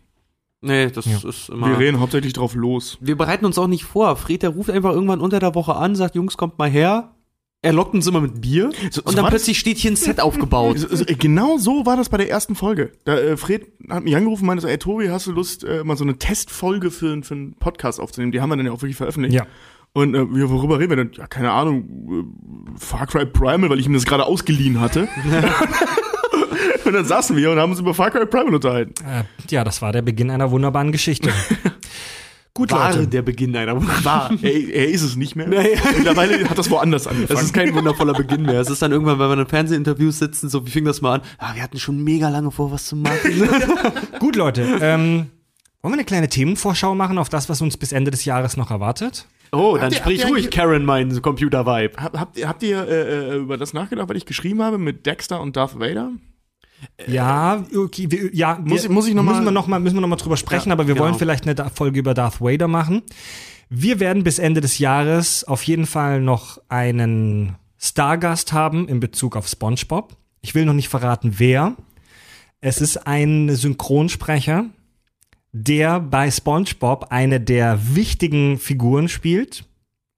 [0.60, 1.68] Nee, das ist immer.
[1.68, 2.98] Wir reden hauptsächlich drauf los.
[3.00, 4.16] wir bereiten uns auch nicht vor.
[4.16, 7.14] Fred, der ruft einfach irgendwann unter der Woche an, sagt, Jungs, kommt mal her.
[7.60, 8.70] Er lockt uns immer mit Bier.
[8.90, 10.78] So- und so dann war das- plötzlich steht hier ein Set aufgebaut.
[10.90, 12.92] So- Genau so war das bei der ersten Folge.
[13.04, 15.82] Da, äh, Fred hat mich angerufen und meinte so, ey Tobi, hast du Lust, äh,
[15.82, 18.30] mal so eine Testfolge für, für einen Podcast aufzunehmen?
[18.30, 19.34] Die haben wir dann ja auch wirklich veröffentlicht.
[19.34, 19.46] Ja.
[19.92, 21.10] Und äh, worüber reden wir denn?
[21.14, 25.08] Ja, keine Ahnung, äh, Far Cry Primal, weil ich ihm das gerade ausgeliehen hatte.
[26.84, 28.94] und dann saßen wir und haben uns über Far Cry Primal unterhalten.
[29.04, 31.30] Äh, ja, das war der Beginn einer wunderbaren Geschichte.
[32.58, 33.06] Gut, War Leute.
[33.06, 35.46] der Beginn einer War, er, er ist es nicht mehr.
[35.96, 37.28] Mittlerweile hat das woanders angefangen.
[37.38, 38.60] Das ist kein wundervoller Beginn mehr.
[38.60, 41.20] Es ist dann irgendwann, wenn wir in Fernsehinterviews sitzen, so, wie fing das mal an?
[41.38, 43.48] Ah, wir hatten schon mega lange vor, was zu machen.
[44.18, 44.62] Gut, Leute.
[44.80, 45.26] Ähm,
[45.82, 48.72] wollen wir eine kleine Themenvorschau machen auf das, was uns bis Ende des Jahres noch
[48.72, 49.28] erwartet?
[49.52, 51.92] Oh, dann ihr- sprich habt ihr ruhig, Karen, mein Computer-Vibe.
[52.02, 55.06] Hab, habt, ihr- habt ihr äh, äh, über das nachgedacht, was ich geschrieben habe mit
[55.06, 56.10] Dexter und Darth Vader?
[57.06, 59.80] Ja, okay, wir, ja, Muss wir, ich- muss ich noch müssen mal- wir noch mal
[59.80, 61.06] müssen wir noch mal drüber sprechen, Ja, aber wir genau.
[61.06, 63.02] wollen vielleicht eine Folge über Darth Vader machen.
[63.68, 69.36] Wir werden bis Ende des Jahres auf jeden Fall noch einen Stargast haben in Bezug
[69.36, 70.16] auf SpongeBob.
[70.40, 71.76] Ich will noch nicht verraten, wer.
[72.60, 74.66] Es ist ein Synchronsprecher,
[75.52, 79.64] der bei SpongeBob eine der wichtigen Figuren spielt.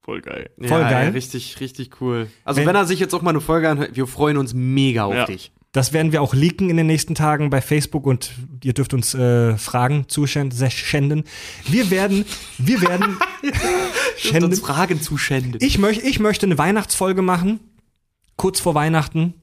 [0.03, 0.51] Voll geil.
[0.59, 1.07] Voll ja, geil.
[1.09, 2.28] Ja, richtig, richtig cool.
[2.45, 5.05] Also Wenn- wenn, er sich jetzt auch mal eine Folge anhört, wir freuen uns mega
[5.05, 5.27] auf Ja.
[5.27, 5.53] dich.
[5.73, 8.33] Das werden wir auch leaken in den nächsten Tagen bei Facebook und
[8.65, 11.25] ihr dürft uns äh, Fragen zuschenden.
[11.69, 12.25] Wir werden,
[12.59, 13.17] wir werden,
[14.35, 15.59] Und uns Fragen zuschänden.
[15.61, 17.61] ich, möch, ich möchte eine Weihnachtsfolge machen,
[18.37, 19.35] kurz vor Weihnachten.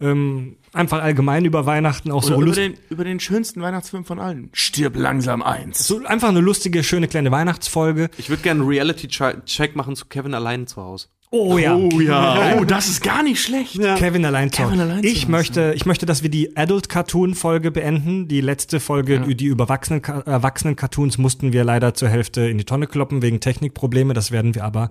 [0.00, 4.04] Ähm, einfach allgemein über Weihnachten, auch so, Oder über lust, den, über den schönsten Weihnachtsfilm
[4.04, 4.50] von allen.
[4.52, 5.86] Stirb langsam eins.
[5.86, 8.08] so einfach eine lustige, schöne kleine Weihnachtsfolge.
[8.16, 11.08] Ich würde gerne einen Reality-Check machen zu Kevin allein zu Hause.
[11.30, 11.76] Oh ja.
[11.76, 13.74] Oh ja, oh, das ist gar nicht schlecht.
[13.74, 17.34] Kevin allein zu Kevin allein zu Ich möchte, ich möchte, dass wir die Adult Cartoon
[17.34, 18.28] Folge beenden.
[18.28, 22.86] Die letzte Folge, die über Erwachsenen, Cartoons mussten wir leider zur Hälfte in die Tonne
[22.86, 24.14] kloppen wegen Technikprobleme.
[24.14, 24.90] Das werden wir aber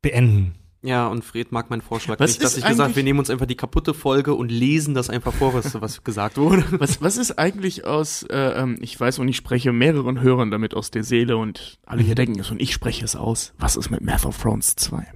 [0.00, 0.54] beenden.
[0.84, 3.30] Ja, und Fred mag meinen Vorschlag Was nicht, dass ist ich gesagt wir nehmen uns
[3.30, 6.64] einfach die kaputte Folge und lesen das einfach vor, was, was gesagt wurde.
[6.80, 10.74] Was, was ist eigentlich aus, äh, ähm, ich weiß und ich spreche mehreren Hörern damit
[10.74, 13.52] aus der Seele und alle hier denken es und ich spreche es aus.
[13.58, 15.06] Was ist mit Math of Thrones 2?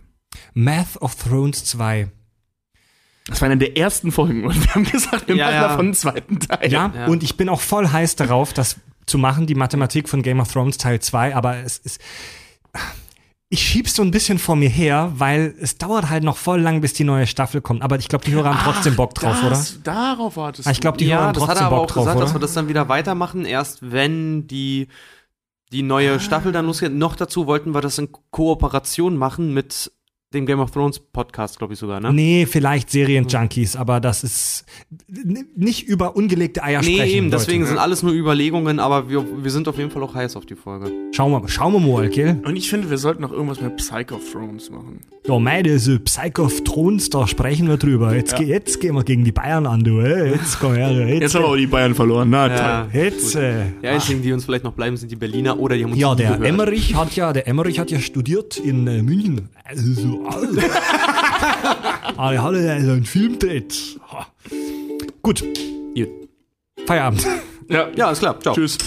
[0.58, 2.08] Math of Thrones 2.
[3.26, 5.68] Das war eine der ersten Folgen und wir haben gesagt, wir Ja, machen ja.
[5.68, 6.72] davon einen zweiten Teil.
[6.72, 7.06] Ja, Ja.
[7.08, 10.50] und ich bin auch voll heiß darauf, das zu machen, die Mathematik von Game of
[10.50, 12.00] Thrones Teil 2, aber es ist.
[13.48, 16.80] Ich schieb's so ein bisschen vor mir her, weil es dauert halt noch voll lang,
[16.80, 17.82] bis die neue Staffel kommt.
[17.82, 19.50] Aber ich glaube, die Hörer haben trotzdem Bock drauf, oder?
[19.50, 21.76] das, Darauf wartest Ah, ich glaube, die Hörer ja, haben das hat trotzdem er aber
[21.76, 22.24] Bock auch drauf, gesagt, oder?
[22.26, 24.88] dass wir das dann wieder weitermachen, erst wenn die,
[25.70, 26.92] die neue Staffel dann losgeht.
[26.92, 29.92] Noch dazu wollten wir das in Kooperation machen mit
[30.36, 32.12] dem Game of Thrones Podcast, glaube ich sogar, ne?
[32.12, 34.64] Nee, vielleicht Serienjunkies, aber das ist
[35.56, 37.16] nicht über ungelegte Eier Nee, sprechen.
[37.16, 37.70] eben, deswegen Leute.
[37.70, 40.54] sind alles nur Überlegungen, aber wir, wir sind auf jeden Fall auch heiß auf die
[40.54, 40.92] Folge.
[41.12, 42.40] Schauen wir, schauen wir mal, gell?
[42.44, 45.00] Und ich finde, wir sollten noch irgendwas mit Psycho Thrones machen.
[45.28, 48.14] Ja, meine, so Psycho of Thrones, da sprechen wir drüber.
[48.14, 48.38] Jetzt, Ja.
[48.38, 49.98] ge- jetzt gehen wir gegen die Bayern an, du.
[50.00, 50.30] Ey.
[50.32, 51.20] Jetzt komm her, jetzt.
[51.20, 52.30] Jetzt haben wir aber die Bayern verloren.
[52.30, 53.00] Na, toll.
[53.00, 55.90] jetzt äh, Die einzigen, die uns vielleicht noch bleiben, sind die Berliner oder die haben
[55.92, 56.44] uns ja, der gehört.
[56.46, 59.48] Emmerich hat ja, der Emmerich hat ja studiert in äh, München.
[59.64, 60.60] Also so, also.
[62.16, 63.98] ah, er hatte ja so einen Film gedreht.
[64.12, 64.26] Ha.
[65.22, 65.44] Gut, Gut.
[66.86, 67.26] Feierabend.
[67.68, 68.38] Ja, Ja, ist klar.
[68.38, 68.54] Ciao.
[68.54, 68.78] Tschüss.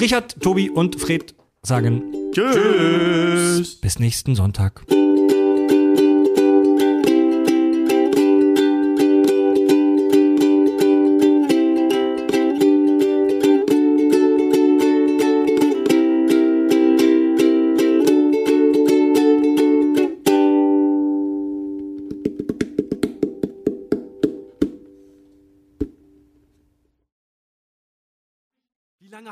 [0.00, 2.02] Richard, Tobi und Fred sagen
[2.32, 3.74] Tschüss.
[3.80, 4.84] bis nächsten Sonntag.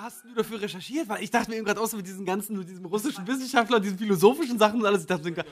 [0.04, 1.08] Hast du dafür recherchiert?
[1.08, 3.98] Weil ich dachte mir eben gerade aus mit diesen ganzen, mit diesem russischen Wissenschaftler, diesen
[3.98, 5.02] philosophischen Sachen und alles.
[5.02, 5.44] Ich dachte mir,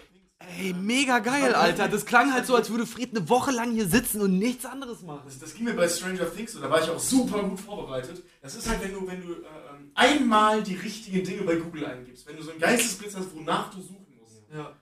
[0.58, 1.88] ey, mega geil, Alter.
[1.88, 5.02] Das klang halt so, als würde Fred eine Woche lang hier sitzen und nichts anderes
[5.02, 5.22] machen.
[5.24, 8.22] Das, das ging mir bei Stranger Things so, da war ich auch super gut vorbereitet.
[8.42, 11.86] Das ist halt, wenn du, wenn du äh, ähm, einmal die richtigen Dinge bei Google
[11.86, 14.42] eingibst, wenn du so einen Geistesblitz hast, wonach du suchen musst.
[14.52, 14.76] Ja.